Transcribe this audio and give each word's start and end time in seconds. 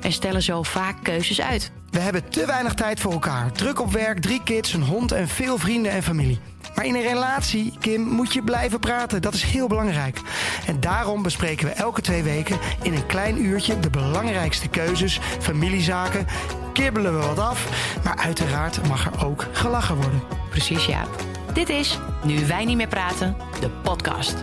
En 0.00 0.12
stellen 0.12 0.42
zo 0.42 0.62
vaak 0.62 0.96
keuzes 1.02 1.40
uit. 1.40 1.70
We 1.90 1.98
hebben 1.98 2.28
te 2.28 2.46
weinig 2.46 2.74
tijd 2.74 3.00
voor 3.00 3.12
elkaar. 3.12 3.52
Druk 3.52 3.80
op 3.80 3.92
werk, 3.92 4.20
drie 4.20 4.42
kids, 4.42 4.72
een 4.72 4.82
hond 4.82 5.12
en 5.12 5.28
veel 5.28 5.58
vrienden 5.58 5.92
en 5.92 6.02
familie. 6.02 6.38
Maar 6.74 6.86
in 6.86 6.94
een 6.94 7.02
relatie, 7.02 7.72
Kim, 7.78 8.00
moet 8.00 8.32
je 8.32 8.42
blijven 8.42 8.78
praten. 8.78 9.22
Dat 9.22 9.34
is 9.34 9.42
heel 9.42 9.68
belangrijk. 9.68 10.20
En 10.66 10.80
daarom 10.80 11.22
bespreken 11.22 11.66
we 11.66 11.72
elke 11.72 12.00
twee 12.00 12.22
weken 12.22 12.58
in 12.82 12.94
een 12.94 13.06
klein 13.06 13.44
uurtje 13.44 13.80
de 13.80 13.90
belangrijkste 13.90 14.68
keuzes, 14.68 15.20
familiezaken. 15.40 16.26
Kibbelen 16.72 17.18
we 17.20 17.26
wat 17.26 17.38
af, 17.38 17.68
maar 18.04 18.16
uiteraard 18.16 18.88
mag 18.88 19.06
er 19.06 19.26
ook 19.26 19.46
gelachen 19.52 19.96
worden. 19.96 20.22
Precies, 20.50 20.84
ja. 20.84 21.04
Dit 21.52 21.68
is 21.68 21.98
Nu 22.24 22.46
wij 22.46 22.64
niet 22.64 22.76
meer 22.76 22.88
praten, 22.88 23.36
de 23.60 23.70
podcast. 23.70 24.36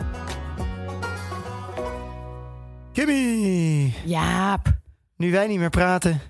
Kimmy, 2.93 3.93
Jaap. 4.05 4.76
Nu 5.17 5.31
wij 5.31 5.48
niet 5.48 5.59
meer 5.59 5.70
praten, 5.70 6.21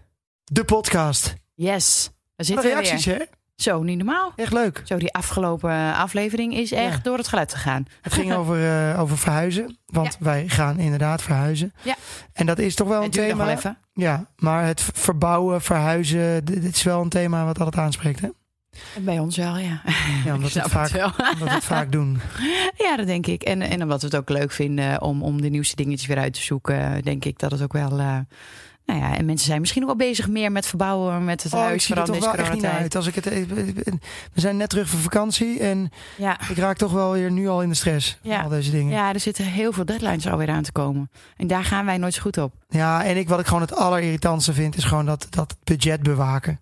de 0.44 0.64
podcast. 0.64 1.34
Yes. 1.56 2.10
We 2.36 2.44
zitten 2.44 2.70
reacties, 2.70 3.06
weer. 3.06 3.18
hè? 3.18 3.24
Zo, 3.56 3.84
niet 3.84 3.98
normaal. 3.98 4.34
Echt 4.36 4.54
leuk. 4.54 4.82
Zo, 4.86 4.98
die 4.98 5.14
afgelopen 5.14 5.96
aflevering 5.96 6.54
is 6.54 6.72
echt 6.72 6.94
Ja. 6.96 7.00
door 7.04 7.18
het 7.18 7.28
geluid 7.28 7.54
gegaan. 7.54 7.86
Het 8.02 8.14
ging 8.14 8.34
over, 8.40 8.90
eh, 8.92 9.00
over 9.02 9.18
verhuizen, 9.18 9.78
want 9.86 10.08
Ja. 10.20 10.26
wij 10.26 10.48
gaan 10.48 10.80
inderdaad 10.80 11.22
verhuizen. 11.22 11.74
Ja. 11.84 11.96
En 12.34 12.46
dat 12.46 12.60
is 12.60 12.76
toch 12.76 12.88
wel 12.88 13.04
een 13.04 13.10
duurt 13.10 13.28
nog 13.28 13.36
thema. 13.38 13.46
wel 13.46 13.56
even. 13.58 13.78
Ja, 13.94 14.26
maar 14.36 14.66
het 14.66 14.82
verbouwen, 14.94 15.62
verhuizen, 15.62 16.46
dit 16.46 16.62
dit 16.62 16.76
is 16.76 16.84
wel 16.84 17.02
een 17.02 17.10
thema 17.10 17.46
wat 17.46 17.60
altijd 17.60 17.78
aanspreekt, 17.86 18.22
hè? 18.22 18.30
Bij 19.00 19.20
ons 19.20 19.38
wel, 19.38 19.58
ja. 19.58 19.82
Ja, 20.26 20.34
omdat 20.36 20.52
we 20.54 20.60
het 20.60 20.72
vaak, 20.72 20.94
omdat 20.94 21.38
we 21.40 21.50
het 21.50 21.64
vaak 21.64 21.92
doen. 21.92 22.20
Ja, 22.88 22.96
dat 22.98 23.06
denk 23.08 23.28
ik. 23.28 23.42
En, 23.44 23.62
en 23.62 23.82
omdat 23.82 24.02
we 24.02 24.08
het 24.08 24.16
ook 24.16 24.30
leuk 24.30 24.52
vinden 24.52 25.02
om, 25.02 25.24
om 25.24 25.42
de 25.42 25.50
nieuwste 25.50 25.76
dingetjes 25.76 26.08
weer 26.08 26.18
uit 26.18 26.34
te 26.34 26.42
zoeken, 26.42 27.04
denk 27.04 27.26
ik 27.26 27.40
dat 27.40 27.52
het 27.52 27.62
ook 27.62 27.74
wel. 27.74 28.00
eh, 28.00 28.18
nou 28.88 29.00
ja, 29.00 29.18
en 29.18 29.26
mensen 29.26 29.48
zijn 29.48 29.60
misschien 29.60 29.82
ook 29.82 29.88
wel 29.88 30.08
bezig 30.08 30.28
meer 30.28 30.52
met 30.52 30.66
verbouwen, 30.66 31.26
met 31.26 31.44
het 31.44 31.54
Oh, 31.54 31.60
ik 31.60 31.66
huis, 31.66 31.84
zie 31.86 31.96
er 31.96 32.04
toch 32.04 32.20
wel 32.20 32.34
echt 32.34 32.54
niet 32.54 32.66
uit. 32.66 32.96
Als 32.96 33.08
ik 33.08 33.16
het, 33.16 33.26
even- 33.26 33.56
we 34.34 34.40
zijn 34.42 34.58
net 34.58 34.70
terug 34.70 34.90
van 34.90 35.00
vakantie 35.00 35.60
en 35.60 35.90
Ja. 36.18 36.40
ik 36.50 36.58
raak 36.58 36.78
toch 36.78 36.92
wel 36.92 37.12
weer 37.12 37.32
nu 37.32 37.48
al 37.48 37.62
in 37.62 37.70
de 37.70 37.76
stress. 37.76 38.18
van 38.22 38.32
Ja. 38.32 38.42
Al 38.42 38.50
deze 38.50 38.72
dingen. 38.72 38.92
Ja. 38.94 39.08
ja, 39.08 39.14
er 39.14 39.20
zitten 39.20 39.46
heel 39.46 39.72
veel 39.72 39.86
deadlines 39.86 40.28
alweer 40.28 40.50
aan 40.50 40.64
te 40.64 40.72
komen. 40.72 41.10
En 41.38 41.48
daar 41.48 41.64
gaan 41.64 41.86
wij 41.86 41.98
nooit 41.98 42.14
zo 42.14 42.22
goed 42.22 42.38
op. 42.38 42.54
en 42.70 43.18
ik, 43.18 43.30
wat 43.30 43.40
ik 43.40 43.46
gewoon 43.46 43.62
het 43.62 43.76
allerirritantste 43.76 44.54
vind, 44.54 44.76
is 44.78 44.84
gewoon 44.84 45.06
dat, 45.06 45.28
dat 45.30 45.56
budget 45.64 46.04
bewaken. 46.04 46.60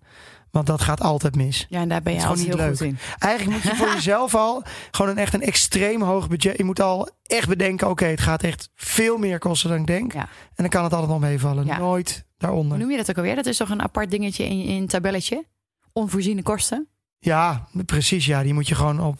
Want 0.56 0.68
dat 0.68 0.80
gaat 0.80 1.00
altijd 1.00 1.36
mis. 1.36 1.66
Ja, 1.68 1.80
en 1.80 1.88
daar 1.88 2.02
ben 2.02 2.12
je 2.12 2.20
gewoon 2.20 2.38
heel 2.38 2.56
niet 2.56 2.78
goed 2.78 2.80
in. 2.80 2.98
Eigenlijk 3.18 3.52
moet 3.64 3.72
je 3.72 3.78
voor 3.78 3.92
jezelf 4.00 4.34
al 4.34 4.62
gewoon 4.90 5.10
een 5.10 5.18
echt 5.18 5.34
een 5.34 5.42
extreem 5.42 6.02
hoog 6.02 6.28
budget. 6.28 6.56
Je 6.56 6.64
moet 6.64 6.80
al 6.80 7.08
echt 7.22 7.48
bedenken, 7.48 7.90
oké, 7.90 8.04
het 8.04 8.20
gaat 8.20 8.42
echt 8.42 8.70
veel 8.74 9.16
meer 9.18 9.38
kosten 9.38 9.70
dan 9.70 9.78
ik 9.78 9.86
denk. 9.86 10.12
Ja. 10.12 10.20
En 10.20 10.28
dan 10.54 10.68
kan 10.68 10.84
het 10.84 10.92
altijd 10.92 11.10
nog 11.10 11.20
meevallen. 11.20 11.66
Ja. 11.66 11.78
Nooit 11.78 12.24
daaronder. 12.38 12.78
noem 12.78 12.90
je 12.90 12.96
dat 12.96 13.10
ook 13.10 13.16
alweer? 13.16 13.34
Dat 13.34 13.46
is 13.46 13.56
toch 13.56 13.68
een 13.68 13.82
apart 13.82 14.10
dingetje 14.10 14.44
in, 14.44 14.62
in 14.62 14.82
een 14.82 14.86
tabelletje? 14.88 15.44
Onvoorziene 15.92 16.42
kosten? 16.42 16.88
Ja, 17.18 17.68
precies. 17.86 18.26
Ja, 18.26 18.42
die 18.42 18.54
moet 18.54 18.68
je 18.68 18.74
gewoon 18.74 19.00
op 19.00 19.18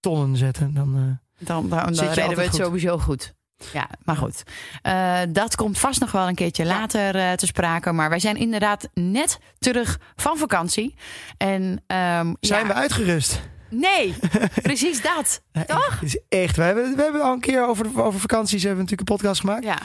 tonnen 0.00 0.36
zetten. 0.36 0.74
Dan, 0.74 0.96
eh, 0.96 1.46
Dan, 1.46 1.68
dan, 1.68 1.78
dan 1.84 1.94
Zit 1.94 2.08
je 2.08 2.14
redden 2.14 2.36
we 2.36 2.42
het 2.42 2.50
goed. 2.50 2.60
sowieso 2.64 2.98
goed. 2.98 3.34
Ja, 3.72 3.88
maar 4.04 4.16
goed. 4.16 4.42
Eh, 4.82 5.20
dat 5.28 5.56
komt 5.56 5.78
vast 5.78 6.00
nog 6.00 6.12
wel 6.12 6.28
een 6.28 6.34
keertje 6.34 6.64
later 6.64 7.16
eh, 7.16 7.32
te 7.32 7.46
sprake. 7.46 7.92
Maar 7.92 8.08
wij 8.08 8.18
zijn 8.18 8.36
inderdaad 8.36 8.88
net 8.94 9.38
terug 9.58 9.98
van 10.16 10.36
vakantie. 10.38 10.94
En 11.36 11.82
ehm, 11.86 12.34
zijn 12.40 12.60
ja, 12.60 12.66
we 12.66 12.72
uitgerust? 12.72 13.40
Nee, 13.70 14.14
precies 14.62 15.02
dat. 15.02 15.42
Toch? 15.66 15.98
Is 16.02 16.18
echt. 16.28 16.56
We 16.56 16.62
hebben, 16.62 16.96
we 16.96 17.02
hebben 17.02 17.22
al 17.22 17.32
een 17.32 17.40
keer 17.40 17.66
over, 17.66 18.02
over 18.02 18.20
vakanties 18.20 18.62
hebben 18.62 18.84
we 18.84 18.90
natuurlijk 18.90 19.10
een 19.10 19.16
podcast 19.16 19.40
gemaakt. 19.40 19.64
Ja, 19.64 19.78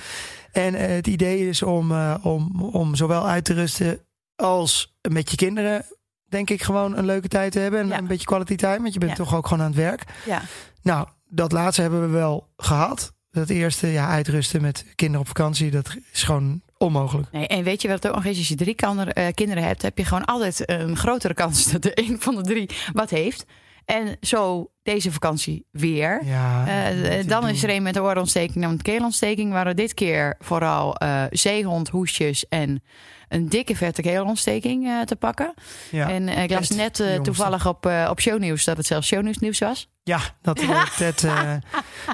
En 0.52 0.76
eh, 0.76 0.88
het 0.96 1.08
idee 1.08 1.48
is 1.50 1.64
om, 1.64 1.92
om, 2.22 2.62
om 2.64 2.96
zowel 2.96 3.28
uit 3.28 3.44
te 3.46 3.53
rusten 3.53 4.00
als 4.36 4.96
met 5.09 5.30
je 5.32 5.36
kinderen, 5.38 5.86
denk 6.30 6.50
ik, 6.50 6.62
gewoon 6.62 6.98
een 6.98 7.06
leuke 7.06 7.28
tijd 7.28 7.52
te 7.52 7.59
hebben. 7.59 7.80
En 7.80 7.88
Ja. 7.88 7.98
een 7.98 8.08
beetje 8.08 8.26
quality 8.26 8.56
time, 8.56 8.82
want 8.82 8.94
je 8.94 9.00
bent 9.00 9.12
Ja. 9.18 9.24
toch 9.24 9.36
ook 9.36 9.48
gewoon 9.48 9.64
aan 9.64 9.72
het 9.72 9.80
werk. 9.82 10.03
ja. 10.26 10.42
Nou, 10.82 11.08
dat 11.30 11.52
laatste 11.52 11.82
hebben 11.82 12.02
we 12.02 12.08
wel 12.08 12.50
gehad. 12.58 13.14
Dat 13.31 13.50
eerste, 13.50 13.88
ja, 13.88 14.08
uitrusten 14.08 14.62
met 14.62 14.86
kinderen 14.96 15.22
op 15.22 15.28
vakantie, 15.28 15.72
dat 15.72 15.96
is 16.12 16.24
gewoon 16.24 16.62
onmogelijk. 16.78 17.31
Nee, 17.31 17.47
en 17.47 17.64
weet 17.64 17.81
je 17.81 17.88
wat 17.88 18.03
het 18.03 18.08
ook 18.12 18.16
nog 18.16 18.25
is? 18.25 18.38
Als 18.38 18.47
je 18.47 18.56
drie 18.56 18.75
eh, 18.75 19.34
kinderen 19.34 19.64
hebt, 19.64 19.81
heb 19.81 19.97
je 19.97 20.06
gewoon 20.06 20.25
altijd 20.25 20.69
een 20.69 20.97
grotere 20.97 21.34
kans 21.34 21.66
dat 21.72 21.86
er 21.86 21.91
een 21.94 22.16
van 22.20 22.36
de 22.36 22.41
drie 22.41 22.70
wat 22.94 23.09
heeft. 23.09 23.46
En 23.86 24.18
zo 24.22 24.72
deze 24.84 25.12
vakantie 25.12 25.66
weer. 25.72 26.25
Ja, 26.25 26.68
Eh, 26.68 27.20
te 27.20 27.28
dan 27.28 27.47
is 27.47 27.64
er 27.64 27.70
een 27.70 27.84
met 27.84 27.94
de 27.94 28.02
oorontsteking 28.02 28.64
en 28.64 28.70
een 28.70 28.81
keelontsteking. 28.81 29.52
Waren 29.52 29.75
dit 29.75 29.94
keer 29.94 30.36
vooral 30.40 30.96
eh 30.97 31.24
zeehond, 31.30 31.90
hoestjes 31.90 32.47
en 32.47 32.84
een 33.28 33.50
dikke 33.50 33.75
vette 33.75 34.02
keelontsteking 34.02 34.88
eh, 34.88 35.02
te 35.02 35.16
pakken. 35.16 35.53
Ja. 35.91 36.09
En 36.09 36.28
eh, 36.28 36.44
ik 36.44 36.50
las 36.50 36.70
net 36.70 36.96
de 36.96 37.06
eh, 37.06 37.22
toevallig 37.22 37.68
op, 37.68 37.86
eh, 37.86 38.08
op 38.09 38.20
shownieuws 38.20 38.64
dat 38.64 38.78
het 38.78 38.86
zelfs 38.86 39.08
shownieuws 39.08 39.38
nieuws 39.38 39.59
was. 39.59 39.90
Ja, 40.04 40.20
dat 40.42 40.64
Ted 40.98 41.24
eh, 41.24 41.54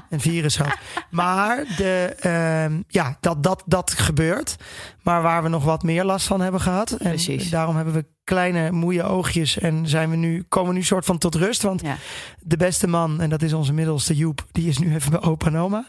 een 0.10 0.20
virus 0.20 0.58
had. 0.58 0.78
Maar 1.10 1.64
de, 1.78 2.16
ehm, 2.20 2.82
ja, 2.88 3.18
dat, 3.20 3.44
dat, 3.44 3.64
dat 3.66 3.92
gebeurt. 3.92 4.56
Maar 5.08 5.22
waar 5.22 5.44
we 5.44 5.50
nog 5.50 5.64
wat 5.64 5.84
meer 5.84 6.04
last 6.04 6.28
van 6.28 6.42
hebben 6.42 6.62
gehad. 6.62 6.92
En 6.92 7.10
Precies. 7.10 7.50
daarom 7.50 7.76
hebben 7.76 7.94
we 7.94 8.06
kleine 8.24 8.72
moeie 8.72 9.04
oogjes. 9.04 9.60
En 9.60 9.88
zijn 9.88 10.10
we 10.10 10.16
nu, 10.16 10.44
komen 10.50 10.70
we 10.70 10.78
nu 10.78 10.84
soort 10.84 11.06
van 11.06 11.18
tot 11.18 11.36
rust. 11.36 11.62
Want 11.62 11.82
Ja. 11.82 11.98
de 12.40 12.58
beste 12.58 12.88
man, 12.88 13.22
en 13.22 13.30
dat 13.30 13.42
is 13.42 13.54
onze 13.54 13.74
middelste 13.74 14.16
Joep, 14.16 14.46
die 14.52 14.70
is 14.70 14.78
nu 14.78 14.96
even 14.96 15.12
bij 15.12 15.22
opa 15.22 15.48
en 15.48 15.58
oma. 15.58 15.88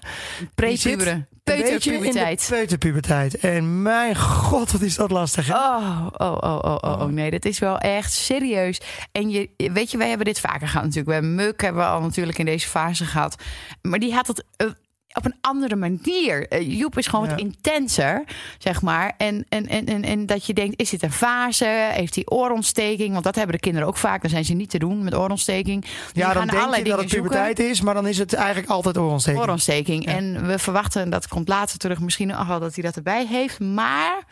Prepuberen, 0.55 1.29
peuterpuberteit. 1.45 2.47
peuterpuberteit. 2.51 3.39
En 3.39 3.83
mijn 3.83 4.17
god, 4.17 4.73
wat 4.73 4.81
is 4.81 4.95
dat 4.97 5.11
lastig. 5.11 5.47
Hè? 5.47 5.55
Oh, 5.55 6.07
oh, 6.13 6.37
oh, 6.41 6.59
oh, 6.63 6.77
oh, 6.81 7.01
oh, 7.01 7.05
nee, 7.09 7.31
dit 7.31 7.45
is 7.45 7.59
wel 7.59 7.79
echt 7.79 8.13
serieus. 8.13 8.81
En 9.13 9.31
je, 9.31 9.51
weet 9.57 9.91
je, 9.91 9.99
wij 9.99 10.09
hebben 10.09 10.27
dit 10.27 10.41
vaker 10.41 10.69
gehad 10.69 10.85
natuurlijk. 10.85 11.07
We 11.07 11.13
hebben 11.13 11.35
Muk 11.35 11.61
hebben 11.61 11.83
we 11.83 11.89
al 11.89 12.01
natuurlijk 12.01 12.39
in 12.39 12.45
deze 12.45 12.69
fase 12.69 13.05
gehad. 13.05 13.43
Maar 13.83 13.99
die 13.99 14.15
had 14.15 14.27
het 14.27 14.45
eh, 14.57 14.67
op 15.13 15.25
een 15.25 15.35
andere 15.41 15.77
manier. 15.77 16.49
Eh, 16.49 16.79
Joep 16.79 16.99
is 16.99 17.07
gewoon 17.07 17.25
Ja. 17.25 17.31
wat 17.31 17.41
intenser, 17.41 18.25
zeg 18.59 18.83
maar. 18.83 19.15
En, 19.17 19.47
en, 19.49 19.67
en, 19.67 19.87
en, 19.87 20.05
en 20.05 20.27
dat 20.27 20.47
je 20.47 20.55
denkt, 20.55 20.81
is 20.81 20.91
dit 20.91 21.03
een 21.03 21.13
fase? 21.13 21.65
Heeft 21.93 22.15
hij 22.15 22.25
oorontsteking? 22.27 23.13
Want 23.13 23.25
dat 23.25 23.35
hebben 23.35 23.55
de 23.55 23.61
kinderen 23.61 23.89
ook 23.89 23.97
vaak. 23.97 24.21
Dan 24.21 24.31
zijn 24.31 24.45
ze 24.45 24.53
niet 24.55 24.71
te 24.71 24.79
doen 24.79 25.05
met 25.05 25.15
oorontsteking. 25.15 25.83
Die 26.13 26.23
ja, 26.23 26.33
dan 26.33 26.47
denk 26.47 26.77
je 26.77 26.85
dat 26.85 26.99
het 26.99 27.09
puberteit 27.09 27.59
is. 27.59 27.81
Maar 27.81 27.95
dan 27.95 28.07
is 28.07 28.19
het 28.19 28.33
eigenlijk 28.35 28.71
altijd 28.71 28.99
oorontsteking. 28.99 29.43
oorontsteking. 29.43 30.05
Ja. 30.05 30.13
En 30.13 30.47
we 30.47 30.59
verwachten, 30.59 31.11
dat 31.11 31.29
komt 31.29 31.49
later 31.49 31.79
terug, 31.79 32.01
misschien 32.01 32.29
nog 32.29 32.47
wel 32.47 32.61
dat 32.61 32.75
hij 32.75 32.85
dat 32.85 32.97
erbij 32.97 33.27
heeft. 33.27 33.61
Maar 33.61 34.23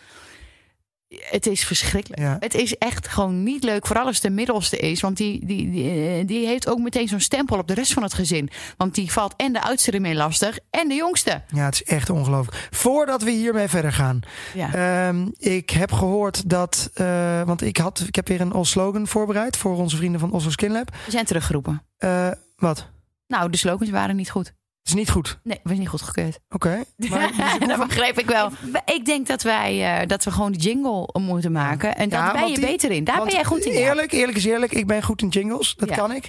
het 1.08 1.46
is 1.46 1.64
verschrikkelijk. 1.64 2.22
Ja. 2.22 2.36
Het 2.40 2.54
is 2.54 2.78
echt 2.78 3.08
gewoon 3.08 3.42
niet 3.42 3.64
leuk. 3.64 3.86
Vooral 3.86 4.06
als 4.06 4.14
het 4.14 4.24
de 4.24 4.30
middelste 4.30 4.76
is. 4.76 5.00
Want 5.00 5.16
die, 5.16 5.46
die, 5.46 5.70
die, 5.70 6.08
eh, 6.08 6.26
die 6.26 6.46
heeft 6.46 6.68
ook 6.68 6.78
meteen 6.78 7.08
zo'n 7.08 7.20
stempel 7.20 7.58
op 7.58 7.68
de 7.68 7.74
rest 7.74 7.92
van 7.92 8.02
het 8.02 8.14
gezin. 8.14 8.50
Want 8.76 8.94
die 8.94 9.12
valt 9.12 9.34
en 9.36 9.52
de 9.52 9.62
oudste 9.62 9.90
ermee 9.90 10.14
lastig 10.14 10.58
en 10.70 10.88
de 10.88 10.94
jongste. 10.94 11.42
Ja, 11.48 11.64
het 11.64 11.74
is 11.74 11.84
echt 11.84 12.10
ongelooflijk. 12.10 12.68
Voordat 12.70 13.22
we 13.22 13.30
hiermee 13.30 13.68
verder 13.68 13.92
gaan. 13.92 14.20
Ja. 14.54 14.74
Ehm, 15.08 15.28
ik 15.38 15.70
heb 15.70 15.92
gehoord 15.92 16.50
dat, 16.50 16.90
eh, 16.94 17.42
want 17.42 17.62
ik, 17.62 17.76
had, 17.76 18.04
ik 18.06 18.14
heb 18.14 18.28
weer 18.28 18.40
een 18.40 18.52
Os-slogan 18.52 19.06
voorbereid 19.06 19.56
voor 19.56 19.76
onze 19.76 19.96
vrienden 19.96 20.20
van 20.20 20.32
Oslo 20.32 20.50
Skin 20.50 20.72
Lab. 20.72 20.90
We 21.04 21.10
zijn 21.10 21.24
teruggeroepen. 21.24 21.82
Eh, 21.96 22.30
wat? 22.56 22.88
Nou, 23.26 23.50
de 23.50 23.56
slogans 23.56 23.90
waren 23.90 24.16
niet 24.16 24.30
goed. 24.30 24.54
Het 24.86 24.94
is 24.94 25.00
niet 25.00 25.10
goed. 25.10 25.38
Nee, 25.42 25.60
was 25.62 25.78
niet 25.78 25.88
goed 25.88 26.02
gekeurd. 26.02 26.38
Oké. 26.48 26.84
Dus 26.96 27.10
ik 27.10 27.68
dat 27.68 27.86
begreep 27.86 28.18
ik 28.18 28.26
wel. 28.26 28.50
Ik 28.84 29.04
denk 29.04 29.26
dat 29.26 29.42
wij 29.42 30.00
eh, 30.00 30.06
dat 30.06 30.24
we 30.24 30.30
gewoon 30.30 30.52
de 30.52 30.58
jingle 30.58 31.08
moeten 31.20 31.52
maken. 31.52 31.96
En 31.96 32.08
daar 32.08 32.26
Ja, 32.26 32.32
ben 32.40 32.48
je 32.50 32.54
die- 32.58 32.66
beter 32.66 32.90
in. 32.90 33.04
Daar 33.04 33.22
ben 33.24 33.32
jij 33.32 33.44
goed 33.44 33.64
in. 33.64 33.72
ja. 33.72 33.78
Eerlijk, 33.78 34.12
eerlijk 34.12 34.38
is 34.38 34.44
eerlijk. 34.44 34.72
Ik 34.72 34.86
ben 34.86 35.02
goed 35.02 35.22
in 35.22 35.28
jingles. 35.28 35.74
Dat 35.76 35.88
Ja. 35.88 35.94
kan 35.94 36.12
ik. 36.12 36.28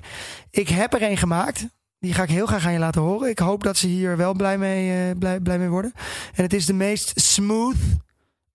Ik 0.51 0.69
heb 0.69 0.93
er 0.93 1.01
een 1.01 1.17
gemaakt. 1.17 1.65
Die 1.99 2.13
ga 2.13 2.23
ik 2.23 2.29
heel 2.29 2.45
graag 2.45 2.65
aan 2.65 2.73
je 2.73 2.79
laten 2.79 3.01
horen. 3.01 3.29
Ik 3.29 3.39
hoop 3.39 3.63
dat 3.63 3.77
ze 3.77 3.87
hier 3.87 4.17
wel 4.17 4.33
blij 4.33 4.57
mee, 4.57 5.09
eh, 5.09 5.17
blij, 5.19 5.39
blij 5.39 5.57
mee 5.59 5.69
worden. 5.69 5.91
En 6.35 6.43
het 6.43 6.53
is 6.53 6.65
de 6.65 6.73
meest 6.73 7.11
smooth. 7.21 7.75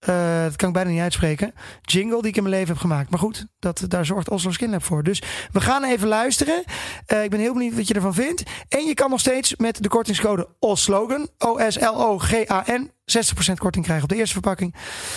Eh, 0.03 0.43
dat 0.43 0.57
kan 0.57 0.69
ik 0.69 0.75
bijna 0.75 0.91
niet 0.91 1.01
uitspreken. 1.01 1.55
Jingle 1.83 2.21
die 2.21 2.31
ik 2.31 2.37
in 2.37 2.43
mijn 2.43 2.55
leven 2.55 2.69
heb 2.69 2.79
gemaakt. 2.79 3.11
Maar 3.11 3.19
goed, 3.19 3.47
dat, 3.59 3.85
daar 3.89 4.07
zorgt 4.07 4.31
Oslo 4.31 4.51
Skin 4.51 4.71
Lab 4.71 4.85
voor. 4.85 5.03
Dus 5.03 5.23
we 5.53 5.61
gaan 5.61 5.85
even 5.85 6.09
luisteren. 6.09 6.65
Eh, 7.07 7.25
ik 7.25 7.31
ben 7.31 7.41
heel 7.41 7.53
benieuwd 7.53 7.75
wat 7.75 7.89
je 7.89 7.95
ervan 7.95 8.15
vindt. 8.15 8.43
En 8.69 8.85
je 8.85 8.95
kan 8.95 9.11
nog 9.11 9.21
steeds 9.21 9.57
met 9.57 9.83
de 9.83 9.89
kortingscode 9.89 10.49
OSLOGAN, 10.59 11.29
O-S-L-O-G-A-N, 11.39 12.91
60% 13.05 13.59
korting 13.59 13.85
krijgen 13.85 14.05
op 14.05 14.11
de 14.11 14.17
eerste 14.17 14.33
verpakking 14.33 14.75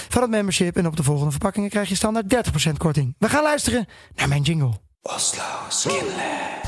van 0.09 0.21
het 0.21 0.31
membership. 0.31 0.77
En 0.77 0.87
op 0.87 0.97
de 0.97 1.03
volgende 1.03 1.31
verpakkingen 1.31 1.69
krijg 1.69 1.89
je 1.89 1.95
standaard 1.95 2.49
30% 2.69 2.71
korting. 2.77 3.15
We 3.19 3.29
gaan 3.29 3.43
luisteren 3.43 3.85
naar 4.15 4.27
mijn 4.27 4.41
jingle. 4.41 4.71
Oslo 5.01 5.43
Skin 5.69 6.05
Lab. 6.05 6.67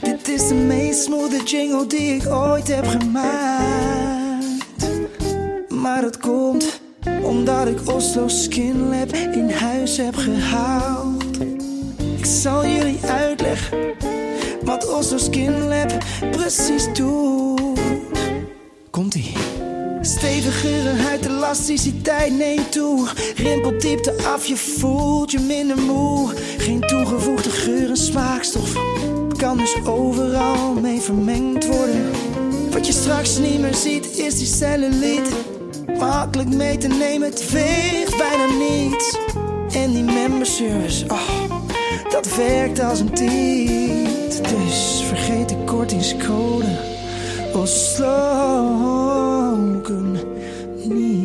Dit 0.00 0.28
is 0.28 0.48
de 0.48 0.54
meest 0.54 1.02
smooth 1.02 1.50
jingle 1.50 1.86
die 1.86 2.14
ik 2.14 2.26
ooit 2.26 2.68
heb 2.68 2.86
gemaakt. 2.86 3.64
Omdat 7.22 7.66
ik 7.66 7.88
Oslo 7.88 8.28
Skin 8.28 8.88
Lab 8.88 9.12
in 9.12 9.50
huis 9.50 9.96
heb 9.96 10.16
gehaald. 10.16 11.40
Ik 12.16 12.24
zal 12.24 12.66
jullie 12.66 13.00
uitleggen 13.06 13.78
wat 14.64 14.92
Oslo 14.92 15.18
Skin 15.18 15.68
Lab 15.68 15.92
precies 16.30 16.88
doet. 16.92 17.80
Komt-ie. 18.90 19.32
Stevigere 20.00 20.88
huid, 21.02 21.26
elasticiteit 21.26 22.32
neemt 22.38 22.72
toe. 22.72 23.08
Rimpeldiepte 23.36 24.14
af, 24.26 24.46
je 24.46 24.56
voelt 24.56 25.30
je 25.30 25.40
minder 25.40 25.78
moe. 25.78 26.32
Geen 26.58 26.80
toegevoegde 26.80 27.50
geur 27.50 27.88
en 27.88 27.96
smaakstof. 27.96 28.72
Kan 29.36 29.56
dus 29.56 29.74
overal 29.84 30.74
mee 30.74 31.00
vermengd 31.00 31.66
worden. 31.66 32.10
Wat 32.70 32.86
je 32.86 32.92
straks 32.92 33.38
niet 33.38 33.60
meer 33.60 33.74
ziet, 33.74 34.18
is 34.18 34.38
die 34.38 34.46
cellulite. 34.46 35.30
Makkelijk 35.98 36.48
mee 36.48 36.76
te 36.76 36.88
nemen, 36.88 37.28
het 37.28 37.50
weegt 37.50 38.16
bijna 38.16 38.46
niets. 38.46 39.18
En 39.74 39.92
die 39.92 40.02
memberservice, 40.02 41.04
oh, 41.08 41.30
dat 42.10 42.36
werkt 42.36 42.80
als 42.80 43.00
een 43.00 43.14
tiet. 43.14 44.48
Dus 44.48 45.02
vergeet 45.06 45.48
de 45.48 45.56
kortingscode. 45.64 46.78
Osloken 47.54 48.04
niet. 50.88 51.24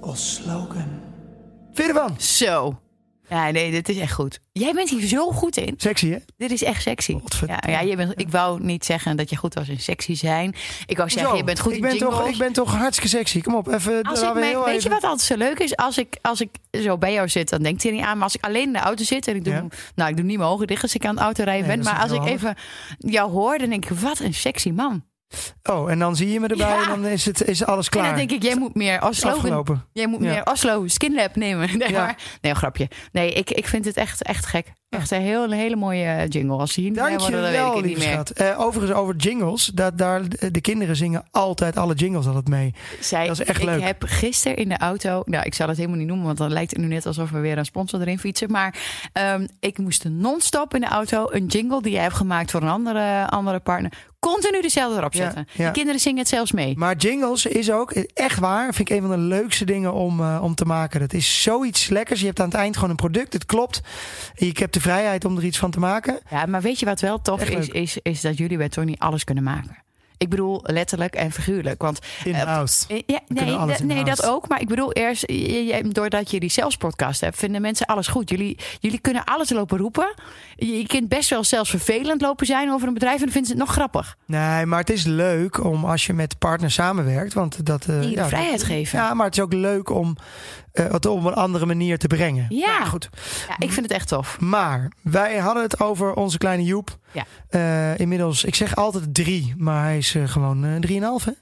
Osloken. 0.00 0.86
Vind 1.72 1.88
je 1.88 1.94
ervan? 1.94 2.14
Zo. 2.18 2.78
Ja, 3.28 3.50
nee, 3.50 3.70
dit 3.70 3.88
is 3.88 3.98
echt 3.98 4.12
goed. 4.12 4.40
Jij 4.52 4.72
bent 4.72 4.90
hier 4.90 5.08
zo 5.08 5.30
goed 5.30 5.56
in. 5.56 5.74
Sexy, 5.76 6.10
hè? 6.10 6.18
Dit 6.36 6.50
is 6.50 6.62
echt 6.62 6.82
sexy. 6.82 7.16
Ja, 7.46 7.62
ja, 7.66 7.80
je 7.80 7.96
bent, 7.96 8.12
ik 8.20 8.28
wou 8.30 8.62
niet 8.64 8.84
zeggen 8.84 9.16
dat 9.16 9.30
je 9.30 9.36
goed 9.36 9.54
was 9.54 9.68
in 9.68 9.80
sexy 9.80 10.14
zijn. 10.14 10.54
Ik 10.86 10.96
wou 10.96 11.10
zeggen, 11.10 11.30
Zo, 11.30 11.36
je 11.36 11.44
bent 11.44 11.60
goed 11.60 11.70
ik 11.72 11.76
in 11.76 11.82
ben 11.82 11.96
jingles. 11.96 12.16
toch, 12.18 12.28
Ik 12.28 12.38
ben 12.38 12.52
toch 12.52 12.74
hartstikke 12.76 13.08
sexy. 13.16 13.40
Kom 13.40 13.54
op, 13.54 13.68
even. 13.72 14.02
Als 14.02 14.22
ik 14.22 14.32
weet 14.32 14.82
je 14.82 14.88
wat 14.88 15.02
altijd 15.02 15.20
zo 15.20 15.36
leuk 15.36 15.58
is? 15.58 15.76
Als 15.76 15.98
ik, 15.98 16.16
als 16.22 16.40
ik 16.40 16.48
zo 16.70 16.98
bij 16.98 17.12
jou 17.12 17.28
zit, 17.28 17.48
dan 17.48 17.62
denkt 17.62 17.82
hij 17.82 17.92
niet 17.92 18.02
aan. 18.02 18.14
Maar 18.14 18.24
als 18.24 18.34
ik 18.36 18.44
alleen 18.44 18.62
in 18.66 18.72
de 18.72 18.78
auto 18.78 19.04
zit 19.04 19.28
en 19.28 19.36
ik 19.36 19.44
doe, 19.44 19.54
Ja. 19.54 19.66
nou, 19.94 20.10
ik 20.10 20.16
doe 20.16 20.24
niet 20.26 20.38
mijn 20.38 20.50
ogen 20.50 20.66
dicht 20.66 20.82
als 20.82 20.94
ik 20.94 21.04
aan 21.06 21.14
het 21.14 21.24
autorijden 21.24 21.66
Nee, 21.66 21.76
ben. 21.76 21.84
Maar 21.84 22.02
als 22.02 22.12
ik 22.12 22.24
even 22.24 22.54
jou 22.98 23.30
hoor, 23.30 23.58
dan 23.58 23.68
denk 23.68 23.84
ik, 23.90 23.98
wat 23.98 24.18
een 24.18 24.34
sexy 24.34 24.70
man. 24.70 25.02
Oh, 25.62 25.90
en 25.90 25.98
dan 25.98 26.16
zie 26.16 26.30
je 26.32 26.40
me 26.40 26.48
erbij 26.48 26.66
Ja. 26.68 26.82
en 26.82 26.88
dan 26.88 27.04
is, 27.10 27.24
het, 27.24 27.42
is 27.48 27.64
alles 27.64 27.88
klaar. 27.88 28.04
En 28.04 28.08
dan 28.10 28.18
denk 28.18 28.30
ik, 28.30 28.42
jij 28.42 28.56
moet 28.56 28.74
meer 28.74 29.02
Oslo, 29.04 29.64
jij 29.92 30.06
moet 30.06 30.22
Ja. 30.22 30.30
meer 30.30 30.46
Oslo 30.46 30.86
Skinlab 30.86 31.36
nemen. 31.36 31.68
Nee, 31.78 31.90
Ja. 31.90 32.04
maar, 32.04 32.16
nee, 32.40 32.54
grapje. 32.54 32.88
Nee, 33.12 33.32
ik, 33.32 33.50
ik 33.50 33.66
vind 33.66 33.84
het 33.84 33.96
echt, 33.96 34.22
echt 34.22 34.46
gek. 34.46 34.72
Echt 34.88 35.10
een 35.10 35.20
heel, 35.20 35.44
een 35.44 35.50
hele 35.50 35.76
mooie 35.76 36.04
eh, 36.04 36.28
jingle. 36.28 36.56
Als 36.56 36.74
die 36.74 36.84
hier 36.84 36.94
Dank 36.94 37.20
je 37.20 37.26
ik 37.26 37.32
wel, 37.32 37.76
het 37.76 37.84
lieve 37.84 38.00
schat. 38.00 38.30
Eh, 38.30 38.60
overigens, 38.60 38.98
over 38.98 39.16
jingles. 39.16 39.70
Dat, 39.74 39.98
daar, 39.98 40.22
de 40.52 40.60
kinderen 40.60 40.96
zingen 40.96 41.24
altijd 41.30 41.76
alle 41.76 41.94
jingles 41.94 42.26
altijd 42.26 42.48
mee. 42.48 42.74
Zij, 43.00 43.26
Dat 43.26 43.40
is 43.40 43.46
echt 43.46 43.58
ik 43.58 43.64
leuk. 43.64 43.80
heb 43.80 44.02
gisteren 44.06 44.56
in 44.56 44.68
de 44.68 44.78
auto, 44.78 45.22
nou 45.24 45.44
ik 45.44 45.54
zal 45.54 45.68
het 45.68 45.76
helemaal 45.76 45.98
niet 45.98 46.06
noemen, 46.06 46.26
want 46.26 46.38
dan 46.38 46.52
lijkt 46.52 46.70
het 46.70 46.80
nu 46.80 46.86
net 46.86 47.06
alsof 47.06 47.30
we 47.30 47.38
weer 47.38 47.58
een 47.58 47.64
sponsor 47.64 48.00
erin 48.00 48.18
fietsen. 48.18 48.50
Maar 48.50 48.74
ehm, 49.12 49.46
ik 49.60 49.78
moest 49.78 50.04
non-stop 50.04 50.74
in 50.74 50.80
de 50.80 50.86
auto 50.86 51.26
een 51.30 51.46
jingle 51.46 51.82
die 51.82 51.92
jij 51.92 52.02
hebt 52.02 52.14
gemaakt 52.14 52.50
voor 52.50 52.62
een 52.62 52.68
andere, 52.68 53.26
andere 53.28 53.58
partner, 53.58 53.92
continu 54.18 54.60
dezelfde 54.60 54.98
erop 54.98 55.14
zetten. 55.14 55.46
ja. 55.52 55.66
De 55.66 55.72
kinderen 55.72 56.00
zingen 56.00 56.18
het 56.18 56.28
zelfs 56.28 56.52
mee. 56.52 56.76
Maar 56.76 56.96
jingles 56.96 57.46
is 57.46 57.70
ook, 57.70 57.90
echt 58.14 58.38
waar, 58.38 58.74
vind 58.74 58.90
ik 58.90 58.96
een 58.96 59.02
van 59.02 59.10
de 59.10 59.16
leukste 59.26 59.64
dingen 59.64 59.92
om, 59.92 60.20
eh, 60.20 60.40
om 60.42 60.54
te 60.54 60.64
maken. 60.64 61.00
Dat 61.00 61.12
is 61.12 61.42
zoiets 61.42 61.88
lekkers. 61.88 62.20
Je 62.20 62.26
hebt 62.26 62.40
aan 62.40 62.48
het 62.48 62.54
eind 62.54 62.74
gewoon 62.74 62.90
een 62.90 62.96
product, 62.96 63.32
het 63.32 63.46
klopt. 63.46 63.80
Ik 64.34 64.58
heb 64.58 64.72
de 64.78 64.84
vrijheid 64.84 65.24
om 65.24 65.36
er 65.36 65.44
iets 65.44 65.58
van 65.58 65.70
te 65.70 65.78
maken. 65.78 66.18
Ja, 66.30 66.46
maar 66.46 66.60
weet 66.60 66.78
je 66.78 66.86
wat 66.86 67.00
wel 67.00 67.20
tof 67.22 67.40
Echt 67.40 67.52
is, 67.52 67.68
is? 67.68 67.98
Is 68.02 68.20
dat 68.20 68.38
jullie 68.38 68.56
bij 68.56 68.68
Tony 68.68 68.94
alles 68.98 69.24
kunnen 69.24 69.44
maken. 69.44 69.76
Ik 70.16 70.28
bedoel 70.28 70.60
letterlijk 70.62 71.14
en 71.14 71.32
figuurlijk. 71.32 71.82
Want 71.82 71.98
In-house. 72.24 72.84
Eh, 72.88 73.02
Ja, 73.06 73.20
nee, 73.28 73.56
nee, 73.82 74.04
dat 74.04 74.26
ook. 74.26 74.48
Maar 74.48 74.60
ik 74.60 74.68
bedoel 74.68 74.92
eerst, 74.92 75.22
je- 75.26 75.64
je- 75.64 75.88
doordat 75.88 76.30
je 76.30 76.40
die 76.40 76.50
zelfs 76.50 76.76
podcast 76.76 77.20
hebt, 77.20 77.36
vinden 77.36 77.60
mensen 77.60 77.86
alles 77.86 78.06
goed. 78.06 78.30
Jullie, 78.30 78.58
jullie 78.80 78.98
kunnen 79.00 79.24
alles 79.24 79.50
lopen 79.50 79.78
roepen. 79.78 80.14
Je, 80.56 80.78
je 80.78 80.86
kunt 80.86 81.08
best 81.08 81.30
wel 81.30 81.44
zelfs 81.44 81.70
vervelend 81.70 82.20
lopen 82.20 82.46
zijn 82.46 82.70
over 82.72 82.88
een 82.88 82.94
bedrijf 82.94 83.14
en 83.18 83.22
dan 83.22 83.30
vinden 83.32 83.50
ze 83.50 83.56
het 83.56 83.66
nog 83.66 83.74
grappig. 83.74 84.16
Nee, 84.26 84.66
maar 84.66 84.78
het 84.80 84.90
is 84.90 85.04
leuk 85.04 85.64
om 85.64 85.84
als 85.84 86.06
je 86.06 86.12
met 86.12 86.38
partners 86.38 86.74
samenwerkt. 86.74 87.34
Want 87.34 87.66
dat, 87.66 87.86
eh, 87.86 88.00
Die 88.00 88.16
de 88.16 88.24
vrijheid 88.24 88.62
geven. 88.62 88.98
Ja, 88.98 89.14
maar 89.14 89.26
het 89.26 89.36
is 89.36 89.42
ook 89.42 89.52
leuk 89.52 89.90
om 89.90 90.16
eh, 90.18 90.24
het 90.72 91.06
op 91.06 91.24
een 91.24 91.34
andere 91.34 91.66
manier 91.66 91.98
te 91.98 92.06
brengen. 92.06 92.46
Ja. 92.48 92.78
Nou, 92.78 92.88
goed. 92.88 93.08
Ja, 93.48 93.54
ik 93.58 93.72
vind 93.72 93.86
het 93.86 93.94
echt 93.94 94.08
tof. 94.08 94.40
Maar 94.40 94.92
wij 95.02 95.38
hadden 95.38 95.62
het 95.62 95.80
over 95.80 96.14
onze 96.14 96.38
kleine 96.38 96.64
Joep. 96.64 96.98
Ja. 97.12 97.24
Eh, 97.48 97.98
inmiddels, 97.98 98.44
ik 98.44 98.54
zeg 98.54 98.76
altijd 98.76 99.14
drie, 99.14 99.54
maar 99.56 99.82
hij 99.84 99.98
is 99.98 100.14
eh, 100.14 100.28
gewoon 100.28 100.64
eh, 100.64 100.74
drieënhalf. 100.80 101.24
hè? 101.24 101.32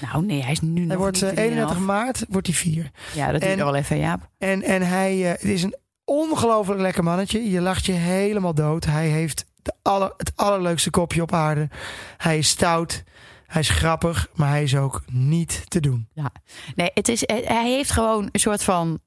Nou 0.00 0.24
nee, 0.24 0.42
hij 0.42 0.52
is 0.52 0.60
nu 0.60 0.76
Hij 0.78 0.84
nog 0.86 0.96
wordt 0.96 1.22
niet 1.22 1.30
eh, 1.32 1.44
31 1.44 1.76
3,5. 1.76 1.82
maart, 1.84 2.24
wordt 2.28 2.46
hij 2.46 2.56
vier. 2.56 2.90
Ja, 3.14 3.32
dat 3.32 3.40
duurt 3.40 3.56
wel 3.56 3.74
even, 3.74 3.98
Jaap. 3.98 4.28
En, 4.38 4.62
en 4.62 4.82
hij 4.82 5.22
eh, 5.24 5.30
het 5.30 5.42
is 5.42 5.62
een 5.62 5.76
ongelooflijk 6.04 6.80
lekker 6.80 7.02
mannetje. 7.04 7.50
Je 7.50 7.60
lacht 7.60 7.86
je 7.86 7.92
helemaal 7.92 8.54
dood. 8.54 8.84
Hij 8.84 9.06
heeft 9.08 9.44
de 9.62 9.72
aller, 9.82 10.12
het 10.16 10.32
allerleukste 10.36 10.90
kopje 10.90 11.22
op 11.22 11.32
aarde. 11.32 11.68
Hij 12.16 12.38
is 12.38 12.48
stout. 12.48 13.02
Hij 13.52 13.60
is 13.60 13.68
grappig, 13.68 14.28
maar 14.34 14.48
hij 14.48 14.62
is 14.62 14.76
ook 14.76 15.02
niet 15.10 15.70
te 15.70 15.80
doen. 15.80 16.08
Nee, 16.74 16.90
het 16.94 17.08
is, 17.08 17.24
eh, 17.24 17.46
hij 17.48 17.70
heeft 17.70 17.90
gewoon 17.90 18.28
een 18.32 18.40
soort 18.40 18.62
van 18.62 19.00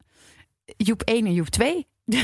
Joep 0.77 1.01
1 1.01 1.25
en 1.25 1.33
Joep 1.33 1.47
2. 1.47 1.87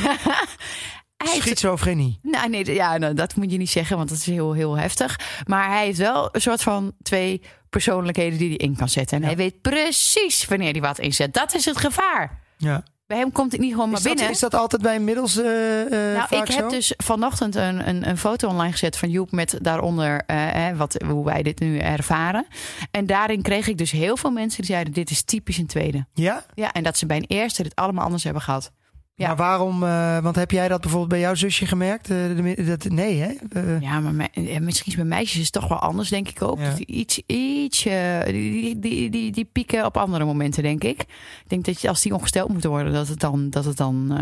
hij 1.18 1.36
Schizofrenie. 1.40 2.20
nou, 2.22 2.50
nee, 2.50 2.74
ja, 2.74 2.98
nou, 2.98 3.14
dat 3.14 3.36
moet 3.36 3.52
je 3.52 3.58
niet 3.58 3.70
zeggen, 3.70 3.98
want 3.98 4.10
dat 4.10 4.18
is 4.18 4.26
heel, 4.26 4.54
heel 4.54 4.78
heftig. 4.78 5.20
Maar 5.48 5.68
hij 5.70 5.86
heeft 5.86 5.98
wel 5.98 6.30
een 6.32 6.42
soort 6.42 6.62
van 6.62 6.94
twee 7.02 7.42
persoonlijkheden 7.70 8.38
die 8.38 8.48
hij 8.48 8.58
in 8.58 8.76
kan 8.76 8.90
zetten. 8.90 9.16
En 9.18 9.22
Ja. 9.22 9.28
hij 9.28 9.38
weet 9.38 9.62
precies 9.62 10.46
wanneer 10.46 10.72
hij 10.72 10.82
wat 10.82 11.00
inzet. 11.00 11.34
Dat 11.34 11.54
is 11.56 11.66
het 11.66 11.78
gevaar. 11.78 12.42
Ja. 12.58 12.84
Bij 13.12 13.20
hem 13.20 13.32
komt 13.32 13.52
het 13.52 13.62
niet 13.62 13.72
gewoon 13.72 13.90
maar 13.90 13.98
Is 13.98 14.04
dat, 14.04 14.14
binnen. 14.14 14.34
is 14.34 14.40
dat 14.40 14.54
altijd 14.54 14.82
bij 14.82 14.96
inmiddels 14.96 15.38
eh, 15.38 15.46
nou, 15.46 16.16
vaak 16.16 16.32
ik 16.32 16.54
heb 16.54 16.64
zo? 16.64 16.70
dus 16.70 16.94
vanochtend 16.98 17.56
een, 17.56 17.88
een, 17.88 18.10
een 18.10 18.18
foto 18.18 18.48
online 18.48 18.72
gezet 18.72 18.98
van 18.98 19.10
Joep 19.10 19.32
met 19.32 19.58
daaronder 19.62 20.24
eh, 20.26 20.78
wat, 20.78 21.04
hoe 21.06 21.26
wij 21.26 21.44
dit 21.44 21.60
nu 21.60 21.78
ervaren. 21.78 22.46
En 22.92 23.06
daarin 23.06 23.42
kreeg 23.42 23.68
ik 23.68 23.78
dus 23.78 23.92
heel 23.92 24.18
veel 24.18 24.32
mensen 24.32 24.62
die 24.62 24.72
zeiden: 24.72 24.94
dit 24.94 25.10
is 25.10 25.24
typisch 25.24 25.58
een 25.58 25.68
tweede. 25.68 26.06
Ja? 26.14 26.46
Ja, 26.54 26.72
en 26.72 26.84
dat 26.84 26.98
ze 26.98 27.06
bij 27.06 27.18
een 27.18 27.26
eerste 27.28 27.64
dit 27.64 27.76
allemaal 27.76 28.04
anders 28.04 28.24
hebben 28.24 28.42
gehad. 28.42 28.72
Ja. 29.16 29.28
Maar 29.28 29.36
waarom? 29.36 29.84
eh, 29.84 30.20
want 30.20 30.36
heb 30.36 30.52
jij 30.52 30.68
dat 30.68 30.80
bijvoorbeeld 30.82 31.10
bij 31.12 31.20
jouw 31.20 31.36
zusje 31.36 31.66
gemerkt? 31.66 32.10
Eh, 32.10 32.66
dat, 32.68 32.84
nee, 32.84 33.20
hè? 33.20 33.32
Eh, 33.50 33.82
Ja, 33.82 34.00
maar 34.00 34.14
me- 34.14 34.60
misschien 34.62 34.92
is 34.92 34.96
bij 34.98 35.06
meisjes 35.06 35.38
is 35.40 35.44
het 35.44 35.52
toch 35.54 35.68
wel 35.68 35.80
anders, 35.80 36.10
denk 36.10 36.30
ik 36.30 36.42
ook. 36.42 36.60
Ja. 36.60 36.74
Iets, 36.86 37.22
iets, 37.26 37.84
die, 38.26 38.80
die, 38.80 39.10
die, 39.10 39.32
die 39.32 39.46
pieken 39.52 39.86
op 39.86 39.98
andere 39.98 40.26
momenten, 40.26 40.64
denk 40.64 40.84
ik. 40.84 41.02
Ik 41.02 41.46
denk 41.48 41.66
dat 41.66 41.82
je, 41.82 41.88
als 41.90 42.02
die 42.02 42.14
ongesteld 42.14 42.50
moeten 42.50 42.70
worden, 42.70 42.94
dat 42.94 43.08
het 43.08 43.20
dan, 43.20 43.50
dat 43.50 43.66
het 43.66 43.78
dan 43.78 44.20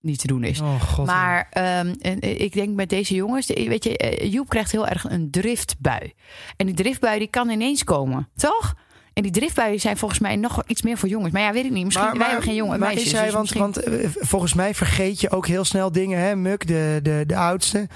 niet 0.00 0.18
te 0.18 0.26
doen 0.26 0.44
is. 0.44 0.60
Oh 0.60 0.80
god. 0.82 1.06
Maar 1.06 1.46
ehm, 1.50 1.94
en, 2.00 2.20
eh, 2.20 2.40
ik 2.40 2.52
denk 2.52 2.74
met 2.74 2.88
deze 2.88 3.14
jongens, 3.14 3.46
weet 3.46 3.84
je, 3.84 4.28
Joep 4.30 4.48
krijgt 4.48 4.72
heel 4.72 4.86
erg 4.86 5.04
een 5.10 5.30
driftbui. 5.30 6.12
En 6.56 6.66
die 6.66 6.74
driftbui 6.74 7.18
die 7.18 7.28
kan 7.28 7.48
ineens 7.50 7.84
komen, 7.84 8.28
toch? 8.36 8.74
En 9.12 9.22
die 9.22 9.32
driftbuien 9.32 9.80
zijn 9.80 9.96
volgens 9.96 10.20
mij 10.20 10.36
nog 10.36 10.62
iets 10.66 10.82
meer 10.82 10.98
voor 10.98 11.08
jongens. 11.08 11.32
Maar 11.32 11.42
ja, 11.42 11.52
weet 11.52 11.64
ik 11.64 11.70
niet. 11.70 11.84
Misschien 11.84 12.18
wij 12.18 12.26
hebben 12.26 12.44
geen 12.44 12.54
jongen 12.54 12.78
maar 12.78 12.88
meisjes. 12.88 13.06
is 13.06 13.12
hij, 13.12 13.24
dus 13.24 13.32
want, 13.32 13.54
misschien- 13.54 13.84
want 13.84 14.02
eh, 14.04 14.08
volgens 14.14 14.54
mij 14.54 14.74
vergeet 14.74 15.20
je 15.20 15.30
ook 15.30 15.46
heel 15.46 15.64
snel 15.64 15.92
dingen. 15.92 16.18
Hè? 16.18 16.36
Muk, 16.36 16.66
de, 16.66 17.00
de, 17.02 17.24
de 17.26 17.36
oudste. 17.36 17.88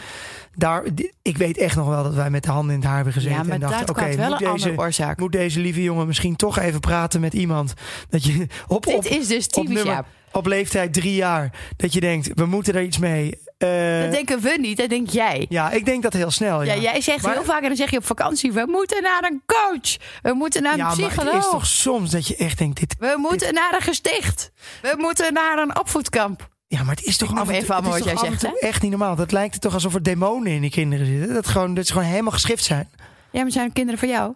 Daar, 0.57 0.85
ik 1.23 1.37
weet 1.37 1.59
echt 1.59 1.77
nog 1.77 1.89
wel 1.89 2.03
dat 2.03 2.15
wij 2.15 2.31
met 2.31 2.43
de 2.43 2.51
handen 2.51 2.71
in 2.75 2.79
het 2.81 2.87
haar 2.87 2.97
hebben 2.97 3.13
gezeten. 3.13 3.37
ja, 3.37 3.43
maar 3.43 3.53
en 3.53 3.61
dachten, 3.61 3.89
oké, 3.89 4.17
wel 4.17 4.31
moet, 4.31 4.39
deze, 4.39 5.15
moet 5.17 5.33
deze 5.33 5.61
lieve 5.61 5.83
jongen 5.83 6.07
misschien 6.07 6.37
toch 6.37 6.59
even 6.59 6.81
praten 6.81 7.21
met 7.21 7.33
iemand. 7.35 7.75
Dat 8.09 8.25
je 8.25 8.47
op, 8.67 8.87
op, 8.87 9.03
Dit 9.03 9.07
is 9.07 9.27
dus 9.27 9.47
op, 9.47 9.53
typisch 9.53 9.75
nummer, 9.75 9.93
Jaap. 9.93 10.07
Op 10.35 10.47
leeftijd 10.47 10.93
drie 10.93 11.15
jaar. 11.15 11.51
Dat 11.77 11.93
je 11.93 12.01
denkt, 12.01 12.31
we 12.35 12.47
moeten 12.47 12.75
er 12.75 12.83
iets 12.83 12.99
mee. 12.99 13.43
Eh, 13.59 14.01
Dat 14.03 14.11
denken 14.13 14.41
we 14.41 14.57
niet, 14.61 14.77
dat 14.77 14.89
denk 14.89 15.11
jij. 15.11 15.47
ja, 15.49 15.71
ik 15.71 15.85
denk 15.85 16.03
dat 16.03 16.13
heel 16.13 16.31
snel. 16.31 16.63
Ja, 16.63 16.73
Ja, 16.73 16.81
jij 16.81 17.01
zegt 17.01 17.23
Maar- 17.23 17.33
heel 17.35 17.45
vaak 17.45 17.61
en 17.63 17.69
dan 17.69 17.77
zeg 17.77 17.91
je 17.91 17.97
op 17.99 18.07
vakantie: 18.07 18.53
we 18.53 18.65
moeten 18.69 19.03
naar 19.03 19.23
een 19.25 19.43
coach. 19.47 19.97
We 20.23 20.33
moeten 20.35 20.63
naar 20.63 20.73
een 20.73 20.79
Ja, 20.79 20.85
maar 20.85 20.97
het 20.97 21.07
psycholoog. 21.07 21.37
is 21.45 21.51
toch 21.51 21.67
soms 21.67 22.11
dat 22.11 22.27
je 22.27 22.37
echt 22.37 22.59
denkt, 22.59 22.81
dit, 22.81 22.95
We 22.99 23.15
moeten 23.17 23.55
naar 23.55 23.75
een 23.75 23.81
gesticht. 23.83 24.51
We 24.83 24.95
moeten 24.97 25.33
naar 25.33 25.59
een 25.59 25.79
opvoedkamp. 25.79 26.49
Ja, 26.67 26.83
maar 26.83 26.95
het 26.95 27.05
is 27.05 27.17
toch 27.17 27.31
Ik 27.31 27.39
af 27.39 27.49
en 27.49 27.59
toe, 27.65 27.73
allemaal 27.75 27.93
het 27.93 28.01
is 28.01 28.07
wat 28.13 28.15
toch 28.15 28.23
jij 28.23 28.31
zegt, 28.39 28.53
toe 28.53 28.69
echt 28.69 28.83
niet 28.83 28.91
normaal. 28.91 29.17
Dat 29.17 29.33
lijkt 29.33 29.53
het 29.53 29.63
toch 29.63 29.75
alsof 29.75 29.95
er 29.95 30.03
demonen 30.03 30.53
in 30.53 30.61
die 30.61 30.71
kinderen 30.71 31.07
zitten. 31.07 31.35
Dat, 31.35 31.47
gewoon, 31.47 31.75
dat 31.75 31.87
ze 31.87 31.93
gewoon 31.93 32.09
helemaal 32.09 32.33
geschift 32.33 32.65
zijn. 32.65 32.91
Ja, 33.31 33.43
maar 33.43 33.51
zijn 33.51 33.73
kinderen 33.73 33.99
voor 34.01 34.09
jou? 34.09 34.35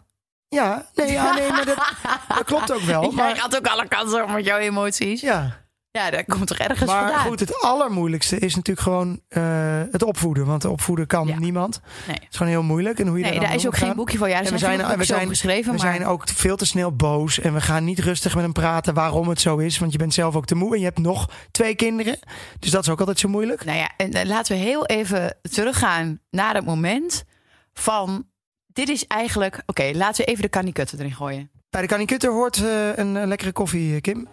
Ja, 0.49 0.87
nee, 0.95 1.13
ja, 1.13 1.35
nee 1.35 1.51
maar 1.51 1.65
dat, 1.65 1.77
dat 2.37 2.45
klopt 2.45 2.73
ook 2.73 2.81
wel. 2.81 3.03
Jij 3.03 3.11
Maar, 3.13 3.37
gaat 3.37 3.57
ook 3.57 3.67
alle 3.67 3.89
kansen 3.89 4.23
op 4.23 4.31
met 4.31 4.45
jouw 4.45 4.59
emoties. 4.59 5.21
Ja, 5.21 5.67
ja, 5.99 6.11
dat 6.11 6.25
komt 6.27 6.47
toch 6.47 6.59
ergens 6.59 6.91
maar 6.91 7.03
vandaan? 7.03 7.27
goed, 7.27 7.41
het 7.41 7.63
allermoeilijkste 7.63 8.39
is 8.39 8.55
natuurlijk 8.55 8.87
gewoon 8.87 9.21
eh, 9.29 9.43
het 9.91 10.03
opvoeden. 10.03 10.47
Want 10.47 10.65
opvoeden 10.65 11.07
kan 11.07 11.27
Ja. 11.27 11.39
niemand. 11.39 11.81
Nee. 12.07 12.17
Het 12.17 12.27
is 12.31 12.37
gewoon 12.37 12.53
heel 12.53 12.63
moeilijk. 12.63 12.99
En 12.99 13.07
hoe 13.07 13.19
je 13.19 13.25
Nee, 13.25 13.41
daar, 13.41 13.55
is 13.55 13.67
ook 13.67 13.77
geen 13.77 13.95
boekje 13.95 14.19
voor. 14.19 14.29
Ja, 14.29 14.37
er 14.37 14.51
we 14.53 14.59
zijn, 14.59 14.99
we 14.99 15.05
zijn, 15.05 15.29
geschreven. 15.29 15.65
we 15.65 15.79
maar 15.83 15.93
zijn 15.93 16.07
ook 16.07 16.29
veel 16.29 16.57
te 16.57 16.67
snel 16.67 16.97
boos. 16.97 17.41
En 17.41 17.55
we 17.55 17.61
gaan 17.61 17.85
niet 17.85 17.99
rustig 17.99 18.35
met 18.35 18.43
hem 18.43 18.53
praten 18.53 18.95
waarom 18.95 19.29
het 19.29 19.41
zo 19.41 19.57
is. 19.57 19.79
Want 19.79 19.93
je 19.93 19.99
bent 19.99 20.15
zelf 20.15 20.37
ook 20.37 20.47
te 20.47 20.55
moe. 20.55 20.73
En 20.73 20.79
je 20.79 20.85
hebt 20.85 20.99
nog 20.99 21.31
twee 21.51 21.75
kinderen. 21.75 22.19
Dus 22.59 22.71
dat 22.71 22.83
is 22.83 22.89
ook 22.89 22.99
altijd 22.99 23.19
zo 23.19 23.29
moeilijk. 23.29 23.65
Nou 23.65 23.79
ja, 23.79 23.91
en 23.97 24.13
eh, 24.13 24.27
laten 24.27 24.57
we 24.57 24.63
heel 24.63 24.87
even 24.87 25.37
teruggaan 25.43 26.21
naar 26.31 26.55
het 26.55 26.65
moment 26.65 27.25
van... 27.73 28.27
Dit 28.67 28.89
is 28.89 29.07
eigenlijk... 29.07 29.63
Oké, 29.67 29.91
laten 29.95 30.25
we 30.25 30.31
even 30.31 30.43
de 30.43 30.49
kanikutten 30.49 30.99
erin 30.99 31.15
gooien. 31.15 31.51
Bij 31.71 31.81
de 31.81 31.87
Kanikutter 31.87 32.31
hoort 32.31 32.57
eh, 32.65 32.97
een 32.97 33.27
lekkere 33.27 33.53
koffie, 33.53 34.01
Kim. 34.01 34.29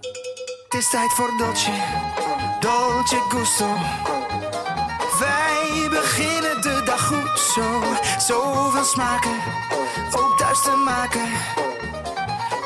Is 0.77 0.89
tijd 0.89 1.13
voor 1.13 1.37
Dolce, 1.37 1.71
Dolce 2.59 3.21
Gusto. 3.29 3.75
Wij 5.19 5.87
beginnen 5.89 6.61
de 6.61 6.81
dag 6.85 7.07
goed 7.07 7.39
zo. 7.39 7.83
Zoveel 8.17 8.83
smaken, 8.83 9.35
ook 10.11 10.37
thuis 10.37 10.61
te 10.61 10.75
maken. 10.85 11.27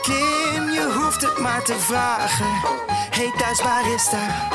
Kim, 0.01 0.69
je 0.69 0.91
hoeft 0.93 1.21
het 1.21 1.37
maar 1.37 1.63
te 1.63 1.79
vragen. 1.79 2.51
Hey 3.09 3.31
thuis 3.37 3.61
barista, 3.61 4.49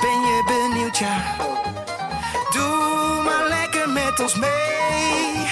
ben 0.00 0.20
je 0.20 0.42
benieuwd 0.46 0.98
ja? 0.98 1.16
Doe 2.50 3.22
maar 3.24 3.48
lekker 3.48 3.88
met 3.88 4.20
ons 4.20 4.34
mee. 4.34 5.48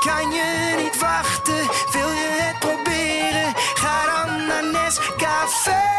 Kan 0.00 0.30
je 0.30 0.74
niet 0.82 1.00
wachten, 1.00 1.66
wil 1.92 2.08
je 2.08 2.38
het 2.40 2.58
proberen? 2.58 3.52
Ga 3.74 4.24
dan 4.24 4.46
naar 4.46 4.64
Nescafé. 4.64 5.98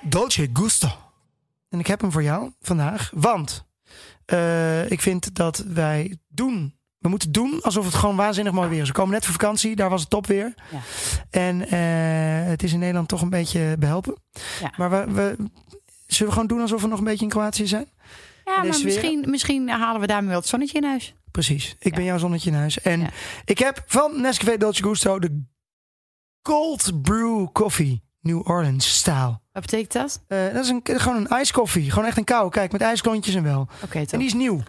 Dolce 0.00 0.48
Gusto. 0.52 0.88
En 1.68 1.78
ik 1.78 1.86
heb 1.86 2.00
hem 2.00 2.12
voor 2.12 2.22
jou 2.22 2.52
vandaag, 2.60 3.10
want 3.14 3.66
eh, 4.24 4.90
ik 4.90 5.00
vind 5.00 5.34
dat 5.34 5.58
wij 5.58 6.18
doen. 6.28 6.76
We 6.98 7.08
moeten 7.08 7.32
doen 7.32 7.62
alsof 7.62 7.84
het 7.84 7.94
gewoon 7.94 8.16
waanzinnig 8.16 8.52
mooi 8.52 8.68
weer 8.68 8.80
is. 8.80 8.88
We 8.88 8.94
komen 8.94 9.12
net 9.12 9.24
van 9.24 9.32
vakantie, 9.32 9.76
daar 9.76 9.90
was 9.90 10.00
het 10.00 10.10
top 10.10 10.26
weer. 10.26 10.54
Ja. 10.70 10.78
En 11.30 11.68
eh, 11.68 12.48
het 12.50 12.62
is 12.62 12.72
in 12.72 12.78
Nederland 12.78 13.08
toch 13.08 13.22
een 13.22 13.30
beetje 13.30 13.76
behelpen. 13.78 14.14
Ja. 14.60 14.72
Maar 14.76 14.90
we, 14.90 15.12
we, 15.12 15.36
zullen 16.06 16.26
we 16.26 16.32
gewoon 16.32 16.46
doen 16.46 16.60
alsof 16.60 16.82
we 16.82 16.88
nog 16.88 16.98
een 16.98 17.04
beetje 17.04 17.24
in 17.24 17.30
Kroatië 17.30 17.66
zijn? 17.66 17.86
Ja, 18.44 18.62
maar 18.62 18.80
misschien, 18.82 19.24
misschien 19.30 19.68
halen 19.68 20.00
we 20.00 20.06
daarmee 20.06 20.28
wel 20.28 20.38
het 20.38 20.48
zonnetje 20.48 20.78
in 20.78 20.84
huis. 20.84 21.14
Precies. 21.30 21.76
Ik 21.78 21.94
ben 21.94 22.04
jouw 22.04 22.18
zonnetje 22.18 22.50
in 22.50 22.56
huis. 22.56 22.80
En 22.80 23.10
ik 23.44 23.58
heb 23.58 23.82
van 23.86 24.20
Nescafé 24.20 24.56
Dolce 24.56 24.82
Gusto 24.82 25.18
de 25.18 25.42
Cold 26.42 27.02
Brew 27.02 27.46
Coffee 27.52 28.02
New 28.20 28.48
Orleans 28.48 28.96
style. 28.98 29.38
Wat 29.52 29.62
betekent 29.62 29.92
dat? 29.92 30.20
Eh, 30.28 30.38
dat 30.54 30.64
is 30.64 30.70
een, 30.70 30.80
gewoon 30.84 31.16
een 31.16 31.28
ijskoffie. 31.28 31.90
Gewoon 31.90 32.08
echt 32.08 32.16
een 32.16 32.24
kou. 32.24 32.50
Kijk, 32.50 32.72
met 32.72 32.80
ijsklontjes 32.80 33.34
en 33.34 33.42
wel. 33.42 33.68
Oké, 33.84 33.98
En 33.98 34.18
die 34.18 34.26
is 34.26 34.34
nieuw. 34.34 34.62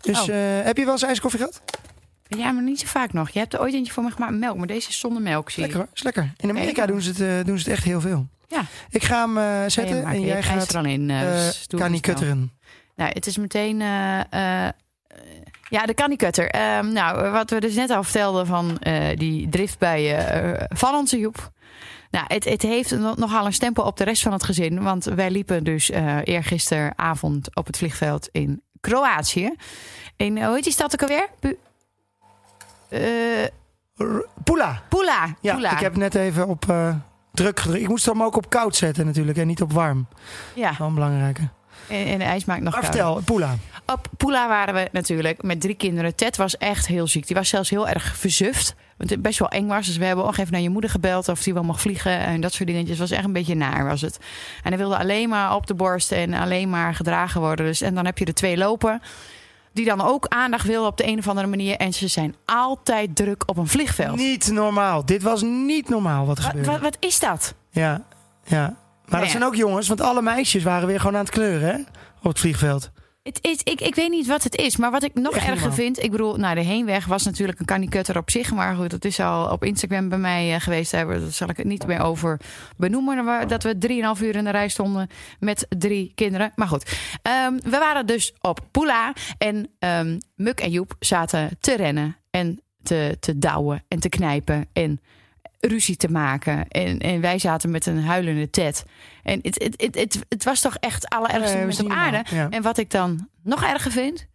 Dus 0.00 0.20
Oh. 0.20 0.28
eh, 0.28 0.64
heb 0.64 0.76
je 0.76 0.84
wel 0.84 0.92
eens 0.92 1.02
ijskoffie 1.02 1.38
gehad? 1.40 1.62
Ja, 2.28 2.50
maar 2.52 2.62
niet 2.62 2.80
zo 2.80 2.86
vaak 2.86 3.12
nog. 3.12 3.30
Je 3.30 3.38
hebt 3.38 3.52
er 3.54 3.60
ooit 3.60 3.74
eentje 3.74 3.92
voor 3.92 4.02
me 4.02 4.10
gemaakt 4.10 4.30
met 4.32 4.40
melk, 4.40 4.56
maar 4.56 4.66
deze 4.66 4.88
is 4.88 4.98
zonder 4.98 5.22
melk, 5.22 5.50
zie. 5.50 5.62
Lekker 5.62 5.78
hoor. 5.80 5.88
Is 5.94 6.02
lekker. 6.02 6.32
In 6.36 6.48
Amerika 6.50 6.86
doen, 6.86 7.00
ze 7.00 7.08
het, 7.08 7.20
eh, 7.20 7.44
doen 7.44 7.58
ze 7.58 7.64
het 7.64 7.72
echt 7.72 7.84
heel 7.84 8.00
veel. 8.00 8.26
Ja. 8.48 8.64
Ik 8.90 9.04
ga 9.04 9.28
hem 9.32 9.70
zetten 9.70 10.04
en 10.04 10.20
jij 10.20 10.42
gaat 10.42 10.66
er 10.66 10.72
dan 10.72 10.86
in. 10.86 11.08
dus 11.08 11.66
Kani 11.68 11.88
snel. 11.88 12.00
kutteren. 12.00 12.52
Nou, 12.96 13.10
het 13.12 13.26
is 13.26 13.36
meteen. 13.36 13.78
ja, 15.68 15.86
de 15.86 15.94
Kanikutter. 15.94 16.50
Ehm 16.50 16.92
nou, 16.92 17.30
wat 17.30 17.50
we 17.50 17.60
dus 17.60 17.74
net 17.74 17.90
al 17.90 18.02
vertelden 18.02 18.46
van 18.46 18.78
die 19.14 19.48
driftbuien 19.48 20.28
eh, 20.58 20.64
van 20.68 20.94
onze 20.94 21.18
Joep. 21.18 21.50
Nou, 22.16 22.26
het, 22.34 22.44
het 22.44 22.62
heeft 22.62 22.98
nog- 22.98 23.16
nogal 23.16 23.46
een 23.46 23.52
stempel 23.52 23.84
op 23.84 23.96
de 23.96 24.04
rest 24.04 24.22
van 24.22 24.32
het 24.32 24.44
gezin. 24.44 24.82
Want 24.82 25.04
wij 25.04 25.30
liepen 25.30 25.64
dus 25.64 25.90
eh 25.90 26.16
eergisteravond 26.24 27.56
op 27.56 27.66
het 27.66 27.76
vliegveld 27.76 28.28
in 28.32 28.62
Kroatië. 28.80 29.54
In, 30.16 30.44
hoe 30.44 30.54
heet 30.54 30.64
die 30.64 30.72
stad 30.72 30.92
ook 30.92 31.02
alweer? 31.02 31.28
Bu- 31.40 31.58
eh, 32.88 33.00
Pula. 34.44 34.82
Pula. 34.88 35.34
Ja, 35.40 35.54
Pula. 35.54 35.70
ik 35.72 35.78
heb 35.78 35.96
net 35.96 36.14
even 36.14 36.46
op 36.48 36.70
eh, 36.70 36.94
druk 37.32 37.60
gedrukt. 37.60 37.82
Ik 37.82 37.88
moest 37.88 38.06
hem 38.06 38.22
ook 38.22 38.36
op 38.36 38.50
koud 38.50 38.76
zetten 38.76 39.06
natuurlijk 39.06 39.38
en 39.38 39.46
niet 39.46 39.62
op 39.62 39.72
warm. 39.72 40.06
Ja, 40.54 40.74
Wel 40.78 40.86
een 40.88 40.94
belangrijke. 40.94 41.48
en, 41.88 42.06
en 42.06 42.18
de 42.18 42.24
ijs 42.24 42.44
maakt 42.44 42.62
nog 42.62 42.72
Maar 42.74 42.84
vertel, 42.84 43.20
Pula. 43.24 43.54
Op 43.86 44.08
Pula 44.16 44.48
waren 44.48 44.74
we 44.74 44.88
natuurlijk 44.92 45.42
met 45.42 45.60
drie 45.60 45.74
kinderen. 45.74 46.14
Ted 46.14 46.36
was 46.36 46.56
echt 46.56 46.86
heel 46.86 47.06
ziek. 47.06 47.26
Die 47.26 47.36
was 47.36 47.48
zelfs 47.48 47.70
heel 47.70 47.88
erg 47.88 48.16
verzuft. 48.16 48.74
Want 48.96 49.10
het 49.10 49.22
best 49.22 49.38
wel 49.38 49.48
eng 49.48 49.66
was. 49.66 49.86
Dus 49.86 49.96
we 49.96 50.04
hebben 50.04 50.24
ook 50.24 50.36
even 50.36 50.52
naar 50.52 50.60
je 50.60 50.70
moeder 50.70 50.90
gebeld 50.90 51.28
of 51.28 51.42
die 51.42 51.54
wel 51.54 51.62
mag 51.62 51.80
vliegen. 51.80 52.18
En 52.18 52.40
dat 52.40 52.52
soort 52.52 52.68
dingetjes. 52.68 52.98
Het 52.98 53.08
was 53.08 53.18
echt 53.18 53.24
een 53.24 53.32
beetje 53.32 53.54
naar 53.54 53.84
was 53.84 54.00
het. 54.00 54.18
En 54.62 54.68
hij 54.68 54.78
wilde 54.78 54.98
alleen 54.98 55.28
maar 55.28 55.54
op 55.54 55.66
de 55.66 55.74
borst 55.74 56.12
en 56.12 56.34
alleen 56.34 56.70
maar 56.70 56.94
gedragen 56.94 57.40
worden. 57.40 57.66
Dus, 57.66 57.80
en 57.80 57.94
dan 57.94 58.04
heb 58.04 58.18
je 58.18 58.24
er 58.24 58.34
twee 58.34 58.56
lopen. 58.56 59.02
Die 59.72 59.84
dan 59.84 60.00
ook 60.00 60.26
aandacht 60.28 60.66
willen 60.66 60.86
op 60.86 60.96
de 60.96 61.06
een 61.06 61.18
of 61.18 61.28
andere 61.28 61.46
manier. 61.46 61.76
En 61.76 61.92
ze 61.92 62.08
zijn 62.08 62.34
altijd 62.44 63.16
druk 63.16 63.42
op 63.46 63.56
een 63.56 63.68
vliegveld. 63.68 64.16
Niet 64.16 64.50
normaal. 64.52 65.04
Dit 65.04 65.22
was 65.22 65.42
niet 65.42 65.88
normaal 65.88 66.26
wat 66.26 66.42
Wat, 66.42 66.66
wat, 66.66 66.80
wat 66.80 66.96
is 67.00 67.18
dat? 67.18 67.54
Ja, 67.70 68.02
ja. 68.44 68.76
Maar 69.06 69.20
dat 69.20 69.28
ja. 69.28 69.38
zijn 69.38 69.44
ook 69.44 69.54
jongens, 69.54 69.88
want 69.88 70.00
alle 70.00 70.22
meisjes 70.22 70.62
waren 70.62 70.86
weer 70.86 70.98
gewoon 71.00 71.16
aan 71.16 71.24
het 71.24 71.30
kleuren 71.30 71.68
hè? 71.68 71.78
op 72.18 72.28
het 72.28 72.38
vliegveld. 72.38 72.90
Het 73.26 73.38
is, 73.40 73.60
ik, 73.62 73.80
ik 73.80 73.94
weet 73.94 74.10
niet 74.10 74.26
wat 74.26 74.42
het 74.42 74.56
is, 74.56 74.76
maar 74.76 74.90
wat 74.90 75.02
ik 75.02 75.14
nog 75.14 75.36
Echt 75.36 75.46
erger 75.46 75.72
vind... 75.72 76.02
Ik 76.02 76.10
bedoel, 76.10 76.36
nou, 76.36 76.54
de 76.54 76.60
heenweg 76.60 77.06
was 77.06 77.24
natuurlijk 77.24 77.58
een 77.58 77.66
kanikutter 77.66 78.16
op 78.16 78.30
zich. 78.30 78.52
Maar 78.52 78.74
goed, 78.74 78.90
dat 78.90 79.04
is 79.04 79.20
al 79.20 79.50
op 79.50 79.64
Instagram 79.64 80.08
bij 80.08 80.18
mij 80.18 80.54
eh, 80.54 80.60
geweest. 80.60 80.90
Daar 80.90 81.20
zal 81.30 81.48
ik 81.48 81.56
het 81.56 81.66
niet 81.66 81.86
meer 81.86 82.00
over 82.00 82.40
benoemen. 82.76 83.48
Dat 83.48 83.62
we 83.62 83.78
drieënhalf 83.78 84.20
uur 84.20 84.36
in 84.36 84.44
de 84.44 84.50
rij 84.50 84.68
stonden 84.68 85.08
met 85.38 85.66
drie 85.68 86.12
kinderen. 86.14 86.52
Maar 86.54 86.68
goed, 86.68 86.84
Ehm, 87.22 87.56
we 87.62 87.78
waren 87.78 88.06
dus 88.06 88.34
op 88.40 88.60
Pula. 88.70 89.12
En 89.38 89.70
ehm 89.78 90.18
Muk 90.34 90.60
en 90.60 90.70
Joep 90.70 90.96
zaten 90.98 91.56
te 91.60 91.76
rennen 91.76 92.16
en 92.30 92.60
te, 92.82 93.16
te 93.20 93.38
douwen 93.38 93.84
en 93.88 94.00
te 94.00 94.08
knijpen. 94.08 94.68
En 94.72 95.00
ruzie 95.58 95.96
te 95.96 96.10
maken. 96.10 96.68
En, 96.68 96.98
en 96.98 97.20
wij 97.20 97.38
zaten 97.38 97.70
met 97.70 97.86
een 97.86 98.02
huilende 98.02 98.50
Ted. 98.50 98.84
En 99.22 99.38
het, 99.42 99.62
het, 99.62 99.82
het, 99.82 99.94
het, 99.94 100.24
het 100.28 100.44
was 100.44 100.60
toch 100.60 100.76
echt 100.76 101.08
allerergste 101.08 101.82
Nee, 101.82 101.90
op 101.90 101.98
aarde. 101.98 102.24
Ja. 102.30 102.50
En 102.50 102.62
wat 102.62 102.78
ik 102.78 102.90
dan 102.90 103.28
nog 103.42 103.62
erger 103.62 103.90
vind, 103.90 104.26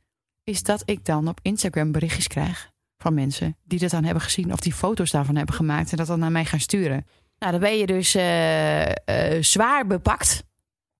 is 0.43 0.63
dat 0.63 0.81
ik 0.85 1.05
dan 1.05 1.27
op 1.27 1.39
Instagram 1.41 1.91
berichtjes 1.91 2.27
krijg 2.27 2.69
van 2.97 3.13
mensen 3.13 3.57
die 3.63 3.79
dat 3.79 3.89
dan 3.89 4.03
hebben 4.03 4.23
gezien 4.23 4.51
of 4.51 4.59
die 4.59 4.73
foto's 4.73 5.11
daarvan 5.11 5.35
hebben 5.35 5.55
gemaakt 5.55 5.91
en 5.91 5.97
dat 5.97 6.07
dan 6.07 6.19
naar 6.19 6.31
mij 6.31 6.45
gaan 6.45 6.59
sturen. 6.59 7.05
Nou, 7.37 7.51
dan 7.51 7.61
ben 7.61 7.77
je 7.77 7.85
dus 7.85 8.15
eh, 8.15 8.89
eh, 8.89 9.43
zwaar 9.43 9.87
bepakt. 9.87 10.43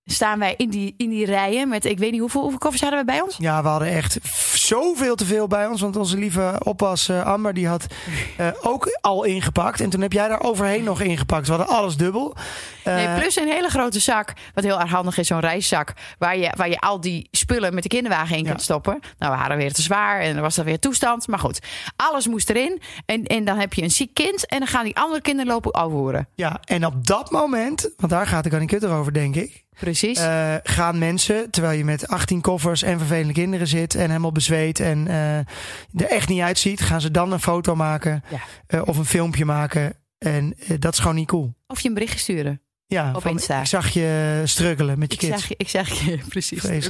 Staan 0.06 0.40
wij 0.40 0.54
in 0.58 0.70
die, 0.70 0.94
in 0.98 1.10
die 1.10 1.26
rijen 1.26 1.70
met, 1.70 1.86
ik 1.86 2.00
weet 2.00 2.12
niet 2.12 2.20
hoeveel, 2.20 2.42
hoeveel 2.42 2.60
koffers 2.60 2.82
hadden 2.82 3.00
we 3.00 3.06
bij 3.06 3.22
ons? 3.22 3.36
Ja, 3.38 3.62
we 3.62 3.68
hadden 3.68 3.88
echt 3.88 4.18
zoveel 4.54 5.16
te 5.16 5.26
veel 5.26 5.48
bij 5.48 5.68
ons. 5.68 5.82
Want 5.82 5.96
onze 5.96 6.18
lieve 6.18 6.62
oppas 6.64 7.10
eh, 7.10 7.26
Amber, 7.26 7.54
die 7.54 7.68
had 7.68 7.86
eh, 8.38 8.48
ook 8.62 8.98
al 9.02 9.24
ingepakt. 9.24 9.80
En 9.82 9.90
toen 9.90 10.02
heb 10.02 10.14
jij 10.14 10.28
daar 10.28 10.42
overheen 10.42 10.84
nog 10.84 11.02
ingepakt. 11.02 11.48
We 11.48 11.54
hadden 11.54 11.76
alles 11.76 11.98
dubbel. 11.98 12.36
Eh, 12.84 12.96
Nee, 12.96 13.20
plus 13.20 13.36
een 13.36 13.48
hele 13.48 13.70
grote 13.70 14.00
zak. 14.00 14.34
Wat 14.54 14.64
heel 14.64 14.80
erg 14.80 14.90
handig 14.92 15.18
is, 15.18 15.28
zo'n 15.28 15.40
reiszak. 15.40 15.94
Waar 16.18 16.38
je, 16.38 16.52
waar 16.58 16.70
je 16.70 16.80
al 16.80 17.00
die 17.02 17.28
spullen 17.32 17.74
met 17.74 17.84
de 17.84 17.90
kinderwagen 17.90 18.38
in 18.38 18.44
Ja. 18.44 18.50
kunt 18.50 18.62
stoppen. 18.62 19.00
Nou, 19.18 19.32
we 19.34 19.40
hadden 19.40 19.58
weer 19.58 19.74
te 19.74 19.82
zwaar 19.82 20.20
en 20.22 20.34
dan 20.34 20.42
was 20.42 20.56
dat 20.56 20.66
weer 20.66 20.80
toestand. 20.80 21.28
Maar 21.28 21.40
goed, 21.40 21.60
alles 21.96 22.28
moest 22.28 22.50
erin. 22.50 22.82
En, 23.06 23.24
en 23.26 23.46
dan 23.46 23.58
heb 23.60 23.74
je 23.74 23.82
een 23.84 23.92
ziek 23.92 24.14
kind. 24.14 24.46
En 24.48 24.60
dan 24.60 24.68
gaan 24.68 24.84
die 24.84 24.98
andere 24.98 25.22
kinderen 25.22 25.52
lopen 25.52 25.72
afvoeren. 25.72 26.28
Ja, 26.36 26.60
en 26.66 26.86
op 26.86 27.08
dat 27.08 27.32
moment, 27.32 27.90
want 27.98 28.12
daar 28.12 28.28
gaat 28.28 28.44
de 28.44 28.50
Kanikutter 28.50 28.90
over, 28.92 29.14
denk 29.14 29.36
ik. 29.36 29.64
Precies. 29.80 30.18
eh, 30.20 30.56
gaan 30.64 30.98
mensen, 30.98 31.50
terwijl 31.50 31.78
je 31.78 31.86
met 31.86 32.08
18 32.08 32.42
koffers 32.42 32.82
en 32.82 32.98
vervelende 32.98 33.34
kinderen 33.34 33.68
zit 33.68 33.96
en 33.96 34.08
helemaal 34.08 34.32
bezweet 34.32 34.80
en 34.80 35.08
eh, 35.08 35.38
er 35.38 36.10
echt 36.10 36.30
niet 36.30 36.42
uitziet, 36.42 36.82
gaan 36.82 37.02
ze 37.02 37.12
dan 37.12 37.32
een 37.32 37.40
foto 37.42 37.76
maken 37.76 38.24
Ja. 38.30 38.40
eh, 38.68 38.82
of 38.86 38.98
een 38.98 39.06
filmpje 39.06 39.46
maken. 39.46 39.94
En 40.18 40.56
dat 40.80 40.94
is 40.94 41.00
gewoon 41.00 41.16
niet 41.16 41.28
cool. 41.28 41.54
of 41.68 41.80
je 41.80 41.88
een 41.88 41.94
berichtje 41.94 42.20
sturen. 42.20 42.62
Ja, 42.92 43.12
Op 43.16 43.22
van, 43.22 43.32
Insta. 43.32 43.60
ik 43.60 43.66
zag 43.66 43.90
je 43.90 44.42
struggelen 44.46 45.00
met 45.00 45.14
je 45.14 45.28
Ik 45.28 45.34
kids. 45.34 45.48
ik 45.58 45.70
zeg 45.70 46.06
je 46.06 46.18
precies. 46.30 46.90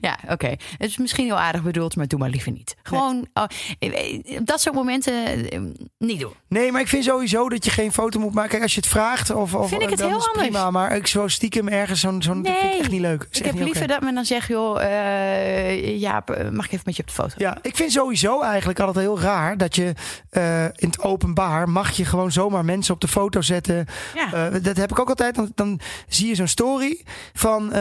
Ja, 0.00 0.18
oké. 0.28 0.46
Het 0.48 0.88
is 0.90 0.96
misschien 0.96 1.24
heel 1.24 1.38
aardig 1.38 1.62
bedoeld, 1.62 1.96
maar 1.96 2.06
doe 2.08 2.18
maar 2.18 2.28
liever 2.28 2.52
niet. 2.52 2.76
Gewoon 2.82 3.26
oh, 3.34 3.44
eh, 3.78 4.38
op 4.38 4.46
dat 4.46 4.60
soort 4.60 4.74
momenten 4.74 5.50
eh, 5.50 5.60
niet 5.98 6.20
doen. 6.20 6.32
Nee, 6.48 6.72
maar 6.72 6.80
ik 6.80 6.88
vind 6.88 7.04
sowieso 7.04 7.48
dat 7.48 7.64
je 7.64 7.70
geen 7.70 7.92
foto 7.92 8.20
moet 8.20 8.34
maken. 8.34 8.50
Kijk, 8.50 8.62
als 8.62 8.74
je 8.74 8.80
het 8.80 8.88
vraagt, 8.88 9.30
of, 9.30 9.54
of 9.54 9.68
Vind 9.68 9.82
ik 9.82 9.90
het 9.90 9.98
dan 9.98 10.08
heel 10.08 10.18
is 10.18 10.26
anders. 10.26 10.46
prima. 10.48 10.70
Maar 10.70 10.96
ik 10.96 11.06
zo 11.06 11.28
stiekem 11.28 11.68
ergens 11.68 12.00
zo'n, 12.00 12.22
zo'n 12.22 12.42
dat 12.42 12.52
vind 12.52 12.64
ik 12.64 12.70
Nee. 12.70 12.80
echt 12.80 12.90
niet 12.90 13.00
leuk. 13.00 13.26
Ik 13.30 13.44
heb 13.44 13.54
liever 13.54 13.86
dat 13.86 14.00
men 14.00 14.14
dan 14.14 14.24
zegt, 14.24 14.48
joh, 14.48 14.82
eh 14.82 16.08
eh, 16.28 16.48
mag 16.50 16.64
ik 16.64 16.72
even 16.72 16.82
met 16.84 16.96
je 16.96 17.02
op 17.02 17.08
de 17.08 17.14
foto? 17.14 17.34
Ja, 17.36 17.58
ik 17.62 17.76
vind 17.76 17.92
sowieso 17.92 18.42
eigenlijk 18.42 18.80
altijd 18.80 19.04
heel 19.04 19.20
raar 19.20 19.56
dat 19.56 19.74
je 19.74 19.92
eh, 20.30 20.64
in 20.64 20.88
het 20.88 21.00
openbaar 21.02 21.68
mag 21.68 21.90
je 21.90 22.04
gewoon 22.04 22.32
zomaar 22.32 22.64
mensen 22.64 22.94
op 22.94 23.00
de 23.00 23.08
foto 23.08 23.40
zetten. 23.40 23.86
Ja. 24.14 24.32
Eh, 24.32 24.62
dat 24.62 24.76
heb 24.76 24.90
ik 24.90 24.98
ook 24.98 25.08
altijd. 25.08 25.29
Dan, 25.34 25.52
dan 25.54 25.80
zie 26.08 26.28
je 26.28 26.34
zo'n 26.34 26.46
story 26.46 27.04
van 27.32 27.72
eh, 27.72 27.80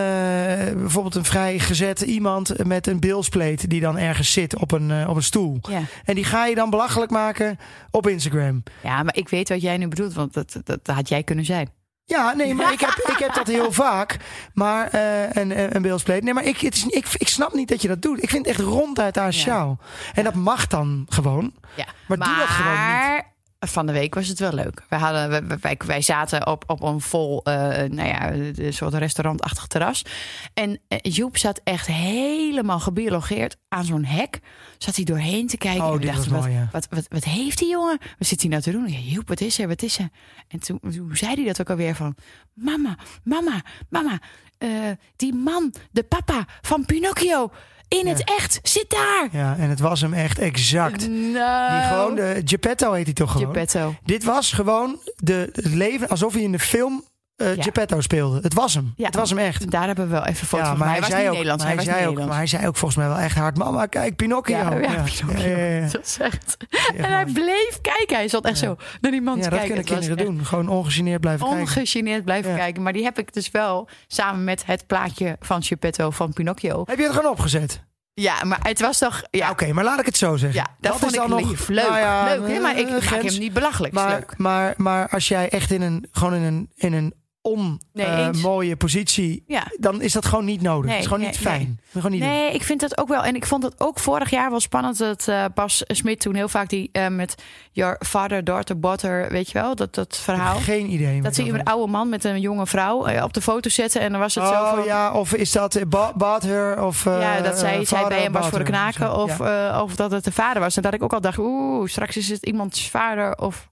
bijvoorbeeld 0.74 1.16
een 1.16 1.26
vrij 1.26 1.60
gezet 1.60 2.02
iemand 2.02 2.66
met 2.66 2.88
een 2.88 3.00
bilspleet 3.00 3.70
die 3.70 3.82
dan 3.82 3.98
ergens 3.98 4.32
zit 4.32 4.58
op 4.58 4.72
een, 4.72 4.92
eh, 4.92 5.10
op 5.10 5.16
een 5.16 5.24
stoel. 5.24 5.58
ja. 5.70 5.82
En 6.06 6.16
die 6.16 6.24
ga 6.24 6.46
je 6.46 6.56
dan 6.56 6.70
belachelijk 6.70 7.12
maken 7.12 7.60
op 7.92 8.08
Instagram. 8.08 8.64
ja, 8.84 9.04
maar 9.04 9.16
ik 9.16 9.30
weet 9.30 9.50
wat 9.50 9.62
jij 9.62 9.78
nu 9.78 9.88
bedoelt, 9.88 10.14
want 10.14 10.34
dat, 10.34 10.56
dat 10.64 10.80
had 10.84 11.10
jij 11.10 11.24
kunnen 11.24 11.46
zijn. 11.46 11.70
Ja, 12.10 12.34
nee, 12.34 12.54
maar 12.54 12.74
ik 12.78 12.80
heb, 12.80 12.90
ik 12.90 13.18
heb 13.18 13.34
dat 13.34 13.48
heel 13.48 13.72
vaak. 13.72 14.18
Maar 14.54 14.88
eh, 14.88 15.42
een, 15.44 15.76
een 15.76 15.82
bilspleet. 15.82 16.24
Nee, 16.24 16.34
maar 16.34 16.44
ik, 16.46 16.60
het 16.60 16.76
is, 16.76 16.86
ik, 16.86 17.08
ik 17.18 17.28
snap 17.28 17.54
niet 17.54 17.68
dat 17.68 17.82
je 17.82 17.88
dat 17.88 18.02
doet. 18.02 18.24
Ik 18.24 18.30
vind 18.30 18.46
het 18.46 18.56
echt 18.58 18.68
ronduit 18.68 19.18
asociaal. 19.18 19.80
En 20.14 20.24
dat 20.24 20.34
mag 20.34 20.68
dan 20.68 21.06
gewoon. 21.10 21.54
Ja. 21.76 21.86
Maar 22.08 22.18
doe 22.18 22.36
dat 22.38 22.48
gewoon 22.48 22.88
niet. 22.88 23.24
Van 23.68 23.86
de 23.86 23.92
week 23.94 24.14
was 24.16 24.28
het 24.28 24.40
wel 24.40 24.54
leuk. 24.54 24.84
Wij, 24.90 25.00
hadden, 25.00 25.60
wij- 25.86 26.02
zaten 26.02 26.48
op, 26.48 26.64
op 26.68 26.82
een 26.84 27.02
vol, 27.02 27.44
eh, 27.44 27.54
nou 27.90 28.08
ja, 28.08 28.34
een 28.34 28.74
soort 28.74 28.94
restaurantachtig 28.94 29.68
terras. 29.68 30.06
En 30.54 30.80
eh, 30.88 30.98
Joep 31.02 31.38
zat 31.38 31.62
echt 31.64 31.88
helemaal 31.88 32.80
gebiologeerd 32.80 33.58
aan 33.68 33.84
zo'n 33.86 34.04
hek. 34.04 34.40
Zat 34.78 34.96
hij 34.96 35.06
doorheen 35.06 35.48
te 35.48 35.58
kijken. 35.58 35.84
Oh, 35.86 35.94
en 35.94 36.22
we 36.22 36.30
mooi, 36.30 36.52
ja. 36.52 36.70
wat, 36.72 36.88
wat, 36.90 37.06
wat 37.10 37.24
heeft 37.24 37.58
die 37.58 37.70
jongen? 37.70 37.98
Wat 38.18 38.28
zit 38.28 38.42
hij 38.42 38.50
nou 38.50 38.62
te 38.62 38.72
doen? 38.72 38.88
Ja, 38.88 39.00
Joep, 39.00 39.28
wat 39.28 39.42
is 39.42 39.60
er? 39.60 39.68
Wat 39.68 39.82
is 39.82 39.98
er? 39.98 40.10
En 40.48 40.60
toen, 40.60 40.80
toen 40.80 41.10
zei 41.16 41.36
hij 41.36 41.46
dat 41.46 41.62
ook 41.62 41.70
alweer 41.70 41.96
van... 41.96 42.16
Mama, 42.54 42.98
mama, 43.24 43.62
mama. 43.90 44.20
eh, 44.58 44.70
die 45.16 45.34
man, 45.34 45.74
de 45.92 46.04
papa 46.04 46.46
van 46.62 46.86
Pinocchio... 46.86 47.52
in 47.90 48.08
het 48.08 48.24
echt, 48.24 48.60
zit 48.64 48.90
daar! 48.90 49.28
Ja, 49.32 49.56
en 49.60 49.70
het 49.70 49.80
was 49.80 50.02
hem 50.02 50.14
echt 50.14 50.40
exact. 50.40 51.10
Nou, 51.10 51.72
Die 51.72 51.88
gewoon, 51.88 52.16
de, 52.16 52.42
Geppetto 52.46 52.94
heet 52.94 53.06
hij 53.06 53.14
toch 53.14 53.32
gewoon? 53.32 53.46
Geppetto. 53.46 53.96
Dit 54.04 54.24
was 54.24 54.52
gewoon 54.52 55.00
de, 55.16 55.50
het 55.54 55.74
leven 55.74 56.08
alsof 56.08 56.34
hij 56.34 56.42
in 56.42 56.52
de 56.52 56.60
film 56.60 57.04
eh 57.40 57.56
Ja. 57.56 57.64
Geppetto 57.64 58.02
speelde. 58.02 58.40
Het 58.42 58.54
was 58.54 58.74
hem. 58.74 58.94
Ja. 58.96 59.06
Het 59.06 59.16
was 59.16 59.30
hem 59.30 59.40
echt. 59.40 59.72
Daar 59.72 59.86
hebben 59.86 60.06
we 60.06 60.12
wel 60.12 60.26
even 60.26 60.48
foto's 60.48 60.66
Ja, 60.66 60.72
van. 60.72 60.80
maar 60.80 60.90
hij, 60.90 61.00
was 61.00 61.10
niet 61.10 61.18
ook, 61.18 61.32
Nederlands. 61.32 61.64
maar 61.64 61.74
Hij 61.76 61.84
zei 61.84 62.08
ook, 62.08 62.18
maar 62.26 62.36
hij 62.38 62.48
zei 62.48 62.68
ook 62.68 62.76
volgens 62.76 63.00
mij 63.00 63.08
wel 63.10 63.18
echt 63.20 63.36
hard: 63.38 63.58
Mama, 63.58 63.86
kijk, 63.86 64.16
Pinocchio. 64.16 64.56
Ja, 64.58 64.74
ja, 64.76 64.88
Pinocchio. 64.88 65.28
Ja, 65.38 65.58
ja, 65.58 65.66
ja. 65.66 65.88
Dat 65.92 66.06
is 66.06 66.18
echt. 66.20 66.58
En 66.98 67.12
hij 67.14 67.26
bleef 67.26 67.80
kijken. 67.82 68.16
Hij 68.16 68.28
zat 68.28 68.46
echt 68.46 68.60
Ja. 68.60 68.66
zo 68.68 68.76
naar 69.02 69.12
die 69.12 69.22
man 69.22 69.38
Ja, 69.38 69.44
te 69.44 69.50
dat 69.50 69.60
kijken. 69.60 69.76
kunnen 69.76 69.94
Het 69.94 70.06
was 70.08 70.08
kinderen 70.16 70.36
doen. 70.36 70.46
Gewoon 70.46 70.68
ongegeneerd 70.70 71.22
blijven 71.22 71.46
echt 71.48 71.56
kijken. 71.56 71.76
Ongegeneerd 71.78 72.24
blijven 72.26 72.52
Ja. 72.52 72.58
kijken. 72.58 72.84
Maar 72.84 72.94
die 72.94 73.04
heb 73.04 73.20
ik 73.20 73.34
dus 73.34 73.52
wel 73.52 73.90
samen 74.08 74.44
met 74.44 74.66
het 74.66 74.88
plaatje 74.88 75.36
van 75.40 75.64
Geppetto 75.64 76.10
van 76.10 76.34
Pinocchio. 76.34 76.84
Heb 76.88 76.98
je 76.98 77.04
het 77.04 77.14
gewoon 77.16 77.32
opgezet? 77.32 77.88
Ja, 78.14 78.44
maar 78.44 78.60
het 78.62 78.82
was 78.82 78.98
toch... 78.98 79.22
Ja, 79.32 79.46
Ja, 79.46 79.52
Oké, 79.52 79.74
maar 79.74 79.84
laat 79.84 80.00
ik 80.00 80.06
het 80.06 80.18
zo 80.18 80.36
zeggen. 80.38 80.60
ja 80.60 80.68
dat, 80.80 80.92
vond 80.92 81.04
is 81.12 81.18
ik 81.18 81.28
dan 81.28 81.30
nog- 81.40 81.50
lief. 81.50 81.68
Leuk. 81.68 81.88
Nou 81.88 81.98
ja, 82.00 82.24
leuk 82.36 82.48
hè? 82.54 82.60
Maar 82.60 82.78
ik 82.80 82.86
eh, 82.86 82.92
maak 82.92 83.02
grens. 83.02 83.32
hem 83.32 83.40
niet 83.40 83.54
belachelijk. 83.54 83.94
Maar, 83.94 84.10
leuk. 84.10 84.38
maar, 84.38 84.74
maar 84.78 85.10
als 85.10 85.28
jij 85.28 85.50
echt 85.50 85.72
in 85.72 85.82
een, 85.82 86.08
gewoon 86.12 86.34
in 86.34 86.42
een, 86.44 86.70
in 86.76 86.94
een 86.94 87.14
Nee, 87.42 87.52
on, 87.56 87.80
eh, 87.94 88.26
eens. 88.26 88.42
mooie 88.42 88.76
positie, 88.76 89.44
Ja. 89.48 89.64
dan 89.78 90.02
is 90.02 90.12
dat 90.14 90.26
gewoon 90.26 90.46
niet 90.46 90.62
nodig. 90.62 90.84
Nee, 90.86 90.92
het 90.94 91.00
is 91.00 91.06
gewoon 91.08 91.22
nee, 91.22 91.30
niet 91.32 91.40
fijn. 91.40 91.80
Gewoon 91.92 92.12
niet 92.12 92.22
doen. 92.22 92.30
Nee, 92.30 92.54
ik 92.54 92.64
vind 92.64 92.80
dat 92.80 92.98
ook 92.98 93.08
wel. 93.08 93.24
En 93.24 93.36
ik 93.36 93.46
vond 93.46 93.64
het 93.64 93.74
ook 93.78 94.00
vorig 94.00 94.30
jaar 94.30 94.50
wel 94.50 94.60
spannend 94.60 94.98
dat 94.98 95.28
eh, 95.28 95.46
Bas 95.54 95.84
Smit 95.88 96.20
toen 96.20 96.36
heel 96.36 96.48
vaak 96.50 96.70
die 96.70 96.90
eh, 96.92 97.08
met 97.08 97.36
Your 97.72 97.98
Father, 98.06 98.44
Daughter, 98.44 98.80
Butter, 98.80 99.30
weet 99.32 99.48
je 99.52 99.54
wel, 99.54 99.76
dat, 99.76 99.96
dat 99.96 100.18
verhaal. 100.18 100.56
Geen 100.58 100.92
idee. 100.92 101.22
Dat 101.22 101.36
zie 101.36 101.46
je 101.46 101.52
dat 101.52 101.60
een 101.60 101.66
oude 101.66 101.92
man 101.92 102.10
met 102.10 102.24
een 102.24 102.40
jonge 102.40 102.66
vrouw 102.68 103.24
op 103.24 103.34
de 103.34 103.42
foto 103.42 103.70
zetten. 103.70 104.02
En 104.02 104.12
dan 104.12 104.20
was 104.20 104.36
het 104.36 104.44
zo 104.48 104.52
Oh 104.52 104.70
van... 104.74 104.84
ja, 104.84 105.12
of 105.14 105.34
is 105.34 105.52
dat 105.52 105.74
Her 105.74 106.84
of 106.84 107.04
Ja, 107.04 107.42
dat 107.42 107.60
zij, 107.60 107.74
zij 107.76 107.86
vader 107.86 108.08
bij 108.10 108.22
hem 108.22 108.32
was 108.32 108.48
voor 108.48 108.60
de 108.60 108.66
knaken 108.66 109.16
of, 109.16 109.38
Ja. 109.38 109.82
of 109.84 109.96
dat 109.96 110.12
het 110.12 110.24
de 110.24 110.32
vader 110.32 110.62
was. 110.62 110.76
En 110.76 110.82
dat 110.82 110.94
ik 110.94 111.04
ook 111.04 111.14
al 111.14 111.22
dacht, 111.22 111.38
oeh, 111.38 111.88
straks 111.90 112.18
is 112.18 112.30
het 112.30 112.46
iemands 112.46 112.90
vader 112.90 113.38
of 113.38 113.70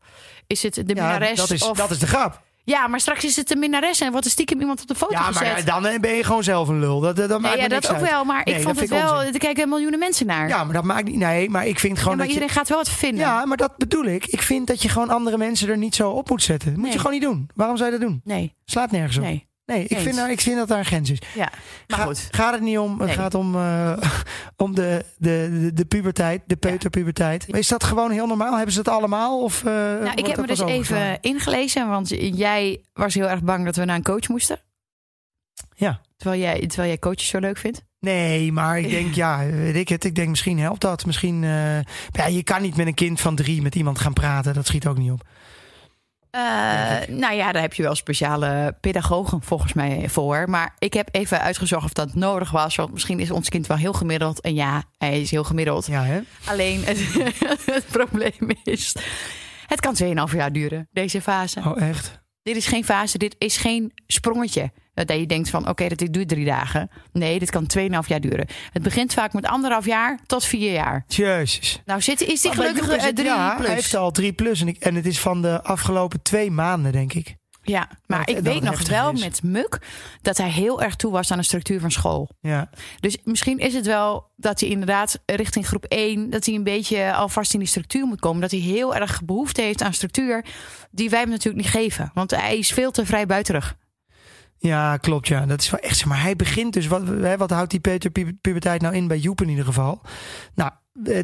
is 0.48 0.64
het 0.64 0.74
de 0.74 0.82
Ja, 0.86 0.94
minnares. 0.94 1.38
dat, 1.38 1.50
is, 1.50 1.64
of... 1.64 1.78
dat 1.78 1.92
is 1.92 2.00
de 2.00 2.08
grap. 2.08 2.46
Ja, 2.74 2.88
maar 2.88 3.00
straks 3.00 3.24
is 3.24 3.36
het 3.36 3.48
de 3.48 3.56
minnares 3.56 4.00
en 4.02 4.12
wordt 4.12 4.26
er 4.26 4.32
stiekem 4.32 4.60
iemand 4.60 4.82
op 4.82 4.88
de 4.88 4.96
foto 4.96 5.14
Ja, 5.14 5.22
gezet. 5.22 5.42
maar 5.54 5.66
dan 5.82 6.02
ben 6.02 6.14
je 6.14 6.24
gewoon 6.24 6.44
zelf 6.44 6.68
een 6.68 6.80
lul. 6.80 7.00
Dat, 7.00 7.16
dat, 7.16 7.30
dat 7.30 7.42
nee, 7.42 7.50
maakt 7.52 7.62
ja, 7.62 7.68
dat 7.68 7.90
ook 7.90 7.96
uit. 7.98 8.10
wel, 8.10 8.24
maar 8.26 8.42
Nee, 8.46 8.56
ik 8.56 8.62
vond 8.62 8.80
het 8.80 8.90
wel, 8.90 9.22
er 9.24 9.38
kijken 9.38 9.70
miljoenen 9.70 10.00
mensen 10.00 10.26
naar. 10.26 10.48
Ja, 10.48 10.64
maar 10.64 10.74
dat 10.74 10.84
maakt 10.84 11.06
niet... 11.08 11.16
Nee, 11.16 11.50
maar 11.50 11.68
ik 11.68 11.80
vind 11.80 11.96
Ja, 11.96 12.02
gewoon 12.02 12.18
maar 12.18 12.26
dat 12.26 12.36
iedereen 12.36 12.54
je... 12.54 12.60
gaat 12.60 12.70
wel 12.70 12.78
wat 12.78 12.90
vinden. 12.90 13.20
Ja, 13.20 13.46
maar 13.46 13.58
dat 13.58 13.78
bedoel 13.78 14.06
ik. 14.06 14.26
Ik 14.26 14.42
vind 14.42 14.68
dat 14.68 14.82
je 14.82 14.90
gewoon 14.90 15.10
andere 15.10 15.38
mensen 15.38 15.70
er 15.70 15.78
niet 15.78 15.96
zo 15.96 16.10
op 16.10 16.30
moet 16.30 16.44
zetten. 16.44 16.68
Dat 16.68 16.76
moet 16.78 16.84
Nee. 16.86 16.94
je 16.94 16.98
gewoon 17.00 17.14
niet 17.14 17.22
doen. 17.24 17.50
Waarom 17.56 17.78
zou 17.78 17.92
je 17.92 17.98
dat 18.00 18.08
doen? 18.08 18.22
Nee, 18.24 18.54
Slaat 18.66 18.92
nergens 18.92 19.18
op. 19.18 19.24
Nee, 19.24 19.48
nee, 19.68 19.84
ik, 19.84 19.92
Eens. 19.92 20.04
vind, 20.04 20.18
ik 20.30 20.42
vind 20.42 20.58
dat 20.58 20.68
daar 20.68 20.78
een 20.80 20.86
grens 20.86 21.10
is. 21.12 21.20
ja. 21.36 21.52
Maar 21.88 21.98
Ga- 22.00 22.06
goed. 22.06 22.28
Gaat 22.32 22.54
het 22.54 22.62
niet 22.62 22.78
om. 22.78 22.98
Het 23.00 23.08
Nee. 23.08 23.16
gaat 23.16 23.34
om, 23.36 23.56
eh, 23.56 23.98
om 24.66 24.76
de, 24.76 25.06
de, 25.18 25.50
de, 25.62 25.74
de 25.74 25.86
puberteit, 25.86 26.42
de 26.46 26.56
peuterpuberteit. 26.56 27.46
Is 27.48 27.68
dat 27.68 27.84
gewoon 27.84 28.12
heel 28.12 28.28
normaal? 28.28 28.56
Hebben 28.56 28.74
ze 28.74 28.80
het 28.80 28.88
allemaal? 28.88 29.42
Of, 29.44 29.60
eh, 29.64 29.74
Nou, 29.74 30.12
ik 30.16 30.28
heb 30.28 30.38
me 30.38 30.48
dus 30.48 30.60
even 30.62 31.18
ingelezen, 31.22 31.88
want 31.88 32.10
jij 32.20 32.82
was 32.94 33.14
heel 33.14 33.30
erg 33.30 33.42
bang 33.44 33.66
dat 33.66 33.76
we 33.76 33.86
naar 33.86 33.96
een 33.96 34.04
coach 34.04 34.28
moesten. 34.28 34.60
Ja. 35.76 36.02
Terwijl 36.18 36.42
jij, 36.42 36.68
terwijl 36.68 36.88
jij 36.88 37.00
coaches 37.00 37.28
zo 37.28 37.40
leuk 37.40 37.58
vindt. 37.58 37.82
Nee, 38.00 38.52
maar 38.52 38.80
ik 38.80 38.90
denk, 38.98 39.14
ja, 39.14 39.46
weet 39.46 39.76
ik 39.76 39.90
het. 39.90 40.04
Ik 40.04 40.16
denk, 40.16 40.30
misschien 40.30 40.60
helpt 40.60 40.82
dat. 40.82 41.06
Misschien, 41.06 41.44
eh, 41.44 41.80
ja, 42.12 42.26
je 42.30 42.44
kan 42.44 42.62
niet 42.62 42.76
met 42.76 42.88
een 42.88 42.94
kind 42.94 43.22
van 43.22 43.36
drie 43.36 43.62
met 43.62 43.76
iemand 43.76 44.00
gaan 44.00 44.14
praten. 44.14 44.54
Dat 44.54 44.68
schiet 44.68 44.88
ook 44.88 44.98
niet 44.98 45.12
op. 45.12 45.28
Eh, 46.32 46.42
nou 47.08 47.34
ja, 47.34 47.52
daar 47.52 47.62
heb 47.62 47.74
je 47.74 47.84
wel 47.84 47.96
speciale 47.96 48.76
pedagogen 48.82 49.42
volgens 49.42 49.74
mij 49.74 50.10
voor. 50.10 50.50
Maar 50.50 50.76
ik 50.80 50.94
heb 50.94 51.10
even 51.12 51.42
uitgezocht 51.42 51.86
of 51.86 51.94
dat 51.94 52.14
nodig 52.14 52.52
was. 52.52 52.76
Want 52.76 52.92
misschien 52.92 53.20
is 53.20 53.32
ons 53.32 53.50
kind 53.50 53.68
wel 53.68 53.78
heel 53.78 53.94
gemiddeld. 53.94 54.42
En 54.42 54.54
ja, 54.54 54.84
hij 54.98 55.22
is 55.22 55.32
heel 55.32 55.44
gemiddeld. 55.44 55.86
Ja, 55.86 56.04
hè? 56.04 56.20
Alleen 56.46 56.84
het, 56.84 57.00
het 57.74 57.86
probleem 57.92 58.52
is... 58.64 58.96
Het 59.68 59.80
kan 59.80 59.96
2,5 60.30 60.36
jaar 60.36 60.52
duren, 60.52 60.88
deze 60.92 61.22
fase. 61.22 61.60
Oh, 61.66 61.82
echt? 61.82 62.20
Dit 62.48 62.56
is 62.56 62.66
geen 62.66 62.86
fase, 62.86 63.18
dit 63.18 63.36
is 63.38 63.58
geen 63.58 63.92
sprongetje. 64.08 64.72
Dat 64.94 65.12
je 65.12 65.26
denkt 65.26 65.50
van, 65.50 65.70
oké, 65.70 65.88
dat 65.88 65.98
dit 65.98 66.14
duurt 66.14 66.28
drie 66.28 66.46
dagen. 66.46 66.90
Nee, 67.12 67.40
dit 67.40 67.50
kan 67.50 67.68
2,5 67.78 67.86
jaar 68.08 68.22
duren. 68.22 68.48
Het 68.72 68.82
begint 68.82 69.14
vaak 69.14 69.34
met 69.34 69.46
anderhalf 69.46 69.86
jaar 69.86 70.20
tot 70.26 70.46
vier 70.46 70.72
jaar. 70.72 71.04
Jezus. 71.08 71.82
Nou, 71.86 72.02
zit, 72.02 72.22
is 72.22 72.42
die 72.42 72.54
gelukkig 72.54 72.90
eh, 72.90 73.08
drie 73.08 73.26
ja, 73.26 73.56
plus? 73.56 73.66
hij 73.66 73.76
heeft 73.76 73.96
al 73.96 74.12
drie 74.12 74.34
plus. 74.34 74.62
En, 74.62 74.68
ik, 74.68 74.78
en 74.78 74.96
het 74.96 75.06
is 75.06 75.20
van 75.20 75.42
de 75.42 75.64
afgelopen 75.64 76.22
twee 76.22 76.52
maanden, 76.52 76.92
denk 76.92 77.14
ik. 77.14 77.36
Ja, 77.70 77.90
maar 78.06 78.20
Dat- 78.20 78.30
ik 78.30 78.36
dat 78.36 78.44
weet 78.54 78.62
nog 78.62 78.88
wel 78.88 79.12
is. 79.12 79.20
met 79.24 79.44
Muk 79.44 79.80
dat 80.22 80.38
hij 80.38 80.50
heel 80.50 80.82
erg 80.82 80.96
toe 80.96 81.12
was 81.12 81.32
aan 81.32 81.38
de 81.38 81.44
structuur 81.44 81.80
van 81.80 81.92
school. 81.92 82.30
Ja. 82.40 82.70
Dus 83.00 83.18
misschien 83.24 83.58
is 83.58 83.74
het 83.74 83.86
wel 83.86 84.32
dat 84.36 84.60
hij 84.60 84.70
inderdaad 84.70 85.20
richting 85.26 85.68
groep 85.68 85.86
1, 85.88 86.30
dat 86.30 86.46
hij 86.46 86.56
een 86.56 86.64
beetje 86.64 87.14
alvast 87.14 87.54
in 87.54 87.60
die 87.60 87.68
structuur 87.68 88.06
moet 88.06 88.20
komen. 88.20 88.42
Dat 88.42 88.52
hij 88.52 88.60
heel 88.60 88.96
erg 88.96 89.24
behoefte 89.26 89.62
heeft 89.62 89.82
aan 89.82 89.94
structuur, 89.94 90.46
die 90.92 91.10
wij 91.10 91.20
hem 91.20 91.30
natuurlijk 91.30 91.64
niet 91.64 91.74
geven. 91.74 92.12
Want 92.14 92.32
hij 92.32 92.58
is 92.58 92.72
veel 92.72 92.92
te 92.92 93.06
vrij 93.06 93.26
buitenig. 93.26 93.76
Ja, 94.60 94.98
klopt. 94.98 95.28
Ja, 95.28 95.46
dat 95.46 95.62
is 95.62 95.70
wel 95.70 95.80
echt. 95.80 96.06
Maar 96.06 96.22
hij 96.22 96.36
begint 96.36 96.74
dus. 96.74 96.88
Wat, 96.88 97.08
hè, 97.08 97.38
wat 97.38 97.50
houdt 97.50 97.72
die 97.72 97.80
Peter 97.80 98.10
pu- 98.10 98.38
puberteit 98.42 98.82
nou 98.82 98.96
in 98.96 99.08
bij 99.08 99.18
Joep 99.18 99.42
in 99.42 99.50
ieder 99.50 99.66
geval? 99.66 100.02
Nou, 100.56 100.72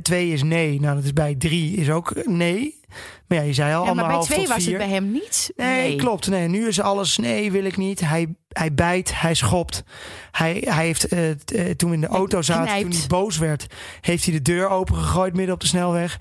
twee 0.01 0.29
is 0.29 0.43
nee. 0.43 0.79
Nou, 0.79 0.95
dat 0.95 1.03
is 1.03 1.13
bij 1.13 1.35
drie 1.35 1.75
is 1.75 1.89
ook 1.89 2.25
nee. 2.25 2.81
Maar 3.27 3.37
ja, 3.37 3.43
je 3.43 3.53
zei 3.53 3.75
al 3.75 3.85
Ja, 3.85 3.93
maar 3.93 4.07
bij 4.07 4.19
twee 4.19 4.47
was 4.47 4.65
het 4.65 4.77
bij 4.77 4.89
hem 4.89 5.11
niet. 5.11 5.51
Nee, 5.55 5.95
klopt. 5.95 6.29
Nee, 6.29 6.47
nu 6.47 6.67
is 6.67 6.79
alles 6.79 7.17
nee, 7.17 7.51
wil 7.51 7.63
ik 7.63 7.77
niet. 7.77 7.99
Hij, 7.99 8.35
hij 8.47 8.73
bijt, 8.73 9.19
hij 9.19 9.33
schopt. 9.33 9.83
Hij, 10.31 10.63
hij 10.65 10.85
heeft 10.85 11.07
eh, 11.07 11.29
eh, 11.29 11.37
toen 11.75 11.89
we 11.89 11.95
in 11.95 12.01
de 12.01 12.07
auto 12.07 12.41
zaten, 12.41 12.65
knijpt. 12.65 12.81
toen 12.91 12.99
hij 12.99 13.07
boos 13.07 13.37
werd, 13.37 13.65
heeft 14.01 14.23
hij 14.23 14.33
de 14.33 14.41
deur 14.41 14.69
opengegooid 14.69 15.35
midden 15.35 15.53
op 15.53 15.61
de 15.61 15.67
snelweg. 15.67 16.19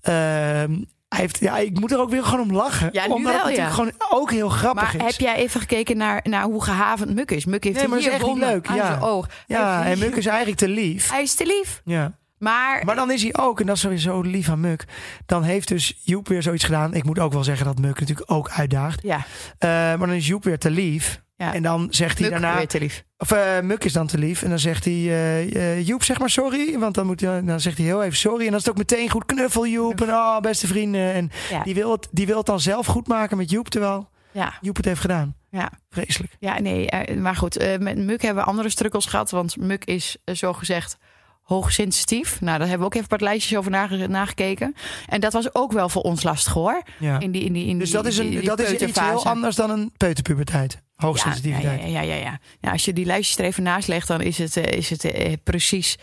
Ehm, 0.00 0.82
hij 1.08 1.18
heeft, 1.18 1.38
ja, 1.40 1.58
ik 1.58 1.80
moet 1.80 1.92
er 1.92 1.98
ook 2.00 2.10
weer 2.10 2.24
gewoon 2.24 2.40
om 2.40 2.56
lachen. 2.56 2.88
Ja, 2.92 3.06
nu 3.06 3.12
omdat 3.12 3.32
wel, 3.34 3.46
het 3.46 3.56
ja. 3.56 3.70
gewoon 3.70 3.92
ook 4.10 4.30
heel 4.30 4.48
grappig 4.48 4.82
Maar 4.82 5.06
is. 5.06 5.10
heb 5.10 5.20
jij 5.20 5.34
even 5.34 5.60
gekeken 5.60 5.96
naar, 5.96 6.20
naar 6.22 6.44
hoe 6.44 6.64
gehavend 6.64 7.14
Muk 7.14 7.30
is? 7.30 7.44
Muk 7.44 7.64
heeft 7.64 7.76
Nee, 7.76 7.88
maar 7.88 7.98
hier 7.98 8.08
is 8.08 8.14
echt 8.14 8.26
niet 8.26 8.38
leuk, 8.38 8.68
ja. 8.68 8.98
oog. 9.00 9.28
ja, 9.46 9.84
en 9.84 9.98
Muk 9.98 10.16
is 10.16 10.26
eigenlijk 10.26 10.58
te 10.58 10.68
lief. 10.68 11.10
Hij 11.10 11.22
is 11.22 11.34
te 11.34 11.46
lief. 11.46 11.82
Ja. 11.84 12.18
Maar, 12.40 12.84
Maar 12.84 12.94
dan 12.94 13.10
is 13.10 13.22
hij 13.22 13.34
ook, 13.36 13.60
en 13.60 13.66
dat 13.66 13.74
is 13.76 13.82
sowieso 13.82 14.20
lief 14.20 14.48
aan 14.48 14.60
Muk. 14.60 14.84
Dan 15.26 15.42
heeft 15.42 15.68
dus 15.68 16.00
Joep 16.04 16.28
weer 16.28 16.42
zoiets 16.42 16.64
gedaan. 16.64 16.94
Ik 16.94 17.04
moet 17.04 17.18
ook 17.18 17.32
wel 17.32 17.44
zeggen 17.44 17.66
dat 17.66 17.78
Muk 17.78 18.00
natuurlijk 18.00 18.30
ook 18.30 18.50
uitdaagt. 18.50 19.02
ja, 19.02 19.16
Eh, 19.58 19.68
maar 19.68 19.98
dan 19.98 20.12
is 20.12 20.26
Joep 20.26 20.44
weer 20.44 20.58
te 20.58 20.70
lief. 20.70 21.22
ja. 21.36 21.54
En 21.54 21.62
dan 21.62 21.86
zegt 21.90 22.18
hij 22.18 22.30
Muk 22.30 22.40
daarna. 22.40 22.56
weer 22.56 22.66
te 22.68 22.78
lief. 22.78 23.04
Of 23.18 23.30
eh, 23.32 23.60
Muk 23.60 23.84
is 23.84 23.92
dan 23.92 24.06
te 24.06 24.18
lief. 24.18 24.42
En 24.42 24.48
dan 24.48 24.58
zegt 24.58 24.84
hij, 24.84 24.94
eh, 24.94 25.86
Joep, 25.86 26.02
zeg 26.04 26.18
maar 26.18 26.30
sorry. 26.30 26.78
Want 26.78 26.94
dan, 26.94 27.06
moet 27.06 27.20
hij, 27.20 27.44
dan 27.44 27.60
zegt 27.60 27.76
hij 27.76 27.86
heel 27.86 28.02
even 28.02 28.16
sorry. 28.18 28.40
En 28.44 28.46
dan 28.50 28.54
is 28.58 28.64
het 28.64 28.70
ook 28.70 28.78
meteen 28.78 29.10
goed 29.10 29.24
knuffel, 29.26 29.66
Joep. 29.66 30.00
En 30.00 30.08
oh, 30.08 30.40
beste 30.40 30.66
vrienden. 30.66 31.12
En 31.12 31.30
Ja. 31.50 31.62
die, 31.62 31.74
wil 31.74 31.90
het, 31.92 32.08
die 32.10 32.26
wil 32.26 32.36
het 32.36 32.46
dan 32.46 32.60
zelf 32.60 32.86
goed 32.86 33.06
maken 33.08 33.36
met 33.36 33.50
Joep. 33.50 33.68
Terwijl 33.68 34.08
Ja, 34.32 34.54
Joep 34.60 34.76
het 34.76 34.84
heeft 34.84 35.00
gedaan. 35.00 35.34
ja. 35.50 35.70
Vreselijk. 35.90 36.32
Ja, 36.38 36.60
nee, 36.60 36.88
maar 37.16 37.36
goed. 37.36 37.78
met 37.80 37.96
Muk 37.98 38.22
hebben 38.22 38.42
we 38.44 38.50
andere 38.50 38.68
strukkels 38.68 39.06
gehad. 39.06 39.30
Want 39.30 39.56
Muk 39.56 39.84
is 39.84 40.16
eh, 40.24 40.34
zogezegd 40.34 40.98
hoogsensitief. 41.54 42.40
Nou, 42.40 42.58
daar 42.58 42.68
hebben 42.68 42.78
we 42.78 42.84
ook 42.84 42.94
even 42.94 43.06
een 43.10 43.18
paar 43.18 43.28
lijstjes 43.28 43.58
over 43.58 43.70
nage- 43.70 44.06
nagekeken. 44.06 44.74
En 45.06 45.20
dat 45.20 45.32
was 45.32 45.54
ook 45.54 45.72
wel 45.72 45.88
voor 45.88 46.02
ons 46.02 46.22
lastig 46.22 46.52
hoor. 46.52 46.82
Ja. 46.98 47.20
In 47.20 47.30
die, 47.30 47.44
in 47.44 47.52
die, 47.52 47.66
in 47.66 47.78
Dus 47.78 47.88
die- 47.88 47.96
dat 47.96 48.06
is, 48.06 48.18
een, 48.18 48.30
die 48.30 48.42
dat 48.42 48.60
is 48.60 48.72
iets 48.72 49.00
heel 49.00 49.24
anders 49.26 49.56
dan 49.56 49.70
een 49.70 49.92
peuterpuberteit. 49.96 50.82
Hoogsensitiviteit. 50.94 51.80
Ja, 51.80 51.86
ja, 51.86 52.00
ja, 52.00 52.14
ja, 52.14 52.22
ja. 52.22 52.38
Ja, 52.60 52.70
als 52.72 52.84
je 52.84 52.92
die 52.92 53.04
lijstjes 53.04 53.38
er 53.38 53.44
even 53.44 53.62
naast 53.62 53.88
legt, 53.88 54.08
dan 54.08 54.20
is 54.20 54.38
het, 54.38 54.56
eh, 54.56 54.78
is 54.78 54.90
het 54.90 55.04
eh, 55.04 55.32
precies. 55.44 55.96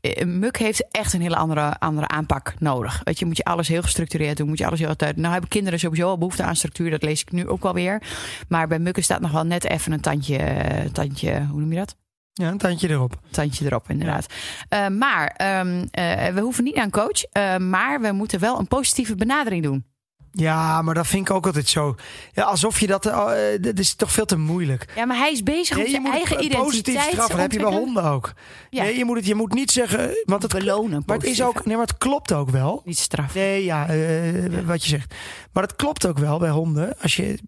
eh, 0.00 0.24
Muk 0.26 0.58
heeft 0.58 0.84
echt 0.90 1.12
een 1.12 1.20
hele 1.20 1.36
andere, 1.36 1.78
andere 1.78 2.08
aanpak 2.08 2.54
nodig. 2.58 3.00
Weet 3.04 3.18
je, 3.18 3.24
moet 3.26 3.36
je 3.36 3.44
alles 3.44 3.68
heel 3.68 3.82
gestructureerd 3.82 4.36
doen, 4.36 4.48
moet 4.48 4.58
je 4.58 4.66
alles 4.66 4.78
heel 4.78 4.94
uit. 4.96 5.16
Nou 5.16 5.32
hebben 5.32 5.50
kinderen 5.50 5.78
sowieso 5.78 6.08
al 6.08 6.18
behoefte 6.18 6.42
aan 6.42 6.56
structuur, 6.56 6.90
dat 6.90 7.02
lees 7.02 7.20
ik 7.20 7.32
nu 7.32 7.48
ook 7.48 7.62
wel 7.62 7.74
weer. 7.74 8.02
Maar 8.48 8.68
bij 8.68 8.78
Muk 8.78 9.02
staat 9.02 9.20
nog 9.20 9.30
wel 9.32 9.44
net 9.44 9.64
even 9.64 9.92
een 9.92 10.00
tandje, 10.00 10.38
tandje 10.92 11.46
hoe 11.50 11.60
noem 11.60 11.72
je 11.72 11.78
dat? 11.78 11.96
Ja, 12.34 12.48
een 12.48 12.58
tandje 12.58 12.88
erop. 12.88 13.20
Tandje 13.30 13.64
erop, 13.64 13.90
inderdaad. 13.90 14.26
Eh, 14.68 14.88
maar 14.88 15.26
ehm, 15.26 15.86
eh, 15.90 16.26
we 16.26 16.40
hoeven 16.40 16.64
niet 16.64 16.74
naar 16.74 16.84
een 16.84 16.90
coach, 16.90 17.22
eh, 17.22 17.56
maar 17.56 18.00
we 18.00 18.12
moeten 18.12 18.40
wel 18.40 18.58
een 18.58 18.68
positieve 18.68 19.14
benadering 19.14 19.62
doen. 19.62 19.84
Ja, 20.34 20.82
maar 20.82 20.94
dat 20.94 21.06
vind 21.06 21.28
ik 21.28 21.34
ook 21.34 21.46
altijd 21.46 21.68
zo. 21.68 21.94
Ja, 22.32 22.42
alsof 22.42 22.80
je 22.80 22.86
dat... 22.86 23.02
dat 23.60 23.78
is 23.78 23.94
toch 23.94 24.12
veel 24.12 24.24
te 24.24 24.36
moeilijk. 24.36 24.92
Ja, 24.96 25.04
maar 25.04 25.16
hij 25.16 25.32
is 25.32 25.42
bezig 25.42 25.76
Nee, 25.76 25.84
je 25.84 25.90
zijn 25.90 26.02
moet 26.02 26.12
eigen 26.12 26.36
het 26.36 26.44
identiteit 26.44 26.66
positief 26.66 27.02
straffen. 27.02 27.40
Heb 27.40 27.52
je 27.52 27.58
bij 27.58 27.70
honden 27.70 28.04
ook. 28.04 28.32
Ja. 28.70 28.82
Nee, 28.82 28.98
je 28.98 29.04
moet, 29.04 29.16
het, 29.16 29.26
je 29.26 29.34
moet 29.34 29.54
niet 29.54 29.70
zeggen... 29.70 30.10
Want 30.24 30.42
het, 30.42 30.52
Belonen. 30.52 31.02
maar 31.06 31.16
het 31.16 31.26
is 31.26 31.42
ook... 31.42 31.64
Nee, 31.64 31.76
maar 31.76 31.86
het 31.86 31.98
klopt 31.98 32.32
ook 32.32 32.50
wel. 32.50 32.82
Niet 32.84 32.98
straffen. 32.98 33.40
Nee, 33.40 33.64
ja, 33.64 33.88
eh, 33.88 34.64
wat 34.64 34.82
je 34.82 34.88
zegt. 34.88 35.14
Maar 35.52 35.66
dat 35.66 35.76
klopt 35.76 36.06
ook 36.06 36.18
wel 36.18 36.38
bij 36.38 36.50
honden. 36.50 36.94
Als 37.00 37.16
je 37.16 37.38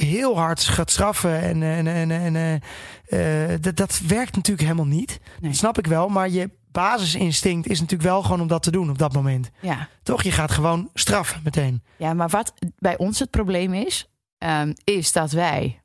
heel 0.00 0.36
hard 0.38 0.62
gaat 0.64 0.90
straffen 0.90 1.40
en, 1.40 1.62
en, 1.62 1.86
en, 1.86 2.10
en 2.10 2.36
eh, 2.36 3.52
eh, 3.54 3.60
dat, 3.62 3.76
dat 3.76 3.98
werkt 4.06 4.34
natuurlijk 4.36 4.68
helemaal 4.68 4.86
niet. 4.94 5.20
Nee. 5.40 5.50
Dat 5.50 5.58
snap 5.58 5.78
ik 5.78 5.86
wel. 5.86 6.08
Maar 6.08 6.28
je 6.28 6.50
basisinstinct 6.70 7.66
is 7.68 7.80
natuurlijk 7.80 8.08
wel 8.08 8.22
gewoon 8.22 8.40
om 8.40 8.46
dat 8.46 8.62
te 8.62 8.70
doen 8.70 8.90
op 8.90 8.98
dat 8.98 9.12
moment. 9.12 9.50
Ja. 9.60 9.88
Toch? 10.02 10.22
Je 10.22 10.32
gaat 10.32 10.50
gewoon 10.50 10.90
straffen 10.94 11.40
meteen. 11.44 11.82
ja, 11.96 12.14
maar 12.14 12.28
wat 12.28 12.52
bij 12.78 12.96
ons 12.98 13.18
het 13.18 13.30
probleem 13.30 13.74
is, 13.74 14.08
ehm, 14.38 14.72
is 14.84 15.12
dat 15.12 15.30
wij 15.32 15.82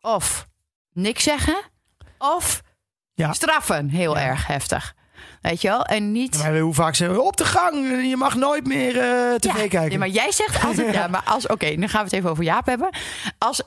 of 0.00 0.46
niks 0.92 1.22
zeggen 1.22 1.62
of 2.18 2.62
Ja. 3.14 3.32
straffen 3.32 3.88
heel 3.88 4.14
Ja. 4.16 4.22
erg 4.22 4.46
heftig. 4.46 4.94
Weet 5.42 5.60
je 5.60 5.68
wel? 5.68 5.84
En 5.84 6.12
niet. 6.12 6.38
Maar 6.38 6.58
hoe 6.58 6.74
vaak 6.74 6.94
zeggen 6.94 7.16
we, 7.16 7.22
op 7.22 7.36
de 7.36 7.44
gang, 7.44 7.74
je 8.08 8.16
mag 8.16 8.34
nooit 8.34 8.66
meer 8.66 8.98
eh 8.98 9.34
tv 9.34 9.44
ja, 9.44 9.68
kijken. 9.68 9.90
ja, 9.90 9.98
maar 9.98 10.08
jij 10.08 10.32
zegt 10.32 10.64
altijd 10.64 10.94
ja, 10.98 11.06
maar 11.06 11.22
als 11.24 11.46
oké, 11.46 11.74
dan 11.76 11.88
gaan 11.88 12.00
we 12.00 12.06
het 12.06 12.16
even 12.16 12.30
over 12.30 12.44
Jaap 12.44 12.66
hebben. 12.66 12.88
Als 13.38 13.62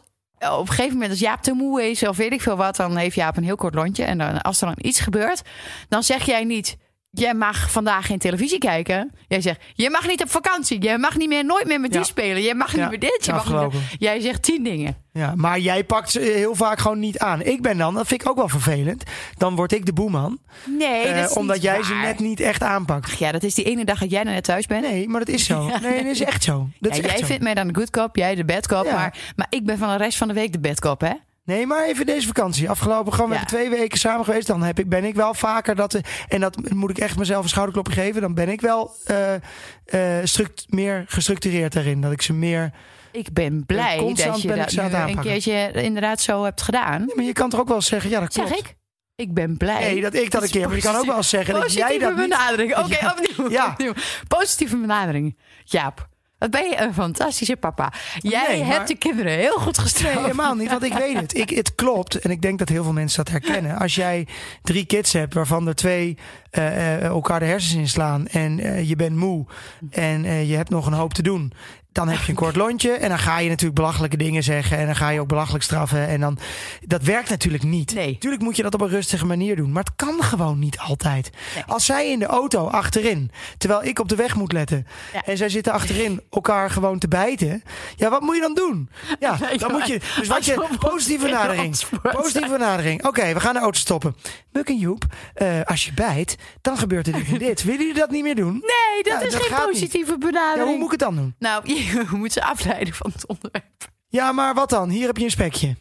op 0.49 0.59
een 0.59 0.67
gegeven 0.67 0.93
moment 0.93 1.09
als 1.09 1.19
Jaap 1.19 1.41
te 1.41 1.53
moe 1.53 1.89
is 1.89 2.07
of 2.07 2.17
weet 2.17 2.31
ik 2.31 2.41
veel 2.41 2.57
wat, 2.57 2.75
dan 2.75 2.97
heeft 2.97 3.15
Jaap 3.15 3.37
een 3.37 3.43
heel 3.43 3.55
kort 3.55 3.75
lontje 3.75 4.03
en 4.03 4.17
dan 4.17 4.41
als 4.41 4.61
er 4.61 4.67
dan 4.67 4.77
iets 4.81 4.99
gebeurt, 4.99 5.41
dan 5.89 6.03
zeg 6.03 6.25
jij 6.25 6.43
niet 6.43 6.77
Jij 7.13 7.33
mag 7.33 7.71
vandaag 7.71 8.05
geen 8.05 8.17
televisie 8.17 8.57
kijken. 8.57 9.11
Jij 9.27 9.41
zegt, 9.41 9.61
je 9.73 9.89
mag 9.89 10.07
niet 10.07 10.21
op 10.21 10.29
vakantie. 10.29 10.81
Je 10.81 10.97
mag 10.97 11.17
niet 11.17 11.27
meer, 11.27 11.45
nooit 11.45 11.65
meer 11.67 11.79
met 11.79 11.91
die 11.91 12.03
spelen. 12.03 12.41
Je 12.41 12.55
mag 12.55 12.75
Ja, 12.75 12.79
niet 12.79 12.89
meer 12.89 12.99
dit. 12.99 13.25
Je 13.25 13.31
mag 13.31 13.45
niet 13.61 13.71
meer- 13.73 13.95
Jij 13.99 14.19
zegt 14.19 14.41
tien 14.43 14.63
dingen. 14.63 14.97
Ja, 15.13 15.33
maar 15.35 15.59
jij 15.59 15.83
pakt 15.83 16.11
ze 16.11 16.19
heel 16.19 16.55
vaak 16.55 16.79
gewoon 16.79 16.99
niet 16.99 17.19
aan. 17.19 17.41
Ik 17.41 17.61
ben 17.61 17.77
dan, 17.77 17.93
dat 17.93 18.07
vind 18.07 18.21
ik 18.21 18.29
ook 18.29 18.35
wel 18.35 18.47
vervelend. 18.47 19.03
Dan 19.37 19.55
word 19.55 19.71
ik 19.71 19.85
de 19.85 19.93
boeman. 19.93 20.39
Nee, 20.65 21.01
eh, 21.03 21.21
dat 21.21 21.29
is 21.29 21.35
omdat 21.35 21.61
jij 21.61 21.75
waar. 21.75 21.83
ze 21.85 21.93
net 21.93 22.19
niet 22.19 22.39
echt 22.39 22.61
aanpakt. 22.63 23.05
Ach 23.05 23.13
ja, 23.19 23.31
dat 23.31 23.43
is 23.43 23.53
die 23.53 23.65
ene 23.65 23.85
dag 23.85 23.99
dat 23.99 24.11
jij 24.11 24.23
net 24.23 24.43
thuis 24.43 24.65
bent. 24.65 24.81
Nee, 24.81 25.07
maar 25.07 25.19
dat 25.25 25.35
is 25.35 25.45
zo. 25.45 25.69
Nee, 25.81 26.03
dat 26.03 26.11
is 26.11 26.21
echt 26.21 26.43
zo. 26.43 26.67
Dat 26.79 26.91
Ja, 26.91 26.97
is 26.97 27.03
echt 27.03 27.09
jij 27.11 27.19
zo. 27.19 27.25
vindt 27.25 27.43
mij 27.43 27.53
dan 27.53 27.67
de 27.67 27.73
good 27.75 27.89
cop, 27.89 28.15
jij 28.15 28.35
de 28.35 28.45
bad 28.45 28.67
cop. 28.67 28.91
Maar, 28.91 29.17
maar 29.35 29.47
ik 29.49 29.65
ben 29.65 29.77
van 29.77 29.89
de 29.89 29.97
rest 29.97 30.17
van 30.17 30.27
de 30.27 30.33
week 30.33 30.51
de 30.51 30.59
bad 30.59 30.79
cop, 30.79 31.01
hè? 31.01 31.11
Nee, 31.43 31.65
maar 31.65 31.85
even 31.85 32.05
deze 32.05 32.27
vakantie. 32.27 32.69
Afgelopen 32.69 33.13
gewoon, 33.13 33.29
we 33.29 33.35
Ja. 33.35 33.39
hebben 33.41 33.57
twee 33.59 33.79
weken 33.79 33.97
samen 33.99 34.25
geweest. 34.25 34.47
Dan 34.47 34.61
heb 34.63 34.79
ik, 34.79 34.89
ben 34.89 35.03
ik 35.03 35.15
wel 35.15 35.33
vaker 35.33 35.75
dat... 35.75 35.93
eh, 35.93 36.01
En 36.27 36.39
dat 36.39 36.69
moet 36.73 36.89
ik 36.89 36.97
echt 36.97 37.17
mezelf 37.17 37.43
een 37.43 37.49
schouderklopje 37.49 37.93
geven. 37.93 38.21
Dan 38.21 38.33
ben 38.33 38.49
ik 38.49 38.61
wel 38.61 38.95
eh, 39.05 40.17
struct, 40.23 40.65
meer 40.69 41.03
gestructureerd 41.07 41.73
daarin. 41.73 42.01
Dat 42.01 42.11
ik 42.11 42.21
ze 42.21 42.33
meer... 42.33 42.71
Ik 43.11 43.33
ben 43.33 43.65
blij 43.65 43.97
dat 43.97 44.41
je 44.41 44.47
dat 44.55 44.71
nu 44.71 45.11
een 45.11 45.19
keertje 45.19 45.71
inderdaad 45.71 46.21
zo 46.21 46.43
hebt 46.43 46.61
gedaan. 46.61 47.05
Maar 47.15 47.25
je 47.25 47.33
kan 47.33 47.49
toch 47.49 47.59
ook 47.59 47.67
wel 47.67 47.81
zeggen, 47.81 48.09
ja 48.09 48.19
dat 48.19 48.33
klopt. 48.33 48.49
Zeg 48.49 48.57
ik? 48.57 48.75
Ik 49.15 49.33
ben 49.33 49.57
blij. 49.57 49.79
Nee, 49.79 50.01
dat 50.01 50.13
ik 50.13 50.31
dat 50.31 50.43
een 50.43 50.49
keer. 50.49 50.67
Maar 50.67 50.75
je 50.75 50.81
kan 50.81 50.95
ook 50.95 51.05
wel 51.05 51.23
zeggen 51.23 51.53
dat 51.53 51.73
jij 51.73 51.97
dat 51.99 52.09
niet... 52.17 52.29
benadering. 52.29 52.77
Oké, 52.77 52.87
Ja. 53.01 53.15
opnieuw, 53.19 53.49
Ja. 53.51 53.67
opnieuw. 53.71 53.93
Positieve 54.27 54.77
benadering. 54.77 55.37
Jaap, 55.63 56.07
wat 56.41 56.51
ben 56.51 56.69
je 56.69 56.81
een 56.81 56.93
fantastische 56.93 57.55
papa. 57.55 57.93
Jij 58.19 58.47
Nee, 58.47 58.59
maar- 58.63 58.73
hebt 58.75 58.87
de 58.87 58.95
kinderen 58.95 59.31
heel 59.31 59.57
goed 59.57 59.77
Nee, 59.77 59.85
gestraft. 59.85 60.19
helemaal 60.19 60.55
niet, 60.55 60.69
want 60.69 60.83
ik 60.83 60.93
weet 60.93 61.15
het. 61.19 61.37
Ik, 61.37 61.49
het 61.49 61.75
klopt, 61.75 62.15
en 62.19 62.31
ik 62.31 62.41
denk 62.41 62.59
dat 62.59 62.69
heel 62.69 62.83
veel 62.83 62.93
mensen 62.93 63.23
dat 63.23 63.33
herkennen. 63.33 63.77
Als 63.77 63.95
jij 63.95 64.27
drie 64.63 64.85
kids 64.85 65.13
hebt, 65.13 65.33
waarvan 65.33 65.67
er 65.67 65.75
twee 65.75 66.17
eh, 66.51 66.67
eh, 66.95 67.03
elkaar 67.03 67.39
de 67.39 67.45
hersens 67.45 67.73
inslaan... 67.79 68.27
en 68.27 68.59
eh, 68.59 68.89
je 68.89 68.95
bent 68.95 69.15
moe 69.15 69.45
en 69.89 70.45
je 70.47 70.55
hebt 70.55 70.69
nog 70.69 70.85
een 70.85 70.93
hoop 70.93 71.13
te 71.13 71.21
doen... 71.21 71.53
dan 71.91 72.07
heb 72.09 72.19
je 72.21 72.29
een 72.29 72.35
kort 72.35 72.55
lontje 72.55 72.91
en 72.91 73.09
dan 73.09 73.19
ga 73.19 73.39
je 73.39 73.49
natuurlijk 73.49 73.75
belachelijke 73.75 74.17
dingen 74.17 74.43
zeggen... 74.43 74.77
en 74.77 74.85
dan 74.85 74.95
ga 74.95 75.09
je 75.09 75.19
ook 75.19 75.27
belachelijk 75.27 75.63
straffen. 75.63 76.07
En 76.07 76.19
dan, 76.19 76.37
dat 76.85 77.03
werkt 77.03 77.29
natuurlijk 77.29 77.63
niet. 77.63 77.93
Nee. 77.93 78.11
Natuurlijk 78.11 78.41
moet 78.41 78.55
je 78.55 78.63
dat 78.63 78.73
op 78.73 78.81
een 78.81 78.89
rustige 78.89 79.25
manier 79.25 79.55
doen. 79.55 79.71
Maar 79.71 79.83
het 79.83 79.95
kan 79.95 80.23
gewoon 80.23 80.59
niet 80.59 80.77
altijd. 80.79 81.29
Nee. 81.55 81.63
Als 81.67 81.85
zij 81.85 82.09
in 82.11 82.19
de 82.19 82.25
auto 82.25 82.67
achterin, 82.67 83.31
terwijl 83.57 83.83
ik 83.83 83.99
op 83.99 84.09
de 84.09 84.15
weg 84.15 84.35
moet 84.35 84.51
letten... 84.51 84.87
Ja. 85.13 85.21
en 85.25 85.37
zij 85.37 85.49
zitten 85.49 85.73
achterin 85.73 86.21
elkaar 86.29 86.69
gewoon 86.69 86.99
te 86.99 87.07
bijten... 87.07 87.63
ja, 87.95 88.09
wat 88.09 88.21
moet 88.21 88.35
je 88.35 88.41
dan 88.41 88.53
doen? 88.53 88.89
Ja, 89.19 89.37
dan 89.57 89.71
moet 89.71 89.87
je... 89.87 89.99
Dus 90.17 90.27
wat 90.27 90.45
je... 90.45 90.65
Positieve 90.79 91.25
benadering. 91.25 91.77
Positieve 92.01 92.49
benadering. 92.49 93.05
Oké, 93.05 93.33
we 93.33 93.39
gaan 93.39 93.53
de 93.53 93.59
auto 93.59 93.79
stoppen. 93.79 94.15
Muk 94.51 94.67
en 94.69 94.77
Joep, 94.77 95.03
eh, 95.33 95.47
als 95.65 95.85
je 95.85 95.93
bijt, 95.93 96.35
dan 96.61 96.77
gebeurt 96.77 97.07
er 97.07 97.13
dit 97.13 97.27
en 97.27 97.37
dit. 97.37 97.63
Willen 97.63 97.79
jullie 97.79 97.93
dat 97.99 98.09
niet 98.11 98.23
meer 98.23 98.35
doen? 98.35 98.51
Nee, 98.53 99.03
dat 99.03 99.21
Ja, 99.21 99.27
is 99.27 99.31
dat 99.33 99.41
geen 99.41 99.57
niet. 99.57 99.65
positieve 99.67 100.11
Ja, 100.11 100.17
benadering. 100.17 100.67
hoe 100.67 100.75
moet 100.77 100.85
ik 100.85 100.91
het 100.91 100.99
dan 100.99 101.15
doen? 101.15 101.35
Nou, 101.39 101.63
je 101.91 102.07
moet 102.11 102.31
ze 102.31 102.43
afleiden 102.43 102.93
van 102.93 103.11
het 103.13 103.27
onderwerp. 103.27 103.89
Ja, 104.07 104.31
maar 104.31 104.53
wat 104.53 104.69
dan? 104.69 104.89
Hier 104.89 105.07
heb 105.07 105.17
je 105.17 105.23
een 105.23 105.31
spekje. 105.31 105.75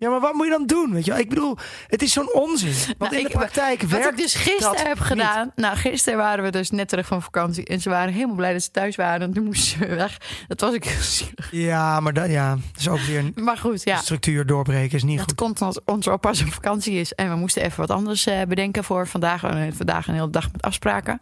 Ja, 0.00 0.10
maar 0.10 0.20
wat 0.20 0.32
moet 0.34 0.44
je 0.44 0.50
dan 0.50 0.66
doen? 0.66 0.92
Weet 0.92 1.04
je? 1.04 1.10
wel? 1.10 1.20
Ik 1.20 1.28
bedoel, 1.28 1.56
het 1.86 2.02
is 2.02 2.12
zo'n 2.12 2.34
onzin. 2.34 2.72
Want 2.98 2.98
Nou, 2.98 3.16
in 3.16 3.22
de 3.22 3.28
ik- 3.28 3.36
praktijk 3.36 3.80
Wat 3.80 3.90
werkt 3.90 4.08
ik 4.10 4.16
dus 4.16 4.34
gisteren 4.34 4.86
heb 4.86 4.98
niet. 4.98 5.06
gedaan. 5.06 5.52
Nou, 5.56 5.76
gisteren 5.76 6.18
waren 6.18 6.44
we 6.44 6.50
dus 6.50 6.70
net 6.70 6.88
terug 6.88 7.06
van 7.06 7.22
vakantie. 7.22 7.64
En 7.64 7.80
ze 7.80 7.88
waren 7.88 8.12
helemaal 8.12 8.34
blij 8.36 8.52
dat 8.52 8.62
ze 8.62 8.70
thuis 8.70 8.96
waren. 8.96 9.20
En 9.20 9.32
toen 9.32 9.44
moesten 9.44 9.78
ze 9.88 9.94
weg. 9.94 10.16
Dat 10.48 10.60
was 10.60 10.74
ik 10.74 10.84
heel 10.84 11.00
zielig. 11.02 11.48
Ja, 11.50 12.00
maar 12.00 12.12
dat, 12.12 12.28
ja, 12.30 12.50
dat 12.54 12.80
is 12.80 12.88
ook 12.88 12.98
weer 13.00 13.18
een 13.18 13.32
Maar 13.44 13.56
goed, 13.56 13.82
ja. 13.84 13.96
structuur 13.96 14.46
doorbreken. 14.46 14.96
Is 14.96 15.02
niet 15.02 15.16
Dat 15.18 15.26
goed. 15.28 15.34
komt 15.38 15.62
als 15.62 15.80
onze 15.84 16.12
oppas 16.12 16.42
op 16.42 16.52
vakantie 16.52 16.94
is. 16.94 17.12
En 17.14 17.28
we 17.30 17.36
moesten 17.36 17.62
even 17.62 17.80
wat 17.80 17.90
anders 17.90 18.26
eh, 18.26 18.42
bedenken 18.42 18.84
voor 18.84 19.06
vandaag. 19.08 19.40
We 19.40 19.46
hebben 19.46 19.76
vandaag 19.76 20.06
een 20.08 20.14
hele 20.14 20.30
dag 20.30 20.52
met 20.52 20.62
afspraken. 20.62 21.18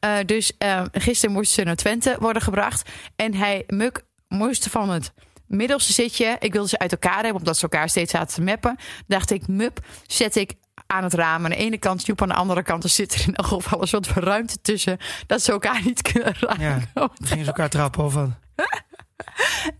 Eh, 0.00 0.12
dus 0.26 0.52
eh, 0.58 0.82
gisteren 0.92 1.34
moest 1.34 1.52
ze 1.52 1.62
naar 1.62 1.76
Twente 1.76 2.16
worden 2.20 2.42
gebracht. 2.42 2.88
En 3.16 3.34
hij, 3.34 3.64
Muk, 3.66 4.02
moest 4.28 4.68
van 4.68 4.90
het 4.90 5.12
middelste 5.48 5.92
zitje. 5.92 6.36
Ik 6.38 6.52
wilde 6.52 6.68
ze 6.68 6.78
uit 6.78 6.92
elkaar 6.92 7.14
hebben, 7.22 7.36
omdat 7.36 7.56
ze 7.56 7.62
elkaar 7.62 7.88
steeds 7.88 8.10
zaten 8.12 8.34
te 8.34 8.40
meppen. 8.42 8.76
Dacht 9.06 9.30
ik, 9.30 9.46
mup, 9.48 9.80
zet 10.06 10.36
ik 10.36 10.52
aan 10.86 11.02
het 11.04 11.14
raam. 11.14 11.44
Aan 11.44 11.50
de 11.50 11.56
ene 11.56 11.78
kant, 11.78 12.06
Joep 12.06 12.22
aan 12.22 12.28
de 12.28 12.34
andere 12.34 12.62
kant. 12.62 12.84
Er 12.84 12.90
zit 12.90 13.14
er 13.14 13.20
in 13.28 13.34
elk 13.34 13.46
geval 13.46 13.80
een 13.82 13.88
soort 13.88 14.06
van 14.06 14.22
ruimte 14.22 14.60
tussen. 14.60 14.98
Dat 15.26 15.42
ze 15.42 15.52
elkaar 15.52 15.80
niet 15.84 16.02
kunnen 16.12 16.34
raken. 16.40 16.60
Ja. 16.94 17.08
Gingen 17.24 17.44
ze 17.44 17.50
elkaar 17.50 17.68
trappen 17.70 18.04
of 18.04 18.14
wat? 18.14 18.28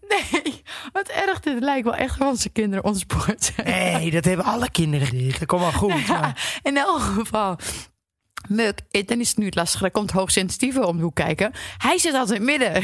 Nee, 0.09 0.63
wat 0.93 1.09
erg. 1.09 1.41
Dit 1.41 1.63
lijkt 1.63 1.85
wel 1.85 1.95
echt 1.95 2.17
van 2.17 2.27
onze 2.27 2.49
kinderen 2.49 2.85
ontspoord. 2.85 3.53
Nee, 3.65 4.11
dat 4.11 4.25
hebben 4.25 4.45
alle 4.47 4.71
kinderen 4.71 5.11
dit. 5.11 5.39
Dat 5.39 5.49
komt 5.49 5.61
wel 5.63 5.73
goed. 5.73 5.93
Ja, 6.07 6.21
maar- 6.21 6.59
in 6.63 6.77
elk 6.77 7.01
geval. 7.01 7.59
Muk, 8.49 8.81
eh, 8.91 9.07
dan 9.07 9.21
is 9.21 9.29
het 9.29 9.37
nu 9.37 9.45
het 9.47 9.55
lastige. 9.55 9.85
Er 9.85 9.91
komt 9.91 10.11
hoogsensitieve 10.11 10.87
om 10.87 10.97
de 10.97 11.03
hoek 11.03 11.15
kijken. 11.15 11.53
Hij 11.79 11.99
zit 11.99 12.15
altijd 12.15 12.41
in 12.41 12.49
het 12.49 12.59
midden. 12.59 12.83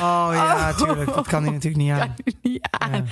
Oh 0.00 0.28
ja, 0.32 0.70
Oh. 0.70 0.76
tuurlijk. 0.78 1.14
Dat 1.14 1.26
kan 1.28 1.42
hij 1.42 1.52
natuurlijk 1.52 1.82
niet 1.84 1.92
aan. 2.00 2.14
niet 2.42 2.66
aan. 2.70 2.92
Ja. 2.92 3.04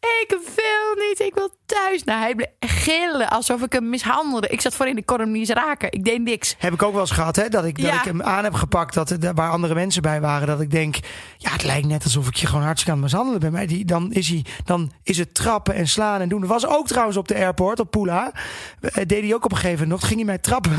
Ik 0.00 0.28
wil 0.54 1.06
niet, 1.08 1.20
ik 1.20 1.34
wil 1.34 1.50
thuis. 1.66 2.04
Nou, 2.04 2.20
hij 2.20 2.34
bleef 2.34 2.48
gillen 2.60 3.28
alsof 3.28 3.62
ik 3.62 3.72
hem 3.72 3.88
mishandelde. 3.90 4.48
Ik 4.48 4.60
zat 4.60 4.74
voorin, 4.74 4.96
ik 4.96 5.06
kon 5.06 5.20
hem 5.20 5.30
niet 5.30 5.48
eens 5.48 5.58
raken. 5.58 5.92
Ik 5.92 6.04
deed 6.04 6.22
niks. 6.22 6.54
Heb 6.58 6.72
ik 6.72 6.82
ook 6.82 6.92
wel 6.92 7.00
eens 7.00 7.10
gehad, 7.10 7.36
hè? 7.36 7.48
Dat 7.48 7.64
ik, 7.64 7.76
dat 7.82 7.86
Ja. 7.90 7.98
ik 7.98 8.04
hem 8.04 8.22
aan 8.22 8.44
heb 8.44 8.54
gepakt 8.54 8.94
dat, 8.94 9.10
er- 9.10 9.34
waar 9.34 9.50
andere 9.50 9.74
mensen 9.74 10.02
bij 10.02 10.20
waren. 10.20 10.46
Dat 10.46 10.60
ik 10.60 10.70
denk, 10.70 10.96
ja, 11.36 11.50
het 11.50 11.62
lijkt 11.64 11.86
net 11.86 12.04
alsof 12.04 12.28
ik 12.28 12.34
je 12.34 12.46
gewoon 12.46 12.64
hartstikke 12.64 12.92
aan 12.96 13.02
het 13.02 13.10
mishandelen 13.12 13.40
ben. 13.40 13.52
Maar 13.52 13.66
die, 13.66 13.84
dan, 13.84 14.12
is 14.12 14.28
hij, 14.28 14.44
dan 14.64 14.92
is 15.02 15.18
het 15.18 15.34
trappen 15.34 15.74
en 15.74 15.88
slaan 15.88 16.20
en 16.20 16.28
doen. 16.28 16.40
Dat 16.40 16.48
was 16.48 16.66
ook 16.66 16.86
trouwens 16.86 17.16
op 17.16 17.28
de 17.28 17.34
airport, 17.34 17.80
op 17.80 17.90
Pula. 17.90 18.32
Eh, 18.80 19.04
deed 19.06 19.22
hij 19.22 19.34
ook 19.34 19.44
op 19.44 19.50
een 19.52 19.56
gegeven 19.58 19.82
moment. 19.88 20.04
Ging 20.04 20.16
hij 20.16 20.24
mij 20.24 20.38
trappen. 20.38 20.72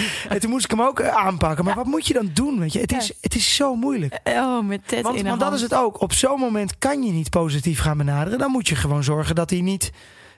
en 0.28 0.40
toen 0.40 0.50
moest 0.50 0.64
ik 0.64 0.70
hem 0.70 0.82
ook 0.82 1.00
eh, 1.00 1.08
aanpakken. 1.16 1.64
Maar 1.64 1.74
wat 1.74 1.86
moet 1.86 2.06
je 2.06 2.14
dan 2.14 2.30
doen, 2.32 2.58
weet 2.58 2.72
je? 2.72 2.80
Het 2.80 2.92
is, 2.96 3.12
het 3.20 3.34
is 3.34 3.54
zo 3.54 3.74
moeilijk. 3.74 4.18
Oh, 4.24 4.64
met 4.66 4.88
Ted 4.88 5.02
Want, 5.02 5.16
in 5.16 5.24
want 5.24 5.40
dat 5.40 5.52
is 5.52 5.60
het 5.62 5.74
ook. 5.74 6.00
Op 6.00 6.12
zo'n 6.12 6.38
moment 6.40 6.78
kan 6.78 7.02
je 7.02 7.12
niet 7.12 7.30
positief 7.30 7.80
gaan 7.80 7.96
benaderen. 7.98 8.38
Dan 8.38 8.50
moet 8.50 8.68
je 8.68 8.74
gewoon 8.76 9.04
zorgen 9.04 9.34
dat 9.34 9.50
hij 9.50 9.60
niet 9.60 9.90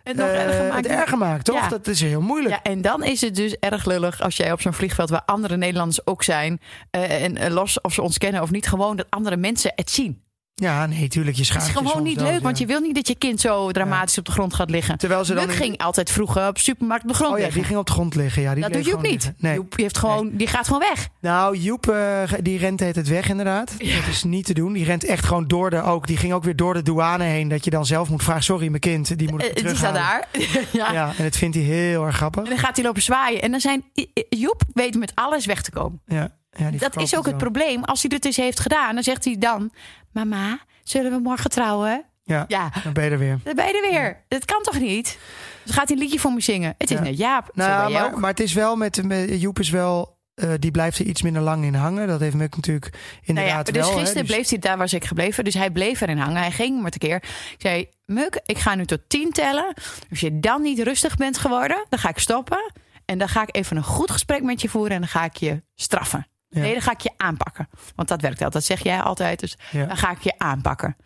Het 0.02 0.16
nog 0.16 0.26
eh, 0.28 0.42
erger 0.44 0.62
het 0.64 0.72
maakt. 0.72 0.86
erger 0.86 1.18
maakt, 1.18 1.44
toch? 1.44 1.56
Ja. 1.60 1.68
Dat 1.68 1.86
is 1.86 2.00
heel 2.00 2.20
moeilijk. 2.20 2.54
Ja, 2.54 2.62
en 2.62 2.82
dan 2.82 3.02
is 3.04 3.20
het 3.20 3.34
dus 3.36 3.56
erg 3.58 3.84
lullig 3.84 4.20
als 4.20 4.36
jij 4.36 4.52
op 4.52 4.60
zo'n 4.60 4.72
vliegveld 4.72 5.10
waar 5.10 5.22
andere 5.26 5.56
Nederlanders 5.56 6.06
ook 6.06 6.22
zijn. 6.22 6.60
eh, 6.90 7.22
en 7.24 7.36
eh, 7.36 7.52
los 7.52 7.80
of 7.80 7.92
ze 7.92 8.02
ons 8.02 8.18
kennen 8.18 8.42
of 8.42 8.50
niet, 8.50 8.66
gewoon 8.66 8.96
dat 8.96 9.06
andere 9.10 9.36
mensen 9.36 9.72
het 9.74 9.90
zien. 9.90 10.22
Ja, 10.54 10.86
nee, 10.86 11.08
tuurlijk. 11.08 11.36
Je 11.36 11.42
Het 11.42 11.50
schaamt 11.50 11.66
is 11.68 11.72
je 11.72 11.88
gewoon 11.88 12.02
niet 12.02 12.20
leuk, 12.20 12.32
ja. 12.32 12.40
want 12.40 12.58
je 12.58 12.66
wil 12.66 12.80
niet 12.80 12.94
dat 12.94 13.08
je 13.08 13.14
kind 13.14 13.40
zo 13.40 13.70
dramatisch 13.72 14.18
op 14.18 14.24
de 14.24 14.32
grond 14.32 14.54
gaat 14.54 14.70
liggen. 14.70 14.98
Terwijl 14.98 15.24
ze 15.24 15.34
dan... 15.34 15.48
In- 15.48 15.50
ging 15.50 15.78
altijd 15.78 16.10
vroeger 16.10 16.48
op 16.48 16.58
supermarkt 16.58 17.02
op 17.04 17.08
de 17.08 17.14
grond 17.14 17.32
Oh 17.32 17.38
ja, 17.38 17.48
die 17.48 17.64
ging 17.64 17.78
op 17.78 17.86
de 17.86 17.92
grond 17.92 18.14
liggen. 18.14 18.42
Ja, 18.42 18.54
die 18.54 18.62
dat 18.62 18.72
doet 18.72 18.84
Joep 18.84 19.02
niet. 19.02 19.32
Nee. 19.36 19.54
Joep 19.54 19.76
heeft 19.76 19.98
gewoon, 19.98 20.30
die 20.32 20.46
gaat 20.46 20.66
gewoon 20.66 20.80
weg. 20.94 21.08
Nou, 21.20 21.56
Joep, 21.56 21.88
eh, 21.88 22.22
die 22.42 22.58
rent 22.58 22.80
het 22.80 23.08
weg 23.08 23.28
inderdaad. 23.28 23.70
Dat 23.78 24.06
is 24.10 24.24
niet 24.24 24.44
te 24.46 24.54
doen. 24.54 24.72
Die 24.72 24.84
rent 24.84 25.04
echt 25.04 25.24
gewoon 25.24 25.46
door 25.48 25.70
de 25.70 25.82
ook. 25.82 26.06
Die 26.06 26.16
ging 26.16 26.32
ook 26.32 26.44
weer 26.44 26.56
door 26.56 26.74
de 26.74 26.82
douane 26.82 27.24
heen. 27.24 27.48
Dat 27.48 27.64
je 27.64 27.70
dan 27.70 27.86
zelf 27.86 28.10
moet 28.10 28.22
vragen: 28.22 28.42
sorry, 28.42 28.68
mijn 28.68 28.80
kind, 28.80 29.18
die 29.18 29.30
moet 29.30 29.44
ik 29.44 29.56
die 29.66 29.76
staat 29.76 29.94
daar. 29.94 30.28
ja. 30.72 30.92
Ja, 30.92 31.12
en 31.16 31.24
dat 31.24 31.36
vindt 31.36 31.56
hij 31.56 31.64
heel 31.64 32.06
erg 32.06 32.16
grappig. 32.16 32.42
En 32.42 32.48
dan 32.48 32.58
gaat 32.58 32.76
hij 32.76 32.84
lopen 32.84 33.02
zwaaien. 33.02 33.42
En 33.42 33.50
dan 33.50 33.60
zijn 33.60 33.84
Joep 34.28 34.62
weet 34.74 34.94
met 34.98 35.12
alles 35.14 35.46
weg 35.46 35.62
te 35.62 35.70
komen. 35.70 36.00
Ja, 36.06 36.36
ja, 36.56 36.70
Dat 36.70 36.96
is 36.96 37.16
ook 37.16 37.26
het 37.26 37.36
probleem. 37.38 37.84
Als 37.84 38.00
hij 38.00 38.10
dit 38.10 38.24
eens 38.24 38.36
heeft 38.36 38.60
gedaan, 38.60 38.94
dan 38.94 39.04
zegt 39.04 39.24
hij 39.24 39.36
dan: 39.38 39.70
Mama, 40.14 40.58
zullen 40.82 41.10
we 41.12 41.18
morgen 41.18 41.50
trouwen? 41.50 42.04
Ja, 42.22 42.44
Ja, 42.48 42.70
dan 42.84 42.92
ben 42.92 43.04
je 43.04 43.10
er 43.10 43.18
weer. 43.18 43.38
dan 43.44 43.54
ben 43.54 43.66
je 43.66 43.82
er 43.82 43.90
weer. 43.90 44.24
Dat 44.28 44.44
kan 44.44 44.62
toch 44.62 44.78
niet? 44.80 45.18
Dus 45.64 45.74
gaat 45.74 45.90
een 45.90 45.98
liedje 45.98 46.18
voor 46.18 46.32
me 46.32 46.40
zingen? 46.40 46.74
Het 46.78 46.90
is 46.90 46.96
Ja. 46.98 47.02
net 47.04 47.18
Jaap. 47.18 47.50
Nou, 47.54 47.92
maar, 47.92 48.04
ook. 48.04 48.18
maar 48.18 48.30
het 48.30 48.40
is 48.40 48.52
wel 48.52 48.76
met, 48.76 49.02
met 49.04 49.40
Joep 49.40 49.58
is 49.58 49.70
wel 49.70 50.12
eh, 50.34 50.50
die 50.58 50.70
blijft 50.70 50.98
er 50.98 51.04
iets 51.04 51.22
minder 51.22 51.42
lang 51.42 51.64
in 51.64 51.74
hangen. 51.74 52.06
Dat 52.08 52.20
heeft 52.20 52.34
Muk 52.34 52.56
natuurlijk 52.56 52.90
Nou 52.92 53.02
ja, 53.22 53.24
inderdaad 53.24 53.66
dus 53.66 53.76
wel. 53.76 53.92
hè. 53.92 53.98
gisteren 53.98 54.22
Dus- 54.26 54.34
bleef 54.34 54.48
hij, 54.48 54.58
daar 54.58 54.78
was 54.78 54.92
ik 54.92 55.04
gebleven. 55.04 55.44
Dus 55.44 55.54
hij 55.54 55.70
bleef 55.70 56.00
erin 56.00 56.18
hangen. 56.18 56.36
Hij 56.40 56.50
ging 56.50 56.82
maar 56.82 56.90
tekeer. 56.90 57.16
Ik 57.16 57.54
zei, 57.58 57.88
Muk, 58.06 58.40
ik 58.44 58.58
ga 58.58 58.74
nu 58.74 58.84
tot 58.86 59.00
tien 59.08 59.30
tellen. 59.32 59.74
Als 60.10 60.20
je 60.20 60.40
dan 60.40 60.62
niet 60.62 60.78
rustig 60.78 61.16
bent 61.16 61.38
geworden, 61.38 61.86
dan 61.88 61.98
ga 61.98 62.08
ik 62.08 62.18
stoppen. 62.18 62.72
En 63.04 63.18
dan 63.18 63.28
ga 63.28 63.42
ik 63.42 63.56
even 63.56 63.76
een 63.76 63.82
goed 63.84 64.10
gesprek 64.10 64.42
met 64.42 64.60
je 64.60 64.68
voeren. 64.68 64.92
En 64.92 64.98
dan 65.00 65.08
ga 65.08 65.24
ik 65.24 65.36
je 65.36 65.62
straffen. 65.74 66.26
Ja. 66.54 66.60
Nee, 66.60 66.72
dan 66.72 66.82
ga 66.82 66.92
ik 66.92 67.00
je 67.00 67.10
aanpakken. 67.16 67.68
Want 67.96 68.08
dat 68.08 68.20
werkt 68.20 68.42
altijd. 68.42 68.52
Dat 68.52 68.64
zeg 68.64 68.82
jij 68.82 69.00
altijd. 69.00 69.40
Dus 69.40 69.56
Ja. 69.70 69.84
dan 69.86 69.96
ga 69.96 70.10
ik 70.10 70.20
je 70.22 70.34
aanpakken. 70.38 70.96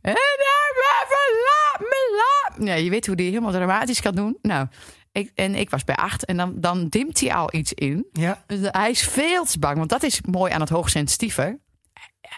En 0.00 0.12
dan 0.12 1.40
laat 1.44 1.80
me 1.80 2.22
laat. 2.22 2.66
Ja, 2.68 2.74
je 2.74 2.90
weet 2.90 3.06
hoe 3.06 3.16
die 3.16 3.28
helemaal 3.28 3.52
dramatisch 3.52 4.00
kan 4.00 4.14
doen. 4.14 4.38
Nou, 4.42 4.66
ik, 5.12 5.30
en 5.34 5.54
ik 5.54 5.70
was 5.70 5.84
bij 5.84 5.94
acht. 5.96 6.24
En 6.24 6.36
dan, 6.36 6.52
dan 6.56 6.88
dimt 6.88 7.20
hij 7.20 7.34
al 7.34 7.54
iets 7.54 7.72
in. 7.72 8.06
Ja, 8.12 8.42
Dus 8.46 8.58
hij 8.62 8.90
is 8.90 9.02
veel 9.02 9.44
te 9.44 9.58
bang, 9.58 9.76
want 9.78 9.90
dat 9.90 10.02
is 10.02 10.20
mooi 10.20 10.52
aan 10.52 10.60
het 10.60 10.68
hoogsensitieve. 10.70 11.60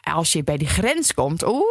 Als 0.03 0.33
je 0.33 0.45
bij 0.45 0.57
die 0.57 0.69
grens 0.69 1.15
komt, 1.15 1.47
oeh, 1.47 1.63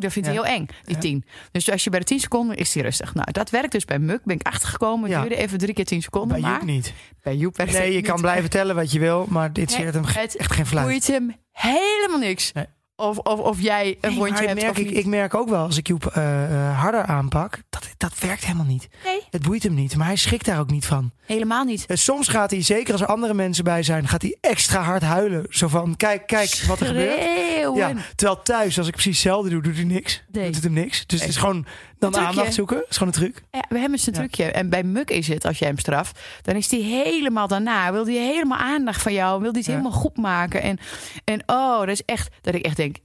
dat 0.00 0.12
vindt 0.12 0.28
hij 0.28 0.36
heel 0.36 0.46
eng, 0.46 0.66
die 0.82 0.94
Ja. 0.94 1.00
tien. 1.00 1.24
Dus 1.52 1.70
als 1.70 1.84
je 1.84 1.90
bij 1.90 1.98
de 1.98 2.04
tien 2.04 2.20
seconden 2.20 2.56
is 2.56 2.74
hij 2.74 2.82
rustig. 2.82 3.14
Nou, 3.14 3.32
dat 3.32 3.50
werkt 3.50 3.72
dus 3.72 3.84
bij 3.84 3.98
Muk, 3.98 4.20
ben 4.24 4.34
ik 4.36 4.46
achtergekomen. 4.46 5.10
Het 5.10 5.20
duurde 5.20 5.36
even 5.36 5.58
drie 5.58 5.74
keer 5.74 5.84
tien 5.84 6.02
seconden, 6.02 6.28
bij 6.40 6.40
maar 6.40 6.52
Joep 6.58 6.62
niet. 6.68 6.92
bij 7.22 7.36
Joep 7.36 7.56
werkt 7.56 7.72
Nee, 7.72 7.90
je 7.90 7.96
niet. 7.96 8.06
kan 8.06 8.20
blijven 8.20 8.50
tellen 8.50 8.74
wat 8.74 8.92
je 8.92 8.98
wil, 8.98 9.26
maar 9.28 9.52
dit 9.52 9.76
Nee, 9.78 9.86
hem 9.86 10.04
echt 10.04 10.52
geen 10.52 10.66
fluit. 10.66 10.86
boeit 10.86 11.06
hem 11.06 11.34
helemaal 11.52 12.18
niks. 12.18 12.52
Nee. 12.52 12.64
Of, 13.00 13.18
of, 13.18 13.38
of 13.40 13.60
jij 13.60 13.98
een 14.00 14.10
Nee, 14.10 14.18
wondje 14.18 14.34
maar 14.34 14.42
hebt 14.42 14.60
merk 14.60 14.70
of 14.70 14.78
ik, 14.78 14.86
niet. 14.86 14.96
ik 14.96 15.06
merk 15.06 15.34
ook 15.34 15.48
wel 15.48 15.64
als 15.64 15.76
ik 15.76 15.86
Joep 15.86 16.06
eh, 16.06 16.44
eh, 16.44 16.78
harder 16.80 17.02
aanpak, 17.02 17.62
dat, 17.70 17.88
dat 17.96 18.18
werkt 18.18 18.44
helemaal 18.44 18.66
niet. 18.66 18.88
Nee, 19.04 19.20
Het 19.30 19.42
boeit 19.42 19.62
hem 19.62 19.74
niet, 19.74 19.96
maar 19.96 20.06
hij 20.06 20.16
schrikt 20.16 20.44
daar 20.44 20.58
ook 20.60 20.70
niet 20.70 20.86
van. 20.86 21.10
helemaal 21.26 21.64
niet. 21.64 21.86
En 21.86 21.98
soms 21.98 22.28
gaat 22.28 22.50
hij, 22.50 22.62
zeker 22.62 22.92
als 22.92 23.00
er 23.00 23.06
andere 23.06 23.34
mensen 23.34 23.64
bij 23.64 23.82
zijn, 23.82 24.08
gaat 24.08 24.22
hij 24.22 24.36
extra 24.40 24.80
hard 24.82 25.02
huilen. 25.02 25.46
Zo 25.48 25.68
van, 25.68 25.96
kijk, 25.96 26.26
kijk 26.26 26.62
wat 26.66 26.80
er 26.80 26.86
gebeurt. 26.86 27.76
Ja, 27.76 27.92
terwijl 28.14 28.42
thuis, 28.42 28.78
als 28.78 28.86
ik 28.86 28.92
precies 28.92 29.12
hetzelfde 29.22 29.50
doe, 29.50 29.62
doet 29.62 29.74
hij 29.74 29.84
niks. 29.84 30.22
Nee. 30.32 30.44
Doet 30.44 30.54
het 30.54 30.64
hem 30.64 30.72
niks. 30.72 31.06
Dus 31.06 31.20
het 31.20 31.28
is 31.28 31.36
gewoon 31.36 31.66
dan 31.98 32.10
trucje. 32.12 32.28
aandacht 32.28 32.54
zoeken. 32.54 32.84
Is 32.88 32.96
gewoon 32.96 33.12
een 33.14 33.20
truc. 33.20 33.42
Ja, 33.50 33.64
we 33.68 33.78
hebben 33.78 33.98
een 33.98 34.04
Ja. 34.12 34.18
trucje. 34.18 34.44
En 34.44 34.68
bij 34.70 34.82
Muk 34.82 35.10
is 35.10 35.28
het, 35.28 35.44
als 35.44 35.58
jij 35.58 35.68
hem 35.68 35.78
straft, 35.78 36.18
dan 36.42 36.54
is 36.56 36.70
hij 36.70 36.80
helemaal 36.80 37.48
daarna. 37.48 37.92
Wil 37.92 38.04
hij 38.06 38.14
helemaal 38.14 38.58
aandacht 38.58 39.02
van 39.02 39.12
jou. 39.12 39.40
Wil 39.40 39.50
hij 39.50 39.58
het 39.60 39.66
Ja. 39.68 39.76
helemaal 39.76 39.98
goed 40.00 40.16
maken. 40.16 40.62
En, 40.62 40.78
en 41.24 41.42
oh, 41.46 41.78
dat 41.78 41.88
is 41.88 42.02
echt, 42.04 42.28
dat 42.40 42.54
ik 42.54 42.64
echt 42.64 42.76
denk. 42.76 42.96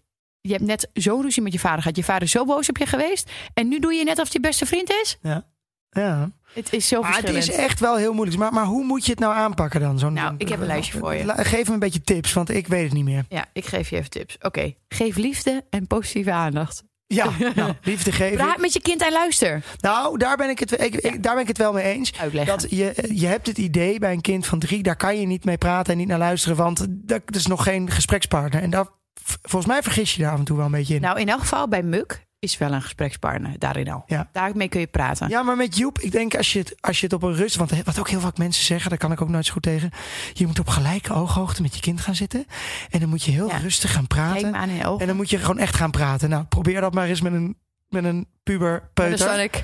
Je 0.42 0.52
hebt 0.52 0.64
net 0.66 0.90
zo'n 0.94 1.22
ruzie 1.22 1.42
met 1.44 1.54
je 1.54 1.60
vader 1.60 1.82
gehad. 1.82 1.98
Je 1.98 2.04
vader 2.04 2.24
is 2.24 2.32
zo 2.32 2.46
boos 2.46 2.70
op 2.70 2.78
je 2.78 2.86
geweest. 2.86 3.32
En 3.54 3.68
nu 3.68 3.80
doe 3.80 3.94
je 3.94 4.04
net 4.04 4.20
of 4.20 4.32
hij 4.32 4.42
beste 4.42 4.66
vriend 4.66 4.90
is. 4.90 5.18
Ja. 5.22 5.46
Ja. 5.90 6.30
Het 6.54 6.74
is 6.74 6.88
zo 6.88 7.02
Maar 7.02 7.10
het 7.16 7.20
verschillend. 7.20 7.50
is 7.50 7.56
echt 7.66 7.80
wel 7.80 7.96
heel 7.96 8.14
moeilijk. 8.14 8.38
Maar, 8.38 8.54
maar 8.54 8.66
hoe 8.66 8.84
moet 8.84 9.06
je 9.06 9.12
het 9.12 9.20
nou 9.20 9.34
aanpakken 9.36 9.80
dan? 9.80 10.00
Zo'n, 10.00 10.14
Nou, 10.14 10.36
ik 10.38 10.50
heb 10.50 10.60
een 10.60 10.66
lijstje 10.68 10.98
voor 11.00 11.14
je. 11.14 11.34
Geef 11.38 11.68
me 11.68 11.74
een 11.74 11.80
beetje 11.80 12.02
tips, 12.02 12.34
want 12.34 12.50
ik 12.50 12.68
weet 12.68 12.84
het 12.84 12.94
niet 12.94 13.04
meer. 13.04 13.26
Ja, 13.30 13.46
ik 13.54 13.66
geef 13.66 13.90
je 13.90 13.96
even 13.96 14.10
tips. 14.10 14.38
Oké, 14.42 14.74
geef 14.88 15.16
liefde 15.16 15.64
en 15.70 15.88
positieve 15.88 16.32
aandacht. 16.32 16.84
Ja, 17.08 17.30
nou, 17.56 17.74
liefde 17.82 18.12
geven. 18.12 18.38
Praat 18.38 18.58
met 18.58 18.74
je 18.74 18.82
kind 18.82 19.02
en 19.02 19.12
luister. 19.12 19.64
Nou, 19.80 20.18
daar 20.18 20.38
ben 20.38 20.50
ik, 20.50 20.60
het, 20.60 20.82
ik, 20.82 21.24
daar 21.24 21.34
ben 21.34 21.42
ik 21.42 21.48
het 21.48 21.58
wel 21.58 21.74
mee 21.74 21.84
eens. 21.84 22.14
Uitleggen. 22.20 22.58
Dat 22.58 22.70
je, 22.70 23.10
je 23.14 23.28
hebt 23.28 23.48
het 23.48 23.58
idee 23.58 24.00
bij 24.00 24.12
een 24.12 24.22
kind 24.22 24.46
van 24.46 24.60
drie, 24.60 24.84
daar 24.84 24.96
kan 24.96 25.20
je 25.20 25.26
niet 25.26 25.46
mee 25.46 25.58
praten 25.58 25.92
en 25.92 26.00
niet 26.00 26.08
naar 26.08 26.18
luisteren, 26.18 26.58
want 26.58 26.86
dat 26.90 27.22
is 27.36 27.48
nog 27.48 27.64
geen 27.64 27.92
gesprekspartner. 27.92 28.62
En 28.62 28.70
daar, 28.70 28.88
volgens 29.24 29.72
mij 29.72 29.82
vergis 29.82 30.16
je 30.16 30.22
daar 30.22 30.32
af 30.32 30.40
en 30.40 30.46
toe 30.46 30.58
wel 30.58 30.66
een 30.66 30.72
beetje 30.72 30.96
in. 30.96 31.02
Nou, 31.02 31.20
in 31.20 31.30
elk 31.30 31.40
geval 31.40 31.68
bij 31.68 31.84
Muk 31.84 32.26
is 32.44 32.58
wel 32.58 32.72
een 32.72 32.82
gesprekspartner 32.82 33.52
daarin 33.60 33.90
al. 33.90 34.04
Ja. 34.08 34.30
Daarmee 34.32 34.70
kun 34.70 34.80
je 34.80 34.88
praten. 34.88 35.30
Ja, 35.30 35.42
maar 35.44 35.56
met 35.56 35.78
Joep, 35.78 36.00
ik 36.00 36.12
denk 36.12 36.36
als 36.36 36.54
je 36.54 36.60
het, 36.60 36.76
als 36.80 37.00
je 37.00 37.06
het 37.06 37.16
op 37.16 37.24
een 37.24 37.36
rust... 37.36 37.56
Want 37.56 37.84
wat 37.84 38.00
ook 38.00 38.10
heel 38.10 38.20
vaak 38.20 38.38
mensen 38.38 38.66
zeggen, 38.66 38.90
daar 38.90 39.00
kan 39.00 39.12
ik 39.12 39.22
ook 39.22 39.30
nooit 39.30 39.46
zo 39.46 39.54
goed 39.54 39.62
tegen. 39.62 39.90
Je 40.34 40.48
moet 40.48 40.60
op 40.60 40.68
gelijke 40.68 41.14
ooghoogte 41.14 41.62
met 41.62 41.76
je 41.76 41.82
kind 41.82 42.02
gaan 42.02 42.16
zitten. 42.16 42.46
En 42.90 43.00
dan 43.00 43.10
moet 43.10 43.24
je 43.24 43.32
heel 43.32 43.48
Ja. 43.48 43.58
rustig 43.58 43.94
gaan 43.94 44.08
praten. 44.08 44.56
aan. 44.56 44.70
En 45.00 45.08
dan 45.08 45.16
moet 45.16 45.30
je 45.30 45.38
gewoon 45.38 45.60
echt 45.60 45.76
gaan 45.76 45.92
praten. 45.92 46.30
Nou, 46.30 46.44
probeer 46.44 46.82
dat 46.82 46.94
maar 46.94 47.08
eens 47.08 47.22
met 47.22 47.34
een, 47.34 47.58
met 47.94 48.04
een 48.04 48.28
puber 48.44 48.90
peuter. 48.94 49.18
Sonic. 49.30 49.64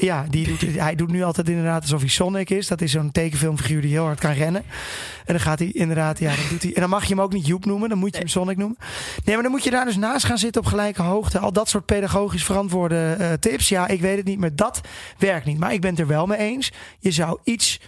Ja, 0.00 0.24
die 0.30 0.46
doet, 0.46 0.60
hij 0.86 0.94
doet 0.94 1.10
nu 1.10 1.22
altijd 1.22 1.48
inderdaad 1.48 1.82
alsof 1.82 2.00
hij 2.00 2.08
Sonic 2.08 2.50
is. 2.50 2.66
Dat 2.66 2.80
is 2.80 2.90
zo'n 2.90 3.12
tekenfilmfiguur 3.12 3.80
die 3.80 3.90
heel 3.90 4.04
hard 4.04 4.20
kan 4.20 4.32
rennen. 4.32 4.62
En 5.24 5.32
dan 5.34 5.40
gaat 5.40 5.58
hij 5.58 5.70
inderdaad, 5.72 6.18
ja, 6.18 6.34
dan 6.36 6.44
doet 6.50 6.62
hij. 6.62 6.74
En 6.74 6.80
dan 6.80 6.90
mag 6.90 7.02
je 7.02 7.14
hem 7.14 7.20
ook 7.20 7.32
niet 7.32 7.46
Joep 7.46 7.64
noemen, 7.64 7.88
dan 7.88 7.98
moet 7.98 8.12
je 8.12 8.18
hem 8.18 8.28
Sonic 8.28 8.56
noemen. 8.56 8.76
Nee, 9.24 9.34
maar 9.34 9.42
dan 9.42 9.52
moet 9.52 9.64
je 9.64 9.70
daar 9.70 9.84
dus 9.84 9.96
naast 9.96 10.24
gaan 10.24 10.38
zitten 10.38 10.62
op 10.62 10.68
gelijke 10.68 11.02
hoogte. 11.02 11.38
Al 11.38 11.52
dat 11.52 11.68
soort 11.68 11.84
pedagogisch 11.86 12.44
verantwoorde 12.44 13.16
eh, 13.18 13.32
tips. 13.32 13.68
Ja, 13.68 13.88
ik 13.88 14.00
weet 14.00 14.16
het 14.16 14.26
niet, 14.26 14.38
maar 14.38 14.54
dat 14.56 14.80
werkt 15.18 15.46
niet. 15.46 15.58
Maar 15.58 15.72
ik 15.72 15.80
ben 15.80 15.90
het 15.90 16.00
er 16.00 16.06
wel 16.06 16.26
mee 16.26 16.38
eens. 16.38 16.72
Je 16.98 17.10
zou 17.10 17.38
iets. 17.44 17.80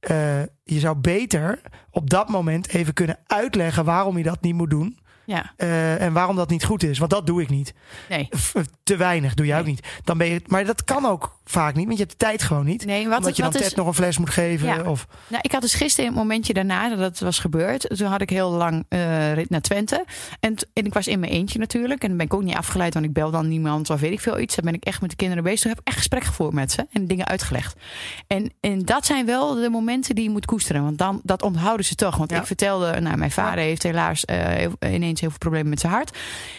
eh, 0.00 0.42
je 0.64 0.78
zou 0.78 0.96
beter 0.96 1.60
op 1.90 2.10
dat 2.10 2.28
moment 2.28 2.68
even 2.68 2.94
kunnen 2.94 3.18
uitleggen 3.26 3.84
waarom 3.84 4.16
je 4.18 4.24
dat 4.24 4.40
niet 4.40 4.54
moet 4.54 4.70
doen. 4.70 4.98
Ja, 5.30 5.52
eh, 5.56 6.00
en 6.02 6.12
waarom 6.12 6.36
dat 6.36 6.50
niet 6.50 6.64
goed 6.64 6.82
is. 6.82 6.98
Want 6.98 7.10
dat 7.10 7.26
doe 7.26 7.42
ik 7.42 7.48
niet. 7.48 7.74
nee. 8.08 8.28
F- 8.36 8.52
te 8.82 8.96
weinig 8.96 9.34
doe 9.34 9.46
jij 9.46 9.58
ook 9.58 9.66
niet. 9.66 9.86
Dan 10.04 10.18
ben 10.18 10.26
je, 10.26 10.42
maar 10.46 10.64
dat 10.64 10.84
kan 10.84 11.06
ook 11.06 11.39
vaak 11.50 11.74
niet, 11.74 11.86
want 11.86 11.98
je 11.98 12.04
hebt 12.04 12.18
de 12.18 12.26
tijd 12.26 12.42
gewoon 12.42 12.64
niet. 12.64 12.84
Nee, 12.84 13.08
wat, 13.08 13.18
Omdat 13.18 13.36
je 13.36 13.42
dan 13.42 13.50
Ted 13.50 13.60
is, 13.60 13.74
nog 13.74 13.86
een 13.86 13.94
fles 13.94 14.18
moet 14.18 14.30
geven. 14.30 14.66
Ja. 14.68 14.82
Of, 14.82 15.06
nou, 15.28 15.42
ik 15.42 15.52
had 15.52 15.60
dus 15.60 15.74
gisteren 15.74 16.10
een 16.10 16.16
momentje 16.16 16.52
daarna 16.52 16.88
dat 16.88 16.98
het 16.98 17.20
was 17.20 17.38
gebeurd. 17.38 17.96
Toen 17.96 18.06
had 18.06 18.20
ik 18.20 18.30
heel 18.30 18.50
lang 18.50 18.84
eh, 18.88 19.32
rit 19.32 19.50
naar 19.50 19.60
Twente. 19.60 20.04
En, 20.40 20.54
en 20.72 20.84
ik 20.86 20.94
was 20.94 21.06
in 21.06 21.20
mijn 21.20 21.32
eentje 21.32 21.58
natuurlijk. 21.58 22.02
En 22.02 22.08
dan 22.08 22.16
ben 22.16 22.26
ik 22.26 22.34
ook 22.34 22.42
niet 22.42 22.56
afgeleid, 22.56 22.94
want 22.94 23.06
ik 23.06 23.12
bel 23.12 23.30
dan 23.30 23.48
niemand 23.48 23.90
of 23.90 24.00
weet 24.00 24.12
ik 24.12 24.20
veel 24.20 24.38
iets. 24.38 24.54
Dan 24.54 24.64
ben 24.64 24.74
ik 24.74 24.84
echt 24.84 25.00
met 25.00 25.10
de 25.10 25.16
kinderen 25.16 25.44
bezig. 25.44 25.60
Toen 25.60 25.70
heb 25.70 25.80
ik 25.80 25.86
echt 25.86 25.96
gesprek 25.96 26.24
gevoerd 26.24 26.52
met 26.52 26.72
ze 26.72 26.86
en 26.92 27.06
dingen 27.06 27.26
uitgelegd. 27.26 27.76
En, 28.26 28.52
en 28.60 28.84
dat 28.84 29.06
zijn 29.06 29.26
wel 29.26 29.54
de 29.54 29.68
momenten 29.70 30.14
die 30.14 30.24
je 30.24 30.30
moet 30.30 30.46
koesteren. 30.46 30.82
Want 30.82 30.98
dan, 30.98 31.20
dat 31.22 31.42
onthouden 31.42 31.86
ze 31.86 31.94
toch. 31.94 32.16
Want 32.16 32.30
Ja. 32.30 32.38
ik 32.38 32.46
vertelde, 32.46 33.00
nou, 33.00 33.16
mijn 33.16 33.30
vader 33.30 33.64
heeft 33.64 33.82
helaas 33.82 34.24
eh, 34.24 34.66
ineens 34.80 35.20
heel 35.20 35.28
veel 35.30 35.38
problemen 35.38 35.68
met 35.68 35.80
zijn 35.80 35.92
hart. 35.92 36.18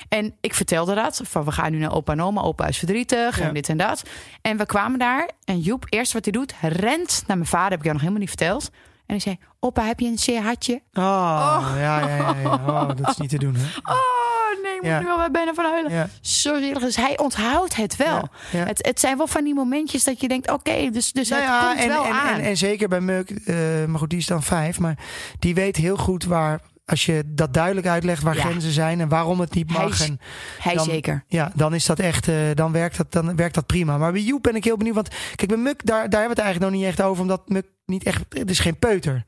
En 0.10 0.34
ik 0.42 0.54
vertelde 0.54 0.96
dat. 0.96 1.22
Van 1.24 1.44
we 1.44 1.52
gaan 1.52 1.72
nu 1.72 1.78
naar 1.78 1.94
opa 1.94 2.12
en 2.12 2.22
oma. 2.22 2.42
Opa 2.42 2.68
is 2.68 2.78
verdrietig 2.78 3.40
en 3.40 3.54
dit 3.54 3.70
en 3.70 3.78
dat. 3.78 4.04
En 4.42 4.58
we 4.58 4.66
kwamen 4.66 4.81
daar. 4.90 5.30
En 5.46 5.60
Joep, 5.60 5.86
eerst 5.90 6.14
wat 6.14 6.24
hij 6.24 6.32
doet, 6.34 6.54
rent 6.62 7.24
naar 7.28 7.38
mijn 7.38 7.50
vader. 7.50 7.70
Heb 7.70 7.78
ik 7.80 7.84
jou 7.84 7.94
nog 7.94 8.02
helemaal 8.02 8.20
niet 8.22 8.30
verteld. 8.38 8.70
En 9.06 9.18
hij 9.18 9.20
zei, 9.20 9.38
opa, 9.60 9.84
heb 9.86 10.00
je 10.00 10.08
een 10.08 10.20
zeer 10.20 10.42
hartje? 10.42 10.82
oh, 10.94 11.72
ja, 11.76 12.00
ja, 12.00 12.08
ja, 12.08 12.36
ja. 12.42 12.54
Oh, 12.68 12.88
dat 12.88 13.10
is 13.10 13.18
niet 13.18 13.30
te 13.30 13.38
doen. 13.38 13.56
Hè? 13.56 13.64
Oh 13.94 14.64
nee, 14.64 14.76
ik 14.76 14.82
moet 14.82 14.90
Ja. 14.92 15.00
er 15.00 15.06
wel 15.18 15.32
bijna 15.32 15.54
van 15.54 15.66
huilen. 15.66 15.92
Ja, 15.92 16.10
Zo 16.22 16.58
zielig. 16.60 16.80
Dus 16.80 16.96
hij 16.96 17.18
onthoudt 17.18 17.76
het 17.76 17.96
wel. 17.96 18.28
ja. 18.52 18.66
Het, 18.66 18.86
het 18.86 19.00
zijn 19.00 19.18
wel 19.18 19.28
van 19.28 19.44
die 19.44 19.54
momentjes 19.54 20.04
dat 20.04 20.22
je 20.22 20.28
denkt, 20.28 20.52
oké, 20.52 20.90
dus, 20.90 21.12
dus 21.12 21.30
Nou 21.30 21.42
het 21.42 21.52
ja, 21.52 21.68
komt 21.68 21.80
en, 21.80 21.88
wel 21.88 22.06
en, 22.06 22.12
aan. 22.12 22.34
En, 22.40 22.42
en 22.42 22.58
zeker 22.58 22.88
bij 22.90 23.02
Muk, 23.02 23.30
eh, 23.30 23.56
maar 23.88 24.00
goed, 24.00 24.10
die 24.10 24.20
is 24.20 24.26
dan 24.26 24.44
vijf. 24.44 24.80
Maar 24.80 24.98
die 25.40 25.54
weet 25.56 25.76
heel 25.76 25.98
goed 25.98 26.24
waar, 26.26 26.60
als 26.92 27.06
je 27.06 27.24
dat 27.26 27.54
duidelijk 27.54 27.88
uitlegt 27.88 28.24
waar 28.24 28.36
Ja. 28.36 28.42
grenzen 28.42 28.72
zijn 28.72 29.00
en 29.00 29.08
waarom 29.10 29.40
het 29.40 29.54
niet 29.54 29.72
Hij 29.72 29.82
mag. 29.84 29.94
is- 30.00 30.08
En, 30.08 30.20
hij 30.60 30.76
dan- 30.76 30.86
zeker. 30.86 31.24
ja, 31.28 31.52
dan 31.56 31.74
is 31.74 31.86
dat 31.86 32.00
echt, 32.00 32.28
eh, 32.28 32.36
dan, 32.54 32.72
werkt 32.72 32.98
dat, 32.98 33.12
dan 33.12 33.36
werkt 33.36 33.56
dat 33.56 33.66
prima. 33.66 33.98
Maar 33.98 34.12
bij 34.12 34.22
Joep 34.22 34.44
ben 34.44 34.56
ik 34.56 34.64
heel 34.64 34.78
benieuwd. 34.78 34.96
Want 34.96 35.10
kijk, 35.36 35.48
bij 35.48 35.58
Muk, 35.58 35.86
daar, 35.86 36.10
daar 36.10 36.20
hebben 36.20 36.22
we 36.22 36.28
het 36.28 36.40
eigenlijk 36.40 36.72
nog 36.72 36.82
niet 36.82 36.90
echt 36.90 37.02
over. 37.02 37.22
Omdat 37.22 37.50
Muk 37.50 37.66
niet 37.86 38.04
echt, 38.04 38.24
het 38.30 38.50
is 38.50 38.60
geen 38.60 38.80
peuter. 38.80 39.24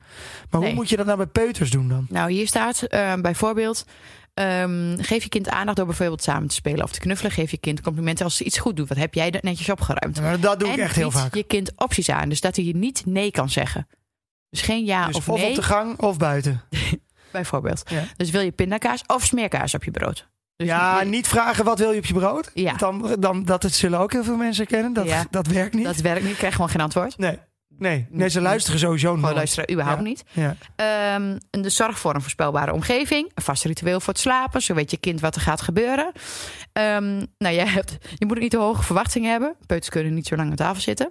Maar 0.50 0.60
hoe 0.60 0.72
moet 0.72 0.88
je 0.88 0.96
dat 0.96 1.06
nou 1.06 1.16
bij 1.18 1.26
peuters 1.26 1.70
doen 1.70 1.88
dan? 1.88 2.06
Nou, 2.08 2.32
hier 2.32 2.46
staat 2.46 2.82
eh, 2.82 3.14
bijvoorbeeld... 3.14 3.84
ehm, 4.34 4.96
geef 5.00 5.22
je 5.22 5.28
kind 5.28 5.48
aandacht 5.48 5.76
door 5.76 5.86
bijvoorbeeld 5.86 6.22
samen 6.22 6.48
te 6.48 6.54
spelen 6.54 6.84
of 6.84 6.90
te 6.92 7.00
knuffelen. 7.00 7.32
Geef 7.32 7.50
je 7.50 7.58
kind 7.58 7.80
complimenten 7.80 8.24
als 8.24 8.36
ze 8.36 8.44
iets 8.44 8.58
goed 8.58 8.76
doet. 8.76 8.88
Wat 8.88 8.98
heb 8.98 9.14
jij 9.14 9.34
netjes 9.40 9.70
opgeruimd? 9.70 10.16
Ja, 10.18 10.36
dat 10.36 10.60
doe 10.60 10.68
ik 10.68 10.76
en 10.76 10.82
echt 10.82 10.96
heel 10.96 11.10
vaak. 11.10 11.34
je 11.34 11.42
kind 11.42 11.72
opties 11.76 12.08
aan. 12.08 12.28
Dus 12.28 12.40
dat 12.40 12.56
hij 12.56 12.64
je 12.64 12.76
niet 12.76 13.02
nee 13.06 13.30
kan 13.30 13.50
zeggen. 13.50 13.86
Dus 14.50 14.62
geen 14.62 14.84
ja 14.84 15.06
Dus 15.06 15.16
of 15.16 15.28
of 15.28 15.38
nee, 15.40 15.48
op 15.48 15.54
de 15.54 15.62
gang 15.62 15.98
of 16.00 16.16
buiten. 16.16 16.62
bijvoorbeeld. 17.34 17.82
Ja. 17.90 18.02
Dus 18.16 18.30
wil 18.30 18.40
je 18.40 18.52
pindakaas 18.52 19.02
of 19.06 19.24
smeerkaas 19.24 19.74
op 19.74 19.84
je 19.84 19.90
brood? 19.90 20.28
Dus 20.56 20.66
ja, 20.68 21.00
je- 21.00 21.06
niet 21.06 21.28
vragen 21.28 21.64
wat 21.64 21.78
wil 21.78 21.90
je 21.92 21.98
op 21.98 22.04
je 22.06 22.14
brood. 22.14 22.50
Ja. 22.54 22.72
Dan, 22.72 23.16
dan, 23.18 23.44
dat 23.44 23.62
het 23.62 23.74
zullen 23.74 23.98
ook 23.98 24.12
heel 24.12 24.24
veel 24.24 24.36
mensen 24.36 24.66
kennen. 24.66 24.92
Dat, 24.92 25.06
Ja. 25.06 25.24
dat 25.30 25.46
werkt 25.46 25.74
niet. 25.74 25.84
dat 25.84 25.96
werkt 25.96 26.22
niet. 26.22 26.30
Ik 26.32 26.36
krijg 26.38 26.54
gewoon 26.54 26.70
geen 26.70 26.80
antwoord. 26.80 27.18
Nee. 27.18 27.38
Nee. 27.78 28.06
nee, 28.10 28.28
ze 28.28 28.40
luisteren 28.40 28.78
sowieso 28.80 29.06
Gewoon 29.06 29.20
nooit. 29.22 29.34
luisteren 29.34 29.70
überhaupt 29.70 30.00
Ja. 30.02 30.06
niet. 30.08 30.24
Ja. 30.32 30.56
Ehm, 30.76 31.38
en 31.50 31.62
de 31.62 31.70
zorg 31.70 31.98
voor 31.98 32.14
een 32.14 32.20
voorspelbare 32.20 32.72
omgeving. 32.72 33.30
Een 33.34 33.42
vast 33.42 33.64
ritueel 33.64 34.00
voor 34.00 34.12
het 34.12 34.22
slapen. 34.22 34.62
Zo 34.62 34.74
weet 34.74 34.90
je 34.90 34.96
kind 34.96 35.20
wat 35.20 35.34
er 35.34 35.40
gaat 35.40 35.60
gebeuren. 35.60 36.12
Ehm, 36.72 37.16
nou, 37.38 37.54
jij 37.54 37.66
hebt, 37.66 37.96
je 38.18 38.26
moet 38.26 38.36
ook 38.36 38.42
niet 38.42 38.50
te 38.50 38.56
hoge 38.58 38.82
verwachtingen 38.82 39.30
hebben. 39.30 39.54
Peuters 39.66 39.90
kunnen 39.90 40.14
niet 40.14 40.26
zo 40.26 40.36
lang 40.36 40.50
aan 40.50 40.56
tafel 40.56 40.82
zitten. 40.82 41.10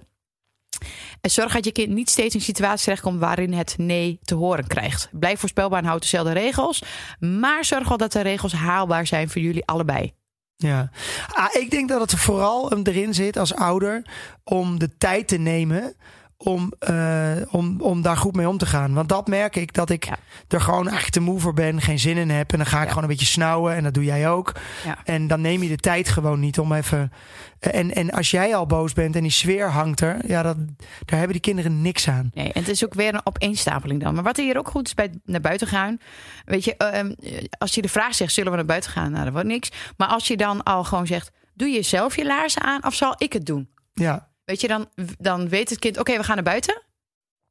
En 1.24 1.30
zorg 1.30 1.54
dat 1.54 1.66
je 1.66 1.72
kind 1.72 1.90
niet 1.90 2.10
steeds 2.10 2.34
in 2.34 2.40
een 2.40 2.46
situatie 2.46 2.84
terechtkomt 2.84 3.20
waarin 3.20 3.54
het 3.54 3.78
nee 3.78 4.20
te 4.24 4.36
horen 4.36 4.68
krijgt. 4.68 5.10
Blijf 5.12 5.40
voorspelbaar 5.40 5.80
en 5.80 5.86
houd 5.86 6.02
dezelfde 6.02 6.34
regels. 6.34 6.84
Maar 7.20 7.66
zorg 7.66 7.88
wel 7.88 7.98
dat 7.98 8.12
de 8.12 8.22
regels 8.22 8.54
haalbaar 8.54 9.08
zijn 9.08 9.30
voor 9.30 9.42
jullie 9.42 9.66
allebei. 9.66 10.14
Ja, 10.56 10.90
ah, 11.28 11.56
ik 11.56 11.72
denk 11.72 11.90
dat 11.90 12.02
het 12.02 12.20
vooral 12.20 12.78
erin 12.84 13.14
zit 13.14 13.38
als 13.38 13.56
ouder 13.56 14.06
om 14.44 14.80
de 14.80 14.98
tijd 14.98 15.28
te 15.28 15.38
nemen 15.38 15.96
om, 16.38 16.74
eh, 16.80 17.32
om, 17.52 17.82
om 17.82 18.02
daar 18.02 18.18
goed 18.18 18.36
mee 18.36 18.48
om 18.50 18.58
te 18.58 18.66
gaan. 18.66 18.94
Want 18.94 19.10
dat 19.10 19.28
merk 19.28 19.56
ik 19.56 19.74
dat 19.74 19.90
ik 19.90 20.06
Ja. 20.06 20.18
er 20.48 20.62
gewoon 20.62 20.82
eigenlijk 20.84 21.12
te 21.14 21.20
moe 21.20 21.40
voor 21.40 21.54
ben, 21.54 21.82
geen 21.82 22.00
zin 22.00 22.18
in 22.18 22.30
heb. 22.30 22.52
En 22.52 22.58
dan 22.58 22.68
ga 22.68 22.78
ik 22.78 22.84
Ja. 22.84 22.88
gewoon 22.90 23.04
een 23.04 23.10
beetje 23.10 23.26
snauwen 23.26 23.76
en 23.76 23.84
dat 23.84 23.94
doe 23.94 24.04
jij 24.04 24.30
ook. 24.30 24.52
Ja. 24.86 24.98
En 25.04 25.28
dan 25.28 25.42
neem 25.42 25.64
je 25.64 25.70
de 25.70 25.76
tijd 25.76 26.10
gewoon 26.10 26.40
niet 26.40 26.60
om 26.60 26.74
even. 26.74 27.12
En, 27.60 27.94
en 27.94 28.12
als 28.12 28.32
jij 28.32 28.56
al 28.56 28.66
boos 28.66 28.94
bent 28.94 29.16
en 29.16 29.22
die 29.22 29.32
sfeer 29.32 29.70
hangt 29.70 30.02
er, 30.02 30.18
ja, 30.28 30.42
dat, 30.44 30.58
daar 31.06 31.18
hebben 31.18 31.32
die 31.32 31.40
kinderen 31.42 31.82
niks 31.82 32.08
aan. 32.08 32.30
Nee, 32.34 32.52
en 32.54 32.60
het 32.62 32.70
is 32.70 32.86
ook 32.86 32.94
weer 32.94 33.14
een 33.14 33.26
opeenstapeling 33.26 34.02
dan. 34.04 34.14
Maar 34.14 34.24
wat 34.24 34.38
hier 34.38 34.58
ook 34.58 34.68
goed 34.70 34.88
is 34.88 34.94
bij 34.94 35.12
naar 35.26 35.42
buiten 35.42 35.68
gaan. 35.68 35.98
Weet 36.46 36.64
je, 36.64 36.78
ehm, 36.78 37.14
als 37.58 37.76
je 37.76 37.82
de 37.82 37.90
vraag 37.90 38.16
zegt, 38.16 38.34
zullen 38.34 38.52
we 38.52 38.58
naar 38.58 38.66
buiten 38.66 38.92
gaan? 38.92 39.12
Nou, 39.12 39.24
dat 39.24 39.34
wordt 39.34 39.48
niks. 39.48 39.72
Maar 39.98 40.08
als 40.08 40.28
je 40.28 40.38
dan 40.38 40.64
al 40.64 40.84
gewoon 40.84 41.08
zegt, 41.08 41.32
doe 41.54 41.68
je 41.68 41.82
zelf 41.82 42.16
je 42.16 42.26
laarzen 42.26 42.62
aan 42.62 42.86
of 42.86 42.94
zal 42.94 43.16
ik 43.18 43.34
het 43.34 43.46
doen? 43.46 43.70
Ja, 43.94 44.28
Weet 44.46 44.62
je, 44.62 44.68
dan, 44.68 44.90
dan 45.18 45.50
weet 45.50 45.70
het 45.70 45.80
kind, 45.80 45.98
oké, 46.00 46.18
we 46.18 46.24
gaan 46.24 46.36
naar 46.36 46.44
buiten. 46.44 46.82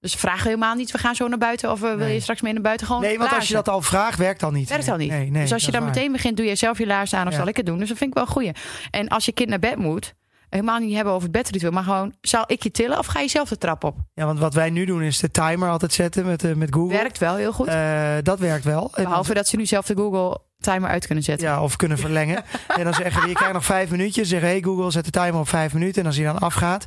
Dus 0.01 0.15
vraag 0.15 0.45
helemaal 0.45 0.75
niet, 0.75 0.91
we 0.91 0.99
gaan 0.99 1.15
zo 1.15 1.29
naar 1.29 1.39
buiten 1.39 1.71
of 1.71 1.81
wil 1.81 2.07
je 2.07 2.21
straks 2.21 2.41
mee 2.41 2.53
naar 2.53 2.63
buiten? 2.63 2.87
Gewoon 2.87 3.03
nee, 3.03 3.19
want 3.19 3.33
als 3.33 3.49
je 3.49 3.55
dat 3.55 3.69
al 3.69 3.83
vraagt, 3.83 4.19
werkt 4.19 4.43
al 4.43 4.51
niet. 4.51 4.69
Werkt 4.69 4.85
Nee, 4.85 4.93
al 4.93 4.99
niet. 5.01 5.11
Nee, 5.11 5.31
nee, 5.31 5.43
dus 5.43 5.53
als 5.53 5.65
je 5.65 5.71
dat 5.71 5.81
dan 5.81 5.91
meteen 5.91 6.13
begint, 6.13 6.37
doe 6.37 6.47
je 6.47 6.55
zelf 6.55 6.79
je 6.79 6.87
laarzen 6.87 7.19
aan 7.19 7.27
of 7.27 7.33
Ja. 7.33 7.39
zal 7.39 7.49
ik 7.49 7.57
het 7.57 7.67
doen? 7.67 7.79
Dus 7.79 7.89
dat 7.89 7.97
vind 7.97 8.11
ik 8.11 8.17
wel 8.17 8.27
een 8.27 8.33
goeie. 8.33 8.53
En 8.91 9.09
als 9.09 9.25
je 9.25 9.33
kind 9.33 9.49
naar 9.49 9.59
bed 9.59 9.77
moet, 9.77 10.15
helemaal 10.53 10.79
niet 10.79 10.95
hebben 10.95 11.13
over 11.13 11.29
het 11.29 11.37
bedritueel, 11.37 11.73
maar 11.73 11.83
gewoon, 11.83 12.15
zal 12.21 12.45
ik 12.47 12.63
je 12.63 12.71
tillen 12.71 12.99
of 12.99 13.07
ga 13.07 13.21
je 13.21 13.29
zelf 13.29 13.49
de 13.49 13.59
trap 13.59 13.85
op? 13.85 13.97
Ja, 14.15 14.25
want 14.25 14.39
wat 14.39 14.55
wij 14.55 14.71
nu 14.71 14.85
doen 14.85 15.03
is 15.03 15.19
de 15.19 15.31
timer 15.31 15.69
altijd 15.69 15.93
zetten 15.93 16.27
met, 16.27 16.45
eh, 16.45 16.55
met 16.55 16.75
Google. 16.75 16.97
Werkt 16.97 17.19
wel 17.19 17.37
heel 17.37 17.53
goed. 17.53 17.67
Eh, 17.67 18.13
dat 18.23 18.39
werkt 18.39 18.65
wel. 18.65 18.91
En 18.95 19.05
Behalve 19.05 19.35
dat 19.35 19.49
ze 19.49 19.57
nu 19.57 19.67
zelf 19.67 19.87
de 19.87 19.95
Google 19.97 20.41
timer 20.61 20.91
uit 20.91 21.07
kunnen 21.07 21.25
zetten. 21.25 21.49
Ja, 21.49 21.63
of 21.63 21.77
kunnen 21.77 21.99
verlengen. 21.99 22.45
en 22.79 22.85
dan 22.85 22.95
zeggen 22.95 23.23
we, 23.23 23.29
je 23.29 23.35
krijgt 23.35 23.55
nog 23.55 23.65
vijf 23.65 23.91
minuutjes. 23.91 24.29
Zeggen, 24.29 24.49
hey 24.49 24.63
Google, 24.63 24.91
zet 24.91 25.05
de 25.05 25.11
timer 25.11 25.41
op 25.41 25.49
vijf 25.49 25.73
minuten. 25.73 26.01
En 26.01 26.07
als 26.07 26.17
hij 26.17 26.25
dan 26.25 26.39
afgaat, 26.39 26.87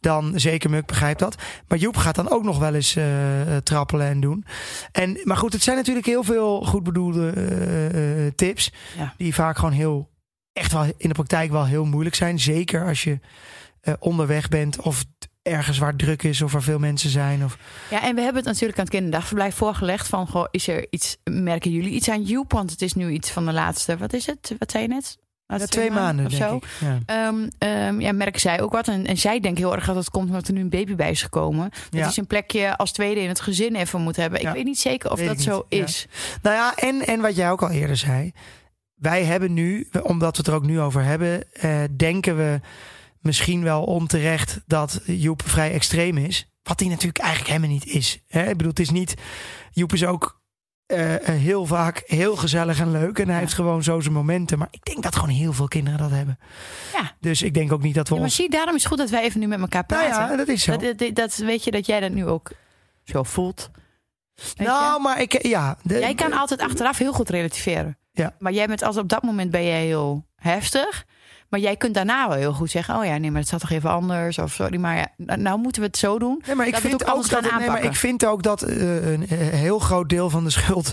dan 0.00 0.32
zeker 0.34 0.70
Muk 0.70 0.86
begrijpt 0.86 1.18
dat. 1.18 1.36
Maar 1.68 1.78
Joep 1.78 1.96
gaat 1.96 2.14
dan 2.14 2.30
ook 2.30 2.42
nog 2.42 2.58
wel 2.58 2.74
eens 2.74 2.96
eh, 2.96 3.04
trappelen 3.62 4.06
en 4.06 4.20
doen. 4.20 4.44
En, 4.92 5.20
maar 5.24 5.36
goed, 5.36 5.52
het 5.52 5.62
zijn 5.62 5.76
natuurlijk 5.76 6.06
heel 6.06 6.24
veel 6.24 6.64
goed 6.64 6.82
bedoelde 6.82 7.32
tips. 8.34 8.72
Ja. 8.98 9.14
Die 9.16 9.34
vaak 9.34 9.56
gewoon 9.56 9.72
heel, 9.72 10.11
echt 10.52 10.72
wel 10.72 10.84
in 10.96 11.08
de 11.08 11.14
praktijk 11.14 11.50
wel 11.50 11.66
heel 11.66 11.84
moeilijk 11.84 12.14
zijn. 12.14 12.40
Zeker 12.40 12.86
als 12.86 13.04
je 13.04 13.18
eh, 13.80 13.94
onderweg 13.98 14.48
bent 14.48 14.80
of 14.80 15.04
ergens 15.42 15.78
waar 15.78 15.96
druk 15.96 16.22
is 16.22 16.42
of 16.42 16.52
waar 16.52 16.62
veel 16.62 16.78
mensen 16.78 17.10
zijn. 17.10 17.44
Of, 17.44 17.58
Ja, 17.90 18.02
en 18.02 18.14
we 18.14 18.20
hebben 18.20 18.42
het 18.42 18.52
natuurlijk 18.52 18.78
aan 18.78 18.84
het 18.84 18.94
kinderdagverblijf 18.94 19.54
voorgelegd. 19.54 20.08
Van, 20.08 20.26
goh, 20.26 20.46
is 20.50 20.68
er 20.68 20.86
iets, 20.90 21.16
merken 21.24 21.70
jullie 21.70 21.90
iets 21.92 22.08
aan 22.10 22.22
Joep? 22.22 22.52
Want 22.52 22.70
het 22.70 22.82
is 22.82 22.92
nu 22.94 23.10
iets 23.10 23.30
van 23.30 23.44
de 23.46 23.52
laatste, 23.52 23.96
wat 23.96 24.12
is 24.12 24.26
het? 24.26 24.54
Wat 24.58 24.70
zei 24.70 24.82
je 24.82 24.88
net? 24.88 25.18
ja, 25.46 25.58
twee 25.66 25.90
maanden, 25.90 26.26
of 26.26 26.32
denk 26.32 26.42
zo. 26.50 26.56
ik. 26.56 26.64
Ja. 27.06 27.48
Ehm, 27.58 28.00
ja, 28.00 28.12
merken 28.12 28.40
zij 28.40 28.60
ook 28.60 28.72
wat. 28.72 28.88
En, 28.88 29.06
en 29.06 29.16
zij 29.18 29.40
denken 29.40 29.62
heel 29.62 29.74
erg 29.74 29.84
dat 29.86 29.96
het 29.96 30.10
komt 30.10 30.28
omdat 30.28 30.48
er 30.48 30.54
nu 30.54 30.60
een 30.60 30.68
baby 30.68 30.94
bij 30.94 31.10
is 31.10 31.22
gekomen. 31.22 31.70
Dat 31.90 32.00
Ja. 32.00 32.06
is 32.06 32.16
een 32.16 32.26
plekje 32.26 32.76
als 32.76 32.92
tweede 32.92 33.20
in 33.20 33.28
het 33.28 33.40
gezin 33.40 33.74
even 33.74 34.00
moet 34.00 34.16
hebben. 34.16 34.40
Ik 34.40 34.48
weet 34.48 34.64
niet 34.64 34.78
zeker 34.78 35.10
of 35.10 35.18
Weet 35.18 35.28
dat 35.28 35.40
zo 35.40 35.64
is. 35.68 36.06
Nou 36.42 36.56
ja, 36.56 36.74
en, 36.76 37.06
en 37.06 37.20
wat 37.20 37.36
jij 37.36 37.50
ook 37.50 37.62
al 37.62 37.70
eerder 37.70 37.96
zei. 37.96 38.32
Wij 39.02 39.24
hebben 39.24 39.52
nu, 39.52 39.88
omdat 40.02 40.30
we 40.30 40.36
het 40.42 40.46
er 40.46 40.54
ook 40.54 40.66
nu 40.66 40.80
over 40.80 41.02
hebben, 41.04 41.52
eh, 41.52 41.80
denken 41.96 42.36
we 42.36 42.60
misschien 43.20 43.62
wel 43.62 43.84
onterecht 43.84 44.60
dat 44.66 45.00
Joep 45.04 45.42
vrij 45.48 45.72
extreem 45.72 46.16
is. 46.16 46.50
Wat 46.62 46.80
hij 46.80 46.88
natuurlijk 46.88 47.18
eigenlijk 47.18 47.48
helemaal 47.50 47.70
niet 47.76 47.86
is. 47.86 48.22
Hè? 48.28 48.42
Ik 48.48 48.56
bedoel, 48.56 48.68
het 48.70 48.80
is 48.80 48.90
niet. 48.90 49.14
Joep 49.72 49.92
is 49.92 50.04
ook 50.04 50.40
eh, 50.86 51.14
eh, 51.14 51.20
heel 51.40 51.66
vaak 51.66 52.02
heel 52.06 52.36
gezellig 52.36 52.80
en 52.80 52.90
leuk. 52.90 53.18
En 53.18 53.24
hij 53.26 53.34
Ja. 53.34 53.40
heeft 53.40 53.54
gewoon 53.54 53.82
zo 53.82 54.00
zijn 54.00 54.14
momenten. 54.14 54.58
Maar 54.58 54.68
ik 54.70 54.84
denk 54.84 55.02
dat 55.02 55.14
gewoon 55.14 55.34
heel 55.34 55.52
veel 55.52 55.68
kinderen 55.68 55.98
dat 55.98 56.10
hebben. 56.10 56.38
Ja. 56.92 57.12
Dus 57.20 57.42
ik 57.42 57.54
denk 57.54 57.72
ook 57.72 57.82
niet 57.82 57.94
dat 57.94 58.08
we 58.08 58.14
Ja, 58.14 58.20
maar 58.20 58.28
ons. 58.28 58.36
zie, 58.38 58.50
daarom 58.50 58.74
is 58.74 58.80
het 58.82 58.88
goed 58.90 58.98
dat 59.00 59.10
wij 59.10 59.22
even 59.22 59.40
nu 59.40 59.46
met 59.46 59.60
elkaar 59.60 59.84
Nou 59.86 60.02
praten. 60.02 60.30
ja, 60.30 60.36
dat 60.36 60.48
is 60.48 60.62
zo. 60.62 60.76
dat, 60.76 60.98
dat, 60.98 61.14
dat- 61.14 61.36
weet 61.36 61.64
je 61.64 61.70
dat 61.70 61.86
jij 61.86 62.00
dat 62.00 62.10
nu 62.12 62.26
ook 62.26 62.50
zo 63.04 63.22
voelt. 63.22 63.70
Weet 64.34 64.52
je? 64.56 64.62
nou, 64.64 65.02
maar 65.02 65.20
ik. 65.20 65.46
Ja, 65.46 65.78
de- 65.82 65.98
Jij 65.98 66.14
kan 66.14 66.32
altijd 66.32 66.60
achteraf 66.60 66.98
heel 66.98 67.12
goed 67.12 67.28
relativeren. 67.28 67.96
Ja. 68.12 68.34
Maar 68.38 68.52
jij 68.52 68.66
bent 68.66 68.82
als 68.82 68.96
op 68.96 69.08
dat 69.08 69.22
moment 69.22 69.50
ben 69.50 69.64
jij 69.64 69.84
heel 69.84 70.26
heftig. 70.36 71.06
Maar 71.52 71.60
jij 71.60 71.76
kunt 71.76 71.94
daarna 71.94 72.28
wel 72.28 72.36
heel 72.36 72.52
goed 72.52 72.70
zeggen: 72.70 72.96
Oh 72.96 73.04
ja, 73.04 73.16
nee, 73.16 73.30
maar 73.30 73.40
het 73.40 73.48
zat 73.48 73.60
toch 73.60 73.70
even 73.70 73.90
anders. 73.90 74.38
Of 74.38 74.52
sorry, 74.52 74.78
maar 74.78 74.96
ja, 74.96 75.06
nou- 75.16 75.40
nou 75.40 75.58
moeten 75.58 75.82
we 75.82 75.86
het 75.86 75.96
zo 75.96 76.18
doen. 76.18 76.42
Nee, 76.46 76.56
maar 76.56 76.66
ik 76.66 76.72
dat 76.72 76.80
vind 76.80 77.06
ook 77.06 77.16
ook 77.16 77.28
dat, 77.28 77.58
nee, 77.58 77.68
maar 77.68 77.84
ik 77.84 77.94
vind 77.94 78.26
ook 78.26 78.42
dat 78.42 78.62
eh, 78.62 79.12
een 79.12 79.28
eh, 79.28 79.38
heel 79.38 79.78
groot 79.78 80.08
deel 80.08 80.30
van 80.30 80.44
de 80.44 80.50
schuld 80.50 80.92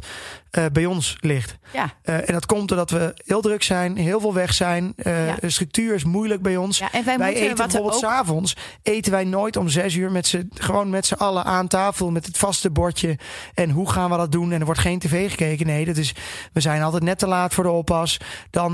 eh, 0.52 0.66
bij 0.74 0.86
ons 0.86 1.18
ligt. 1.20 1.58
Ja. 1.74 1.94
En 2.02 2.34
dat 2.34 2.46
komt 2.46 2.68
doordat 2.68 2.90
we 2.90 3.14
heel 3.26 3.42
druk 3.42 3.64
zijn, 3.64 3.98
heel 3.98 4.20
veel 4.20 4.34
weg 4.34 4.54
zijn. 4.54 4.94
Ja. 4.96 5.36
De 5.40 5.50
structuur 5.50 5.94
is 5.96 6.04
moeilijk 6.04 6.42
bij 6.42 6.58
ons. 6.58 6.78
ja, 6.78 6.92
en 6.92 7.04
wij, 7.06 7.34
eten 7.34 7.56
bijvoorbeeld 7.56 7.94
ook. 7.94 8.00
s'avonds 8.00 8.56
eten 8.84 9.12
wij 9.12 9.24
nooit 9.24 9.58
om 9.58 9.70
zes 9.70 9.96
uur 9.96 10.12
met 10.12 10.28
z'n 10.28 10.50
gewoon 10.54 10.90
met 10.90 11.06
z'n 11.06 11.14
allen 11.14 11.44
aan 11.44 11.68
tafel 11.68 12.12
met 12.12 12.26
het 12.26 12.38
vaste 12.38 12.70
bordje. 12.70 13.18
En 13.54 13.70
hoe 13.70 13.90
gaan 13.92 14.10
we 14.10 14.18
dat 14.18 14.32
doen? 14.32 14.52
En 14.52 14.60
er 14.60 14.66
wordt 14.66 14.80
geen 14.80 15.00
tv 15.00 15.30
gekeken. 15.30 15.66
Nee, 15.66 15.86
dat 15.86 15.98
is 15.98 16.16
we 16.54 16.60
zijn 16.60 16.82
altijd 16.82 17.04
net 17.04 17.20
te 17.20 17.28
laat 17.28 17.54
voor 17.54 17.64
de 17.64 17.70
oppas. 17.70 18.18
Dan 18.50 18.74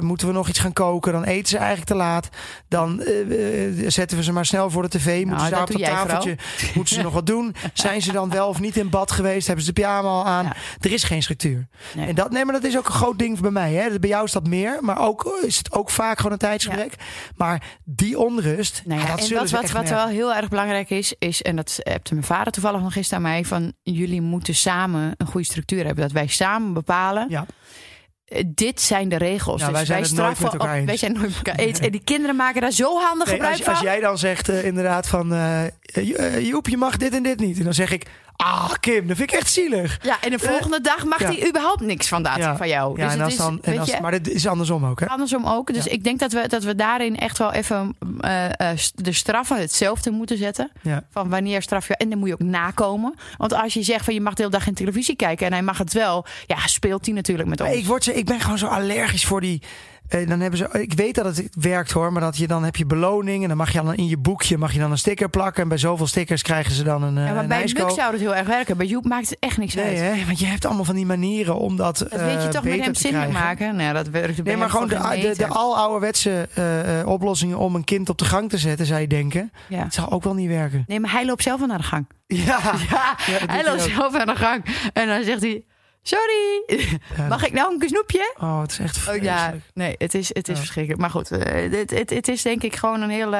moeten 0.00 0.26
we 0.26 0.32
nog 0.32 0.48
iets 0.48 0.58
gaan 0.58 0.72
koken. 0.72 1.12
Dan 1.12 1.19
eten 1.24 1.48
ze 1.48 1.56
eigenlijk 1.56 1.88
te 1.88 1.94
laat. 1.94 2.28
Dan 2.68 3.00
eh, 3.00 3.68
eh, 3.68 3.90
zetten 3.90 4.16
we 4.16 4.22
ze 4.22 4.32
maar 4.32 4.46
snel 4.46 4.70
voor 4.70 4.82
de 4.82 4.88
tv. 4.88 5.16
Moeten 5.16 5.36
Nou, 5.36 5.44
ze 5.44 5.50
daar 5.50 5.60
dat 5.60 5.70
op 5.70 5.80
dat 5.80 5.86
jij 5.86 5.90
tafeltje 5.90 6.36
moeten 6.74 6.94
ze 6.94 7.02
nog 7.02 7.12
wat 7.12 7.26
doen? 7.26 7.54
Zijn 7.72 8.02
ze 8.02 8.12
dan 8.12 8.30
wel 8.30 8.48
of 8.48 8.60
niet 8.60 8.76
in 8.76 8.90
bad 8.90 9.10
geweest? 9.10 9.46
Hebben 9.46 9.64
ze 9.64 9.72
de 9.72 9.80
pyjama 9.80 10.08
al 10.08 10.26
aan? 10.26 10.44
Ja. 10.44 10.54
Er 10.80 10.92
is 10.92 11.04
geen 11.04 11.22
structuur. 11.22 11.68
Nee. 11.94 12.06
En 12.08 12.14
dat, 12.14 12.30
nee, 12.30 12.44
maar 12.44 12.54
dat 12.54 12.64
is 12.64 12.78
ook 12.78 12.86
een 12.86 12.92
groot 12.92 13.18
ding 13.18 13.40
bij 13.40 13.50
mij. 13.50 13.72
Hè. 13.72 13.98
Bij 13.98 14.08
jou 14.08 14.24
is 14.24 14.32
dat 14.32 14.46
meer, 14.46 14.78
maar 14.80 14.98
ook 14.98 15.38
is 15.46 15.56
het 15.56 15.72
ook 15.72 15.90
vaak 15.90 16.16
gewoon 16.16 16.32
een 16.32 16.38
tijdsgebrek. 16.38 16.94
Maar 17.36 17.62
die 17.84 18.18
onrust, 18.18 18.82
Nou 18.84 19.00
ja, 19.00 19.06
dat 19.06 19.18
en 19.18 19.24
zullen 19.24 19.50
wat, 19.50 19.68
ze 19.68 19.72
wat, 19.72 19.88
wel 19.88 20.06
heel 20.06 20.34
erg 20.34 20.48
belangrijk 20.48 20.90
is, 20.90 21.14
is, 21.18 21.42
en 21.42 21.56
dat 21.56 21.78
hebt 21.82 22.10
mijn 22.10 22.24
vader 22.24 22.52
toevallig 22.52 22.80
nog 22.80 22.94
eens 22.94 23.12
aan 23.12 23.22
mij, 23.22 23.44
van 23.44 23.72
jullie 23.82 24.20
moeten 24.20 24.54
samen 24.54 25.14
een 25.16 25.26
goede 25.26 25.46
structuur 25.46 25.84
hebben. 25.84 26.02
Dat 26.04 26.12
wij 26.12 26.26
samen 26.26 26.72
bepalen. 26.72 27.26
Ja. 27.28 27.46
Eh, 28.30 28.42
Dit 28.46 28.80
zijn 28.80 29.08
de 29.08 29.16
regels. 29.16 29.60
Ja, 29.60 29.66
Dus 29.66 29.76
wij 29.76 29.84
zijn 29.84 30.02
het 30.02 30.12
nooit 30.12 30.20
straffen 30.36 30.44
met 30.44 30.52
elkaar 30.52 30.68
op- 30.74 30.76
eens. 30.78 30.86
Wij 30.86 30.96
zijn 30.96 31.12
nooit 31.12 31.26
met 31.28 31.36
elkaar 31.36 31.54
eens. 31.64 31.78
En 31.78 31.90
die 31.90 32.00
kinderen 32.04 32.36
maken 32.36 32.60
daar 32.60 32.70
zo 32.72 32.98
handig 33.00 33.26
Nee, 33.26 33.34
gebruik 33.34 33.58
als, 33.58 33.66
als 33.68 33.76
van. 33.78 33.86
jij 33.86 34.00
dan 34.00 34.18
zegt 34.18 34.48
eh, 34.48 34.64
inderdaad 34.64 35.08
van... 35.08 35.32
eh, 35.34 35.64
Joep, 36.48 36.68
je 36.68 36.76
mag 36.76 36.96
dit 36.96 37.14
en 37.14 37.22
dit 37.22 37.40
niet. 37.40 37.58
En 37.58 37.64
dan 37.64 37.74
zeg 37.74 37.90
ik... 37.92 38.06
Ah, 38.44 38.70
Kim, 38.80 39.06
dat 39.06 39.16
vind 39.16 39.32
ik 39.32 39.38
echt 39.38 39.50
zielig. 39.50 39.98
Ja, 40.02 40.16
en 40.20 40.30
de 40.30 40.38
volgende 40.38 40.80
dag 40.80 41.04
mag 41.04 41.20
ja. 41.20 41.26
hij 41.26 41.48
überhaupt 41.48 41.80
niks 41.80 42.08
van, 42.08 42.22
dat, 42.22 42.36
Ja. 42.36 42.56
van 42.56 42.68
jou. 42.68 42.98
Ja, 42.98 43.04
dus 43.04 43.12
en 43.12 43.18
het 43.18 43.24
als 43.24 43.32
is, 43.32 43.38
dan, 43.38 43.58
en 43.62 43.70
weet 43.70 43.80
als, 43.80 44.00
maar 44.00 44.10
dit 44.10 44.28
is 44.28 44.46
andersom 44.46 44.84
ook, 44.86 45.00
hè? 45.00 45.06
andersom 45.06 45.46
ook. 45.46 45.72
Dus 45.74 45.84
Ja. 45.84 45.90
ik 45.90 46.04
denk 46.04 46.18
dat 46.18 46.32
we, 46.32 46.48
dat 46.48 46.64
we 46.64 46.74
daarin 46.74 47.16
echt 47.16 47.38
wel 47.38 47.52
even 47.52 47.96
eh, 48.20 48.44
eh, 48.70 48.78
de 48.94 49.12
straffen 49.12 49.60
hetzelfde 49.60 50.10
moeten 50.10 50.36
zetten. 50.36 50.70
Ja. 50.82 51.02
Van 51.10 51.28
wanneer 51.28 51.62
straf 51.62 51.88
je. 51.88 51.96
En 51.96 52.10
dan 52.10 52.18
moet 52.18 52.28
je 52.28 52.34
ook 52.34 52.40
nakomen. 52.40 53.14
Want 53.36 53.52
als 53.54 53.74
je 53.74 53.82
zegt 53.82 54.04
van 54.04 54.14
je 54.14 54.20
mag 54.20 54.34
de 54.34 54.42
hele 54.42 54.54
dag 54.54 54.64
geen 54.64 54.74
televisie 54.74 55.16
kijken 55.16 55.46
en 55.46 55.52
hij 55.52 55.62
mag 55.62 55.78
het 55.78 55.92
wel, 55.92 56.26
ja, 56.46 56.66
speelt 56.66 57.06
hij 57.06 57.14
natuurlijk 57.14 57.48
met 57.48 57.60
ons. 57.60 57.68
Maar 57.68 57.78
ik, 57.78 57.86
word 57.86 58.16
ik 58.16 58.24
ben 58.24 58.40
gewoon 58.40 58.58
zo 58.58 58.66
allergisch 58.66 59.24
voor 59.24 59.40
die. 59.40 59.62
Eh, 60.10 60.28
dan 60.28 60.40
hebben 60.40 60.58
ze, 60.58 60.68
ik 60.80 60.92
weet 60.92 61.14
dat 61.14 61.24
het 61.36 61.48
werkt 61.60 61.90
hoor, 61.90 62.12
maar 62.12 62.22
dat 62.22 62.36
je 62.36 62.46
dan 62.46 62.64
heb 62.64 62.76
je 62.76 62.86
beloning 62.86 63.42
en 63.42 63.48
dan 63.48 63.56
mag 63.56 63.72
je 63.72 63.82
dan 63.82 63.94
in 63.94 64.08
je 64.08 64.16
boekje 64.16 64.58
mag 64.58 64.72
je 64.72 64.78
dan 64.78 64.90
een 64.90 64.98
sticker 64.98 65.28
plakken 65.28 65.62
en 65.62 65.68
bij 65.68 65.78
zoveel 65.78 66.06
stickers 66.06 66.42
krijgen 66.42 66.72
ze 66.72 66.82
dan 66.82 67.02
een, 67.02 67.18
eh 67.18 67.24
ja, 67.26 67.32
maar 67.32 67.42
een 67.42 67.48
bij. 67.48 67.70
Muk 67.74 67.90
zou 67.90 68.12
het 68.12 68.20
heel 68.20 68.34
erg 68.34 68.46
werken. 68.46 68.76
Bij 68.76 68.86
Joep 68.86 69.04
maakt 69.04 69.30
het 69.30 69.38
echt 69.40 69.56
niks 69.56 69.74
Nee, 69.74 69.84
uit. 69.84 69.98
hè? 70.18 70.26
want 70.26 70.38
je 70.38 70.46
hebt 70.46 70.64
allemaal 70.64 70.84
van 70.84 70.94
die 70.94 71.06
manieren 71.06 71.56
om 71.56 71.76
dat, 71.76 71.98
Dat 71.98 72.20
weet 72.20 72.42
je 72.42 72.48
toch 72.48 72.64
met 72.64 72.80
hem 72.84 72.94
zin 72.94 73.32
maken. 73.32 73.76
Nee, 73.76 73.92
dat 73.92 74.08
werkt 74.08 74.34
bij 74.34 74.44
Nee, 74.44 74.56
maar 74.56 74.70
gewoon 74.70 74.88
de, 74.88 75.18
de, 75.20 75.34
de 75.36 75.46
alouderwetse 75.48 76.48
eh, 76.54 77.00
eh, 77.00 77.06
oplossingen 77.08 77.58
om 77.58 77.74
een 77.74 77.84
kind 77.84 78.08
op 78.08 78.18
de 78.18 78.24
gang 78.24 78.48
te 78.50 78.58
zetten, 78.58 78.86
zou 78.86 79.00
je 79.00 79.06
denken. 79.06 79.52
Ja. 79.68 79.82
Het 79.84 79.94
zal 79.94 80.10
ook 80.10 80.24
wel 80.24 80.34
niet 80.34 80.48
werken. 80.48 80.84
Nee, 80.86 81.00
maar 81.00 81.10
hij 81.12 81.26
loopt 81.26 81.42
zelf 81.42 81.58
wel 81.58 81.68
naar 81.68 81.78
de 81.78 81.84
gang. 81.84 82.06
Ja, 82.26 82.36
Ja, 82.90 83.16
Ja, 83.26 83.38
dat 83.38 83.50
hij 83.50 83.64
loopt 83.64 83.80
zelf 83.82 84.12
naar 84.12 84.26
de 84.26 84.36
gang. 84.36 84.64
En 84.92 85.06
dan 85.06 85.24
zegt 85.24 85.40
hij, 85.40 85.64
sorry, 86.02 86.62
Ja, 87.16 87.26
mag 87.28 87.46
ik 87.46 87.52
nou 87.52 87.74
een 87.80 87.88
snoepje? 87.88 88.34
Oh, 88.40 88.60
het 88.60 88.70
is 88.70 88.78
echt 88.78 88.96
Oh, 88.96 89.02
vreselijk. 89.02 89.24
ja, 89.30 89.54
nee, 89.74 89.94
het 89.98 90.14
is, 90.14 90.28
het 90.28 90.48
is 90.48 90.54
Ja. 90.54 90.60
verschrikkelijk. 90.60 91.00
Maar 91.00 91.10
goed, 91.10 91.30
eh, 91.30 91.70
het, 91.78 91.90
het, 91.90 92.10
het 92.10 92.28
is 92.28 92.42
denk 92.42 92.62
ik 92.62 92.76
gewoon 92.76 93.02
een 93.02 93.10
heel, 93.10 93.32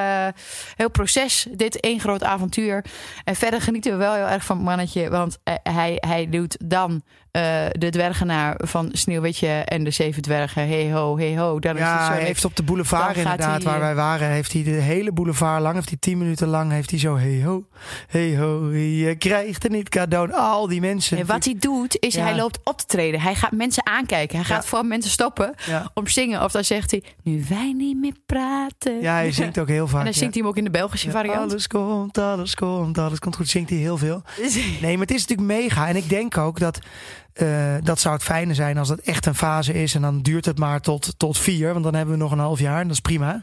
heel 0.75 0.89
proces. 0.91 1.47
Dit 1.51 1.79
één 1.79 1.99
groot 1.99 2.23
avontuur. 2.23 2.85
En 3.23 3.35
verder 3.35 3.61
genieten 3.61 3.91
we 3.91 3.97
wel 3.97 4.13
heel 4.13 4.27
erg 4.27 4.45
van 4.45 4.55
het 4.55 4.65
mannetje. 4.65 5.09
Want 5.09 5.37
eh, 5.43 5.53
hij, 5.63 5.97
hij 6.07 6.29
doet 6.29 6.57
dan 6.65 7.03
eh, 7.31 7.65
de 7.71 7.89
dwergenaar 7.89 8.55
van 8.63 8.89
Sneeuwwitje 8.91 9.47
en 9.47 9.83
de 9.83 9.91
Zeven 9.91 10.21
Dwergen. 10.21 10.67
Hey 10.67 10.91
ho, 10.91 11.17
hey 11.17 11.37
ho. 11.37 11.59
Dan 11.59 11.73
is 11.75 11.81
Ja, 11.81 11.91
het 11.93 12.01
zo 12.01 12.07
hij 12.07 12.17
leuk. 12.17 12.27
heeft 12.27 12.45
op 12.45 12.55
de 12.55 12.63
boulevard 12.63 13.17
inderdaad, 13.17 13.63
hij, 13.63 13.71
waar 13.71 13.73
eh, 13.75 13.81
wij 13.81 13.95
waren, 13.95 14.27
heeft 14.29 14.53
hij 14.53 14.63
de 14.63 14.69
hele 14.69 15.11
boulevard 15.11 15.61
lang, 15.61 15.75
heeft 15.75 15.89
hij 15.89 15.97
tien 15.99 16.17
minuten 16.17 16.47
lang, 16.47 16.71
heeft 16.71 16.89
hij 16.89 16.99
zo, 16.99 17.17
hey 17.17 17.41
ho, 17.43 17.65
hey 18.07 18.37
ho, 18.37 18.71
je 18.73 19.15
krijgt 19.15 19.63
er 19.63 19.69
niet 19.69 19.89
cadeau. 19.89 20.31
Al 20.33 20.67
die 20.67 20.79
mensen. 20.81 21.17
En 21.17 21.25
wat 21.25 21.45
hij 21.45 21.55
doet, 21.59 21.97
is 21.99 22.13
Ja. 22.13 22.23
hij 22.23 22.35
loopt 22.35 22.59
op 22.63 22.77
te 22.77 22.85
treden. 22.85 23.21
Hij 23.21 23.35
gaat 23.35 23.51
mensen 23.51 23.85
aankijken. 23.85 24.35
Hij 24.35 24.45
gaat 24.45 24.63
Ja. 24.63 24.69
voor 24.69 24.85
mensen 24.85 25.11
stoppen 25.11 25.53
Ja. 25.65 25.91
om 25.93 26.07
zingen. 26.07 26.43
Of 26.43 26.51
dan 26.51 26.63
zegt 26.63 26.91
hij, 26.91 27.03
nu 27.23 27.45
wij 27.49 27.73
niet 27.77 27.97
meer 27.97 28.15
praten. 28.25 29.01
ja, 29.01 29.13
hij 29.13 29.31
zingt 29.31 29.59
ook 29.59 29.67
heel 29.67 29.87
vaak. 29.87 29.99
En 29.99 30.05
dan 30.05 30.13
zingt 30.13 30.33
hij 30.33 30.41
hem 30.43 30.51
ook 30.51 30.57
in 30.57 30.63
de 30.63 30.69
Belgische 30.71 31.11
variant. 31.11 31.51
Alles 31.51 31.67
komt, 31.67 32.17
alles 32.17 32.55
komt, 32.55 32.97
alles 32.97 33.19
komt 33.19 33.35
goed. 33.35 33.49
Zingt 33.49 33.69
hij 33.69 33.79
heel 33.79 33.97
veel. 33.97 34.21
Nee, 34.81 34.91
maar 34.97 35.05
het 35.07 35.15
is 35.15 35.25
natuurlijk 35.27 35.47
mega. 35.61 35.87
En 35.87 35.95
ik 35.95 36.09
denk 36.09 36.37
ook 36.37 36.59
dat 36.59 36.79
eh, 37.33 37.75
dat 37.83 37.99
zou 37.99 38.13
het 38.13 38.23
fijne 38.23 38.53
zijn 38.53 38.77
als 38.77 38.87
dat 38.87 38.99
echt 38.99 39.25
een 39.25 39.35
fase 39.35 39.73
is. 39.73 39.95
En 39.95 40.01
dan 40.01 40.21
duurt 40.21 40.45
het 40.45 40.57
maar 40.57 40.81
tot, 40.81 41.13
tot 41.17 41.37
vier. 41.37 41.71
Want 41.71 41.83
dan 41.83 41.93
hebben 41.93 42.13
we 42.13 42.21
nog 42.21 42.31
een 42.31 42.39
half 42.39 42.59
jaar. 42.59 42.79
En 42.79 42.83
dat 42.87 42.91
is 42.91 42.99
prima. 42.99 43.41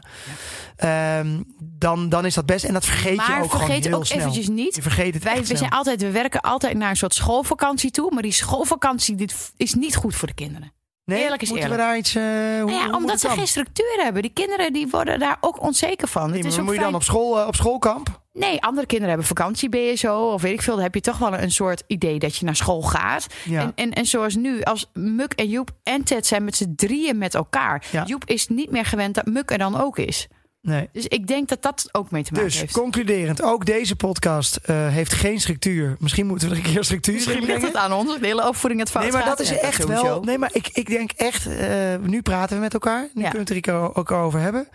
ehm, 0.75 1.41
dan, 1.59 2.09
dan 2.09 2.25
is 2.25 2.33
dat 2.33 2.45
best. 2.45 2.63
En 2.65 2.73
dat 2.73 2.85
vergeet 2.85 3.15
je 3.15 3.21
ook 3.21 3.27
gewoon 3.27 3.49
vergeet 3.49 3.85
heel 3.85 3.97
ook 3.97 4.05
snel. 4.05 4.19
eventjes 4.19 4.47
niet. 4.47 4.75
Je 4.75 4.81
vergeet 4.81 5.13
het 5.13 5.23
Wij, 5.23 5.45
we, 5.45 5.57
zijn 5.57 5.69
altijd, 5.69 6.01
we 6.01 6.11
werken 6.11 6.41
altijd 6.41 6.77
naar 6.77 6.89
een 6.89 6.95
soort 6.95 7.13
schoolvakantie 7.13 7.91
toe. 7.91 8.11
Maar 8.13 8.23
die 8.23 8.31
schoolvakantie 8.31 9.15
dit 9.15 9.51
is 9.57 9.73
niet 9.73 9.95
goed 9.95 10.15
voor 10.15 10.27
de 10.27 10.33
kinderen. 10.33 10.71
Nee, 11.09 11.23
eerlijk 11.23 11.41
is 11.41 11.49
moeten 11.49 11.69
eerlijk. 11.69 11.81
we 11.83 11.87
daar 11.87 11.97
iets... 11.97 12.15
eh, 12.15 12.23
hoe, 12.61 12.71
Nou 12.71 12.89
ja, 12.89 12.95
omdat 12.97 13.19
ze 13.19 13.27
dan? 13.27 13.37
geen 13.37 13.47
structuur 13.47 13.99
hebben. 14.03 14.21
Die 14.21 14.31
kinderen 14.33 14.73
die 14.73 14.87
worden 14.87 15.19
daar 15.19 15.37
ook 15.41 15.61
onzeker 15.61 16.07
van. 16.07 16.21
Nee, 16.23 16.33
het 16.33 16.41
maar 16.41 16.51
is 16.51 16.59
ook 16.59 16.65
moet 16.65 16.75
je 16.75 16.81
dan 16.81 16.95
op, 16.95 17.03
school, 17.03 17.39
eh, 17.39 17.47
op 17.47 17.55
schoolkamp? 17.55 18.21
Nee, 18.33 18.61
andere 18.61 18.87
kinderen 18.87 19.09
hebben 19.09 19.27
vakantie 19.27 19.69
BSO 19.69 20.31
of 20.33 20.41
weet 20.41 20.53
ik 20.53 20.61
veel. 20.61 20.73
Dan 20.73 20.83
heb 20.83 20.93
je 20.93 21.01
toch 21.01 21.17
wel 21.17 21.33
een 21.33 21.51
soort 21.51 21.83
idee 21.87 22.19
dat 22.19 22.35
je 22.35 22.45
naar 22.45 22.55
school 22.55 22.81
gaat. 22.81 23.27
Ja. 23.45 23.61
En, 23.61 23.71
en, 23.75 23.91
en 23.91 24.05
zoals 24.05 24.35
nu, 24.35 24.61
als 24.61 24.89
Muk 24.93 25.33
en 25.33 25.49
Joep 25.49 25.69
en 25.83 26.03
Ted 26.03 26.25
zijn 26.27 26.43
met 26.43 26.55
z'n 26.55 26.73
drieën 26.75 27.17
met 27.17 27.35
elkaar. 27.35 27.83
Ja. 27.91 28.03
Joep 28.05 28.25
is 28.25 28.47
niet 28.47 28.71
meer 28.71 28.85
gewend 28.85 29.15
dat 29.15 29.25
Muk 29.25 29.51
er 29.51 29.57
dan 29.57 29.81
ook 29.81 29.97
is. 29.97 30.27
Nee. 30.61 30.89
Dus 30.91 31.07
ik 31.07 31.27
denk 31.27 31.47
dat 31.49 31.61
dat 31.61 31.89
ook 31.91 32.11
mee 32.11 32.23
te 32.23 32.31
maken 32.33 32.47
Dus 32.49 32.59
heeft. 32.59 32.73
concluderend, 32.73 33.41
ook 33.41 33.65
deze 33.65 33.95
podcast 33.95 34.55
eh, 34.55 34.87
heeft 34.87 35.13
geen 35.13 35.39
structuur. 35.39 35.95
Misschien 35.99 36.27
moeten 36.27 36.49
we 36.49 36.55
er 36.55 36.65
een 36.65 36.71
keer 36.73 36.83
structuur 36.83 37.13
in 37.13 37.19
Misschien 37.19 37.45
ligt 37.45 37.61
het 37.61 37.75
aan 37.75 37.93
ons, 37.93 38.19
de 38.19 38.25
hele 38.25 38.47
opvoeding 38.47 38.81
het 38.81 38.89
fout 38.91 39.03
Nee, 39.03 39.11
maar 39.11 39.21
gaat. 39.21 39.37
dat 39.37 39.39
is 39.45 39.49
Ja, 39.51 39.57
echt 39.57 39.85
wel. 39.85 40.21
Nee, 40.23 40.37
maar 40.37 40.49
ik, 40.53 40.67
ik 40.67 40.87
denk 40.87 41.11
echt. 41.11 41.47
eh, 41.47 41.95
nu 42.01 42.21
praten 42.21 42.55
we 42.55 42.61
met 42.61 42.73
elkaar. 42.73 43.07
Nu 43.13 43.21
Ja. 43.21 43.29
kunnen 43.29 43.47
we 43.47 43.53
het 43.55 43.67
er 43.67 43.95
ook- 43.95 44.11
over 44.11 44.39
hebben. 44.39 44.67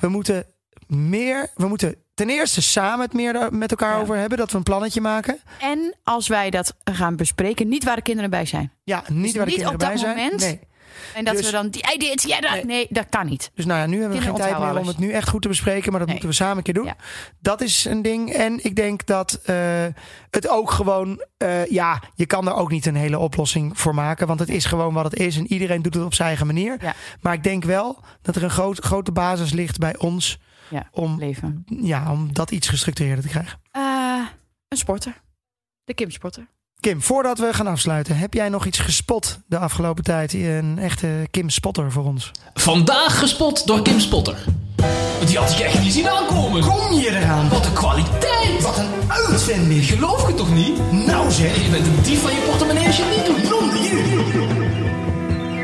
We 0.00 0.08
moeten 0.08 0.44
meer. 0.86 1.50
We 1.54 1.66
moeten 1.68 1.96
ten 2.14 2.30
eerste 2.30 2.62
samen 2.62 3.04
het 3.04 3.12
meer 3.14 3.48
met 3.52 3.70
elkaar 3.70 3.94
Ja. 3.96 4.00
over 4.00 4.16
hebben. 4.16 4.38
Dat 4.38 4.50
we 4.50 4.56
een 4.56 4.62
plannetje 4.62 5.00
maken. 5.00 5.38
En 5.60 5.96
als 6.02 6.28
wij 6.28 6.50
dat 6.50 6.74
gaan 6.84 7.16
bespreken, 7.16 7.68
niet 7.68 7.84
waar 7.84 7.96
de 7.96 8.02
kinderen 8.02 8.30
bij 8.30 8.46
zijn. 8.46 8.72
Ja, 8.84 9.02
niet 9.08 9.22
Dus 9.22 9.34
waar 9.34 9.44
de 9.44 9.50
niet 9.50 9.60
kinderen 9.60 9.72
op 9.74 9.80
dat 9.80 9.88
bij 9.88 9.98
zijn. 9.98 10.16
moment? 10.16 10.40
Nee. 10.40 10.60
En 11.14 11.24
dat 11.24 11.36
Dus- 11.36 11.46
we 11.46 11.52
dan, 11.52 11.68
jij 11.70 11.96
dit, 11.98 12.22
jij 12.22 12.40
dat. 12.40 12.50
Nee. 12.52 12.64
Nee, 12.64 12.86
dat 12.90 13.06
kan 13.08 13.26
niet. 13.26 13.50
Dus 13.54 13.64
nou 13.64 13.80
ja, 13.80 13.86
nu 13.86 14.00
hebben 14.00 14.18
we 14.18 14.24
geen 14.24 14.34
tijd 14.34 14.58
meer 14.58 14.78
om 14.78 14.86
het 14.86 14.98
nu 14.98 15.10
echt 15.12 15.28
goed 15.28 15.42
te 15.42 15.48
bespreken. 15.48 15.90
Maar 15.90 15.98
dat 16.00 16.08
Nee. 16.08 16.10
moeten 16.10 16.28
we 16.38 16.44
samen 16.44 16.56
een 16.56 16.62
keer 16.62 16.74
doen. 16.74 16.84
Ja. 16.84 16.96
Dat 17.40 17.60
is 17.60 17.84
een 17.84 18.02
ding. 18.02 18.32
En 18.32 18.64
ik 18.64 18.76
denk 18.76 19.06
dat 19.06 19.40
eh, 19.44 19.56
het 20.30 20.48
ook 20.48 20.70
gewoon. 20.70 21.24
eh, 21.36 21.66
ja, 21.66 22.02
je 22.14 22.26
kan 22.26 22.46
er 22.48 22.54
ook 22.54 22.70
niet 22.70 22.86
een 22.86 22.94
hele 22.96 23.18
oplossing 23.18 23.78
voor 23.80 23.94
maken. 23.94 24.26
Want 24.26 24.40
het 24.40 24.48
is 24.48 24.64
gewoon 24.64 24.94
wat 24.94 25.04
het 25.04 25.14
is. 25.14 25.36
En 25.36 25.52
iedereen 25.52 25.82
doet 25.82 25.94
het 25.94 26.04
op 26.04 26.14
zijn 26.14 26.28
eigen 26.28 26.46
manier. 26.46 26.76
Ja. 26.80 26.94
Maar 27.20 27.32
ik 27.32 27.42
denk 27.42 27.64
wel 27.64 28.00
dat 28.22 28.36
er 28.36 28.42
een 28.42 28.50
groot, 28.50 28.78
grote 28.78 29.12
basis 29.12 29.52
ligt 29.52 29.78
bij 29.78 29.96
ons. 29.98 30.38
Ja, 30.70 30.88
Om, 30.92 31.18
leven. 31.18 31.64
ja, 31.66 32.12
om 32.12 32.32
dat 32.32 32.50
iets 32.50 32.68
gestructureerder 32.68 33.24
te 33.24 33.30
krijgen. 33.30 33.60
Eh, 33.70 34.26
een 34.68 34.76
sporter. 34.76 35.20
De 35.84 35.94
Kim 35.94 36.10
Sporter. 36.10 36.46
Kim, 36.82 37.02
voordat 37.02 37.38
we 37.38 37.54
gaan 37.54 37.66
afsluiten, 37.66 38.16
heb 38.16 38.34
jij 38.34 38.48
nog 38.48 38.66
iets 38.66 38.78
gespot 38.78 39.38
de 39.46 39.58
afgelopen 39.58 40.04
tijd? 40.04 40.32
Een 40.32 40.78
echte 40.78 41.26
Kim 41.30 41.50
Spotter 41.50 41.92
voor 41.92 42.04
ons. 42.04 42.30
Vandaag 42.54 43.18
gespot 43.18 43.66
door 43.66 43.82
Kim 43.82 44.00
Spotter. 44.00 44.44
Die 45.26 45.38
had 45.38 45.50
ik 45.50 45.58
echt 45.58 45.80
niet 45.80 45.92
zien 45.92 46.08
aankomen. 46.08 46.62
Kom 46.62 46.92
je 46.92 47.10
eraan? 47.10 47.48
Wat 47.48 47.66
een 47.66 47.72
kwaliteit. 47.72 48.62
Wat 48.62 48.78
een 48.78 48.90
uitzending! 49.08 49.84
Geloof 49.84 50.20
ik 50.20 50.26
het 50.26 50.36
toch 50.36 50.54
niet? 50.54 50.92
Nou 51.06 51.30
zeg! 51.30 51.64
Je 51.64 51.70
bent 51.70 51.86
een 51.86 52.02
dief 52.02 52.20
van 52.22 52.30
je 52.30 52.40
portemonnee 52.48 52.86
als 52.86 52.96
je 52.96 53.02
het 53.02 53.16
niet 53.16 53.26
doet. 53.26 53.42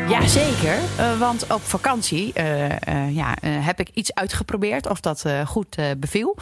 Jazeker, 0.09 0.78
uh, 0.98 1.18
want 1.18 1.52
op 1.52 1.62
vakantie 1.62 2.32
uh, 2.34 2.68
uh, 2.68 3.14
ja, 3.14 3.34
heb 3.40 3.80
ik 3.80 3.88
iets 3.94 4.14
uitgeprobeerd 4.14 4.88
of 4.88 5.00
dat 5.00 5.24
goed 5.46 5.76
beviel. 5.98 6.36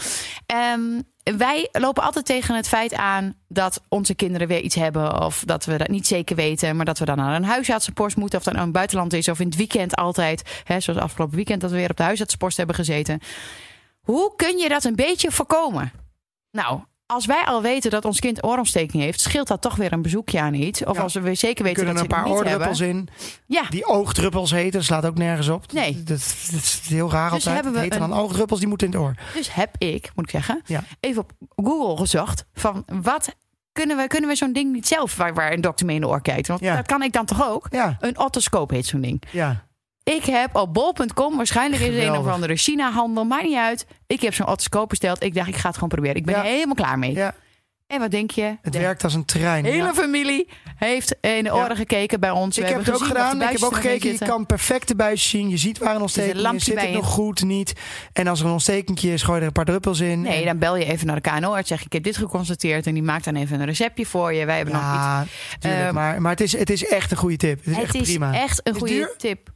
Um, 0.75 1.03
wij 1.37 1.69
lopen 1.73 2.03
altijd 2.03 2.27
tegen 2.27 2.55
het 2.55 2.69
feit 2.69 2.95
aan 2.95 3.35
dat 3.49 3.83
onze 3.89 4.15
kinderen 4.15 4.49
weer 4.49 4.61
iets 4.61 4.75
hebben. 4.75 5.21
Of 5.21 5.43
dat 5.47 5.65
we 5.65 5.77
dat 5.77 5.89
niet 5.89 6.07
zeker 6.07 6.37
weten. 6.37 6.77
Maar 6.77 6.85
dat 6.85 6.99
we 6.99 7.05
dan 7.05 7.17
naar 7.17 7.37
een 7.37 7.45
huisartsenpost 7.45 8.17
moeten. 8.17 8.39
Of 8.39 8.45
dat 8.45 8.55
nou 8.55 8.67
een 8.67 8.73
buitenland 8.73 9.13
is. 9.13 9.29
Of 9.29 9.41
in 9.41 9.47
het 9.47 9.57
weekend 9.57 9.97
altijd. 9.97 10.63
Hè, 10.65 10.81
zoals 10.81 11.01
afgelopen 11.01 11.37
weekend 11.37 11.61
dat 11.61 11.71
we 11.71 11.77
weer 11.77 11.91
op 11.91 11.97
de 11.97 12.03
huisartsenpost 12.03 12.57
hebben 12.57 12.77
gezeten. 12.77 13.21
Hoe 14.01 14.33
kun 14.37 14.59
je 14.59 14.69
dat 14.69 14.85
een 14.85 14.97
beetje 14.97 15.31
voorkomen? 15.31 15.93
Nou, 16.51 16.81
als 17.07 17.27
wij 17.27 17.45
al 17.45 17.63
weten 17.63 17.91
dat 17.91 18.05
ons 18.05 18.21
kind 18.21 18.45
oorontsteking 18.45 19.03
heeft, 19.03 19.21
scheelt 19.21 19.47
dat 19.49 19.61
toch 19.63 19.75
weer 19.77 19.93
een 19.93 20.03
bezoekje 20.03 20.41
aan 20.41 20.55
iets. 20.55 20.85
Of 20.85 20.97
Ja. 20.97 21.03
als 21.03 21.15
we 21.15 21.35
zeker 21.35 21.65
weten 21.65 21.85
kunnen 21.85 21.95
dat 22.03 22.05
er 22.05 22.11
ze 22.11 22.17
een 22.17 22.23
paar 22.25 22.33
oordruppels 22.33 22.81
in. 22.81 23.09
Ja, 23.47 23.63
Die 23.71 23.85
oogdruppels 23.85 24.51
heten, 24.51 24.73
dat 24.73 24.83
slaat 24.85 25.07
ook 25.07 25.19
nergens 25.19 25.49
op. 25.49 25.73
Nee. 25.73 25.93
Dat, 25.95 26.07
dat, 26.07 26.19
dat 26.51 26.61
is 26.63 26.81
heel 26.89 27.11
raar 27.11 27.25
Dus 27.25 27.33
altijd. 27.33 27.55
hebben 27.55 27.73
we 27.73 27.79
Het 27.79 27.89
heten 27.93 28.03
een- 28.05 28.11
dan 28.11 28.19
oogdruppels, 28.19 28.59
die 28.59 28.69
moeten 28.69 28.87
in 28.87 28.93
het 28.93 29.03
oor. 29.03 29.15
dus 29.35 29.55
heb 29.55 29.75
ik, 29.79 30.11
moet 30.15 30.25
ik 30.25 30.31
zeggen, 30.31 30.63
Ja. 30.67 30.85
even 31.01 31.23
op 31.23 31.33
Google 31.65 31.97
gezocht 31.97 32.45
van 32.55 32.85
wat 33.03 33.35
kunnen 33.73 33.97
we, 33.97 34.07
kunnen 34.07 34.31
we 34.31 34.37
zo'n 34.37 34.53
ding 34.53 34.73
niet 34.73 34.87
zelf 34.87 35.17
waar, 35.17 35.35
waar 35.35 35.53
een 35.53 35.61
dokter 35.61 35.87
mee 35.87 35.95
in 35.95 36.01
de 36.01 36.09
oor 36.09 36.23
kijkt? 36.23 36.49
Want 36.49 36.61
Ja. 36.61 36.77
dat 36.77 36.87
kan 36.87 37.03
ik 37.03 37.13
dan 37.13 37.25
toch 37.25 37.49
ook? 37.49 37.67
Ja, 37.71 37.97
Een 38.01 38.19
otoscoop 38.19 38.71
heet 38.71 38.87
zo'n 38.87 39.01
ding. 39.01 39.23
ja. 39.31 39.65
Ik 40.15 40.25
heb 40.25 40.55
op 40.57 40.75
bol.com, 40.75 41.37
waarschijnlijk 41.37 41.83
is 41.83 41.95
het 41.95 42.05
een 42.05 42.17
of 42.17 42.27
andere 42.27 42.57
China-handel, 42.57 43.25
maakt 43.25 43.45
niet 43.45 43.57
uit. 43.57 43.87
Ik 44.07 44.21
heb 44.21 44.35
zo'n 44.35 44.47
otoscoop 44.47 44.89
besteld. 44.89 45.23
Ik 45.23 45.35
dacht, 45.35 45.49
ik 45.49 45.57
ga 45.57 45.67
het 45.67 45.75
gewoon 45.75 45.89
proberen. 45.89 46.17
Ik 46.17 46.25
ben 46.25 46.35
Ja. 46.35 46.41
er 46.45 46.51
helemaal 46.51 46.75
klaar 46.75 46.99
mee. 46.99 47.13
ja. 47.15 47.35
En 47.87 48.01
wat 48.01 48.11
denk 48.11 48.31
je? 48.31 48.57
Het 48.63 48.73
De 48.73 48.79
werkt 48.79 49.05
als 49.05 49.15
een 49.15 49.25
trein. 49.25 49.65
hele 49.65 49.77
Ja. 49.77 49.95
familie 49.95 50.49
heeft 50.77 51.17
in 51.21 51.45
de 51.45 51.55
oren 51.55 51.77
gekeken 51.77 52.21
bij 52.21 52.31
ons. 52.31 52.59
Ik 52.59 52.65
We 52.65 52.71
heb 52.71 52.79
het 52.85 52.91
ook 52.95 52.99
de 52.99 53.05
gedaan. 53.05 53.43
Ik 53.43 53.49
heb 53.49 53.63
ook 53.63 53.71
buisjes 53.71 53.93
gekeken. 53.93 54.13
Je 54.27 54.33
kan 54.33 54.47
perfect 54.47 54.89
de 54.89 54.97
buis 54.97 55.29
zien. 55.29 55.49
Je 55.49 55.57
ziet 55.57 55.79
waar 55.79 55.95
een 55.95 56.01
ontsteking 56.01 56.33
een 56.33 56.39
is. 56.39 56.43
lampje 56.45 56.65
Zit 56.65 56.81
het 56.81 56.93
nog 56.93 57.07
goed, 57.07 57.43
niet? 57.45 57.73
En 58.13 58.27
als 58.27 58.41
er 58.41 58.47
een 58.47 58.53
ontstekentje 58.53 59.13
is, 59.13 59.23
gooi 59.23 59.35
je 59.35 59.41
er 59.41 59.47
een 59.47 59.53
paar 59.53 59.65
druppels 59.65 60.01
in. 60.01 60.21
Nee, 60.21 60.39
En- 60.39 60.45
dan 60.45 60.59
bel 60.59 60.77
je 60.77 60.85
even 60.85 61.07
naar 61.07 61.23
de 61.23 61.31
KNO-arts. 61.31 61.69
Zeg 61.69 61.79
ik, 61.81 61.87
ik 61.87 61.93
heb 61.93 62.03
dit 62.03 62.17
geconstateerd. 62.17 62.87
En 62.87 62.95
die 62.95 63.03
maakt 63.03 63.25
dan 63.25 63.35
even 63.37 63.61
een 63.61 63.67
receptje 63.67 64.07
voor 64.07 64.33
je. 64.33 64.45
Wij 64.45 64.57
hebben 64.57 64.75
nog 64.75 64.95
iets. 64.95 65.33
Tuurlijk, 65.59 65.85
Ehm, 65.85 65.95
maar, 65.95 66.21
maar 66.21 66.31
het, 66.31 66.41
is, 66.41 66.53
het 66.59 66.71
is 66.71 66.87
echt 66.87 67.11
een 67.11 67.17
goede 67.17 67.37
tip. 67.37 67.59
Het 67.59 67.67
is 67.67 67.75
Het 67.75 67.85
echt 67.85 67.95
is 67.95 68.01
prima. 68.03 68.33
echt 68.35 68.61
een 68.67 68.75
goede 68.75 69.15
tip. 69.19 69.55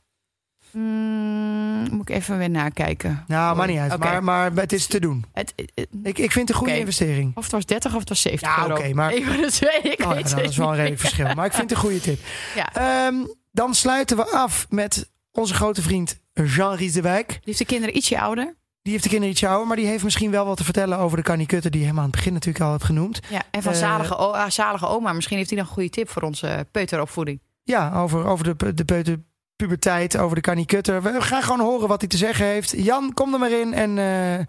Mm, 0.73 1.87
moet 1.91 2.09
ik 2.09 2.15
even 2.17 2.39
weer 2.39 2.51
nakijken. 2.51 3.25
Nou, 3.27 3.57
maar 3.57 3.67
niet 3.67 3.79
uit. 3.79 3.99
Maar, 3.99 4.25
maar 4.25 4.53
het 4.55 4.73
is 4.73 4.87
te 4.87 5.01
doen. 5.01 5.25
Het, 5.33 5.53
het- 5.57 5.87
Ik, 6.03 6.19
ik 6.19 6.33
vind 6.33 6.35
het 6.35 6.49
een 6.49 6.55
goede 6.55 6.79
investering. 6.79 7.37
of 7.37 7.43
het 7.43 7.53
was 7.53 7.67
30 7.67 7.93
of 7.95 7.99
het 8.01 8.09
was 8.09 8.21
70 8.21 8.57
Ja, 8.57 8.63
euro. 8.63 8.75
oké, 8.75 8.95
maar- 8.95 9.11
de 9.11 9.47
twee, 9.51 9.81
ik 9.95 10.01
Oh, 10.01 10.07
ja, 10.07 10.09
weet 10.09 10.09
nou, 10.09 10.17
het 10.17 10.31
dat 10.31 10.41
is 10.51 10.57
wel 10.57 10.69
een 10.69 10.75
redelijk 10.75 11.01
verschil. 11.01 11.35
Maar 11.35 11.47
ik 11.47 11.53
vind 11.53 11.71
het 11.71 11.79
een 11.79 11.85
goede 11.85 12.01
tip. 12.01 12.21
Ja. 12.55 12.73
Ehm, 13.07 13.15
dan 13.53 13.75
sluiten 13.75 14.17
we 14.17 14.27
af 14.31 14.67
met 14.69 15.11
onze 15.33 15.55
grote 15.55 15.83
vriend 15.83 16.19
Jean 16.33 16.75
Riesewijk. 16.75 17.29
Die 17.29 17.41
heeft 17.45 17.59
de 17.59 17.65
kinderen 17.65 17.97
ietsje 17.97 18.21
ouder. 18.21 18.55
Die 18.83 18.93
heeft 18.93 19.05
de 19.05 19.11
kinderen 19.11 19.35
iets 19.35 19.45
ouder, 19.45 19.67
maar 19.67 19.77
die 19.77 19.87
heeft 19.87 20.05
misschien 20.05 20.31
wel 20.31 20.47
wat 20.47 20.57
te 20.57 20.65
vertellen 20.65 20.99
over 20.99 21.17
de 21.17 21.23
kanikutten 21.23 21.71
die 21.71 21.81
je 21.81 21.87
helemaal 21.87 22.05
aan 22.07 22.11
het 22.11 22.19
begin 22.19 22.33
natuurlijk 22.35 22.65
al 22.65 22.71
hebt 22.71 22.85
genoemd. 22.85 23.21
Ja, 23.29 23.43
en 23.51 23.63
van 23.63 23.73
Eh, 23.73 23.79
zalige, 23.79 24.15
ah, 24.15 24.51
zalige 24.51 24.87
oma. 24.87 25.13
Misschien 25.13 25.37
heeft 25.37 25.51
hij 25.51 25.59
nog 25.59 25.69
een 25.69 25.75
goede 25.75 25.91
tip 25.91 26.09
voor 26.11 26.23
onze 26.23 26.67
peuteropvoeding. 26.71 27.41
Ja, 27.65 27.93
over, 27.95 28.25
over 28.27 28.57
de, 28.57 28.75
de 28.75 29.21
peuterpuberteit, 29.67 30.17
over 30.17 30.35
de 30.35 30.41
kanikutter. 30.41 31.03
We 31.03 31.21
gaan 31.21 31.43
gewoon 31.43 31.61
horen 31.61 31.89
wat 31.89 32.01
hij 32.01 32.09
te 32.09 32.17
zeggen 32.17 32.47
heeft. 32.47 32.75
Jan, 32.77 33.15
kom 33.15 33.33
er 33.33 33.39
maar 33.39 33.51
in 33.51 33.73
en 33.73 33.99
eh, 33.99 34.47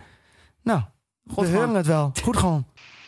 nou, 0.64 0.82
Goed 1.28 1.50
we 1.50 1.56
horen 1.56 1.76
het 1.76 1.86
wel. 1.86 2.12
Goed 2.24 2.38
gewoon. 2.38 2.66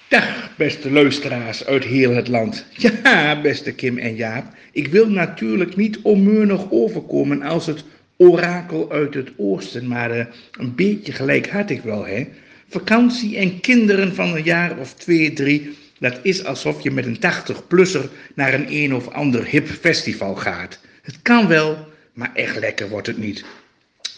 Dag, 0.10 0.50
beste 0.58 0.92
luisteraars 0.92 1.66
uit 1.66 1.84
heel 1.84 2.16
het 2.16 2.28
land. 2.28 2.66
Ja, 3.04 3.42
beste 3.42 3.72
Kim 3.72 3.98
en 3.98 4.16
Jaap. 4.16 4.46
Ik 4.72 4.88
wil 4.88 5.10
natuurlijk 5.10 5.76
niet 5.76 6.00
onmeunig 6.02 6.72
overkomen 6.72 7.42
als 7.42 7.66
het 7.66 7.84
orakel 8.18 8.92
uit 8.92 9.14
het 9.14 9.32
oosten, 9.38 9.88
maar 9.88 10.12
eh, 10.12 10.26
een 10.52 10.76
beetje 10.76 11.12
gelijk 11.12 11.50
had 11.50 11.70
ik 11.70 11.82
wel, 11.82 12.06
hè. 12.06 12.28
Vakantie 12.70 13.38
en 13.38 13.60
kinderen 13.60 14.16
van 14.16 14.36
een 14.36 14.44
jaar 14.44 14.78
of 14.78 14.94
twee, 14.94 15.34
drie, 15.34 15.78
dat 16.00 16.20
is 16.22 16.46
alsof 16.46 16.84
je 16.84 16.92
met 16.92 17.06
een 17.06 17.18
80-plusser 17.18 18.10
naar 18.36 18.54
een 18.54 18.66
een 18.70 18.96
of 18.96 19.08
ander 19.08 19.46
hip 19.46 19.68
festival 19.68 20.36
gaat. 20.36 20.80
Het 21.02 21.22
kan 21.22 21.48
wel, 21.48 21.92
maar 22.14 22.32
echt 22.34 22.60
lekker 22.60 22.90
wordt 22.90 23.08
het 23.08 23.18
niet. 23.18 23.46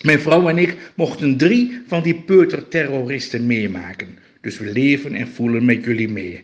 Mijn 0.01 0.19
vrouw 0.19 0.49
en 0.49 0.57
ik 0.57 0.75
mochten 0.95 1.37
drie 1.37 1.81
van 1.87 2.03
die 2.03 2.15
peuterterroristen 2.15 3.45
meemaken. 3.45 4.17
Dus 4.41 4.57
we 4.57 4.71
leven 4.71 5.15
en 5.15 5.27
voelen 5.27 5.65
met 5.65 5.85
jullie 5.85 6.09
mee. 6.09 6.43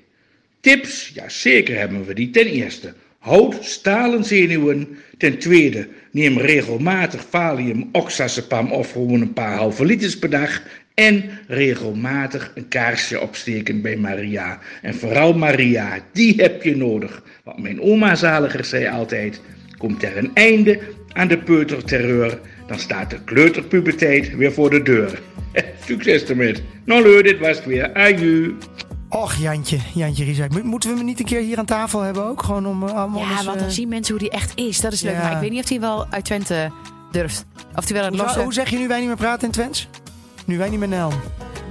Tips? 0.60 1.12
Ja, 1.14 1.30
zeker 1.30 1.78
hebben 1.78 2.06
we 2.06 2.14
die. 2.14 2.30
Ten 2.30 2.46
eerste, 2.46 2.94
houd 3.20 3.58
stalen 3.62 4.24
zenuwen. 4.24 4.98
Ten 5.18 5.38
tweede, 5.38 5.88
neem 6.12 6.38
regelmatig 6.38 7.26
valium, 7.30 7.90
oxazepam 7.92 8.72
of 8.72 8.92
gewoon 8.92 9.22
een 9.22 9.34
paar 9.34 9.56
halve 9.56 9.86
liters 9.86 10.20
per 10.20 10.30
dag. 10.30 10.62
En 10.94 11.24
regelmatig 11.48 12.52
een 12.56 12.68
kaarsje 12.68 13.22
opsteken 13.22 13.82
bij 13.82 13.96
Maria. 13.96 14.60
En 14.82 14.96
vooral 14.96 15.34
Maria, 15.34 16.00
die 16.12 16.34
heb 16.38 16.64
je 16.64 16.76
nodig. 16.76 17.24
Want 17.44 17.62
mijn 17.62 17.82
oma 17.82 18.16
zaliger 18.16 18.66
zei 18.66 18.88
altijd, 18.88 19.42
komt 19.82 20.04
er 20.04 20.18
een 20.18 20.32
einde 20.34 20.80
aan 21.14 21.28
de 21.28 21.38
peuterterreur, 21.38 22.40
dan 22.68 22.80
staat 22.80 23.10
de 23.10 23.24
kleuterpuberteit 23.24 24.36
weer 24.36 24.54
voor 24.54 24.70
de 24.70 24.82
deur. 24.82 25.22
Succes 25.88 26.24
ermee. 26.24 26.56
Nou 26.86 27.02
leuk, 27.04 27.24
dit 27.24 27.40
was 27.40 27.58
het 27.58 27.66
weer. 27.66 27.94
Aju. 27.94 28.58
Och, 29.10 29.36
Jantje, 29.36 29.78
Jantje. 29.94 30.48
Mo- 30.54 30.64
Moeten 30.64 30.90
we 30.90 30.96
hem 30.96 31.06
niet 31.06 31.20
een 31.20 31.26
keer 31.26 31.42
hier 31.42 31.58
aan 31.58 31.66
tafel 31.66 32.02
hebben 32.02 32.26
ook? 32.26 32.44
Gewoon 32.44 32.68
om 32.68 32.84
eh, 32.88 32.94
allemaal 32.94 33.22
Ja, 33.22 33.32
eens, 33.32 33.44
want 33.46 33.58
eh, 33.58 33.64
dan 33.64 33.72
zien 33.72 33.90
mensen 33.90 34.14
hoe 34.14 34.24
die 34.24 34.32
echt 34.32 34.52
is. 34.56 34.80
Dat 34.82 34.94
is 34.94 35.02
leuk. 35.02 35.14
Ja. 35.14 35.22
Maar 35.22 35.32
ik 35.32 35.40
weet 35.40 35.52
niet 35.52 35.64
of 35.64 35.70
hij 35.70 35.80
wel 35.80 36.06
uit 36.10 36.26
Twente 36.26 36.72
durft. 37.12 37.46
Of 37.76 37.84
hij 37.84 37.94
wel 37.94 38.04
het 38.06 38.14
hoe, 38.14 38.24
losse... 38.24 38.42
hoe 38.42 38.54
zeg 38.54 38.70
je 38.70 38.78
nu 38.78 38.88
wij 38.88 38.98
niet 39.00 39.08
meer 39.08 39.16
praten 39.18 39.46
in 39.46 39.52
Twents? 39.52 39.90
Nu 40.46 40.58
wij 40.58 40.70
niet 40.70 40.80
meer 40.80 40.88
Nel. 40.88 41.12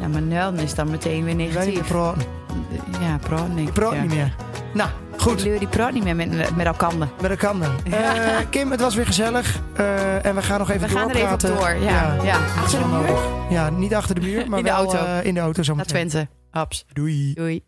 Nou, 0.01 0.13
maar 0.13 0.23
Nel 0.23 0.53
is 0.53 0.75
dan 0.75 0.91
meteen 0.91 1.25
weer 1.25 1.37
wij 1.37 1.45
niet 1.45 1.55
meer 1.55 1.65
negatief. 1.65 1.89
praten. 1.89 2.23
Ja, 3.01 3.19
praat 3.19 3.55
niet. 3.55 3.69
Ik 3.69 3.75
praat 3.75 3.93
ja. 3.93 4.03
niet 4.03 4.15
meer. 4.15 4.35
Nou, 4.75 4.91
Goed. 5.21 5.43
Die, 5.43 5.59
die 5.59 5.69
praat 5.69 5.93
niet 5.93 6.05
meer 6.05 6.17
met, 6.17 6.57
met 6.57 6.67
elkaar. 6.67 6.93
Met 7.21 7.31
elkaar. 7.31 7.55
Uh, 7.57 8.39
Kim, 8.51 8.71
het 8.71 8.81
was 8.81 8.95
weer 8.95 9.07
gezellig. 9.07 9.61
Uh, 9.79 10.25
en 10.25 10.35
we 10.35 10.43
gaan 10.43 10.59
nog 10.59 10.71
even 10.71 10.89
we 10.89 10.95
doorpraten. 10.95 11.21
We 11.21 11.27
gaan 11.27 11.37
er 11.37 11.49
even 11.49 11.79
door, 11.79 11.91
ja. 11.91 12.15
ja. 12.15 12.23
ja. 12.23 12.39
Achter 12.59 12.79
de 12.79 12.87
muur? 12.87 13.19
Ja, 13.51 13.71
niet 13.71 13.95
achter 13.95 14.15
de 14.15 14.21
muur, 14.21 14.49
maar 14.49 14.59
in 14.59 14.65
de 14.65 14.71
wel 14.71 14.79
auto. 14.79 14.97
Uh, 14.97 15.25
in 15.25 15.35
de 15.35 15.41
auto 15.41 15.63
zometeen. 15.63 15.95
Naar 15.95 16.07
Twente. 16.07 16.29
Abs. 16.51 16.85
Doei. 16.93 17.35
Doei. 17.35 17.65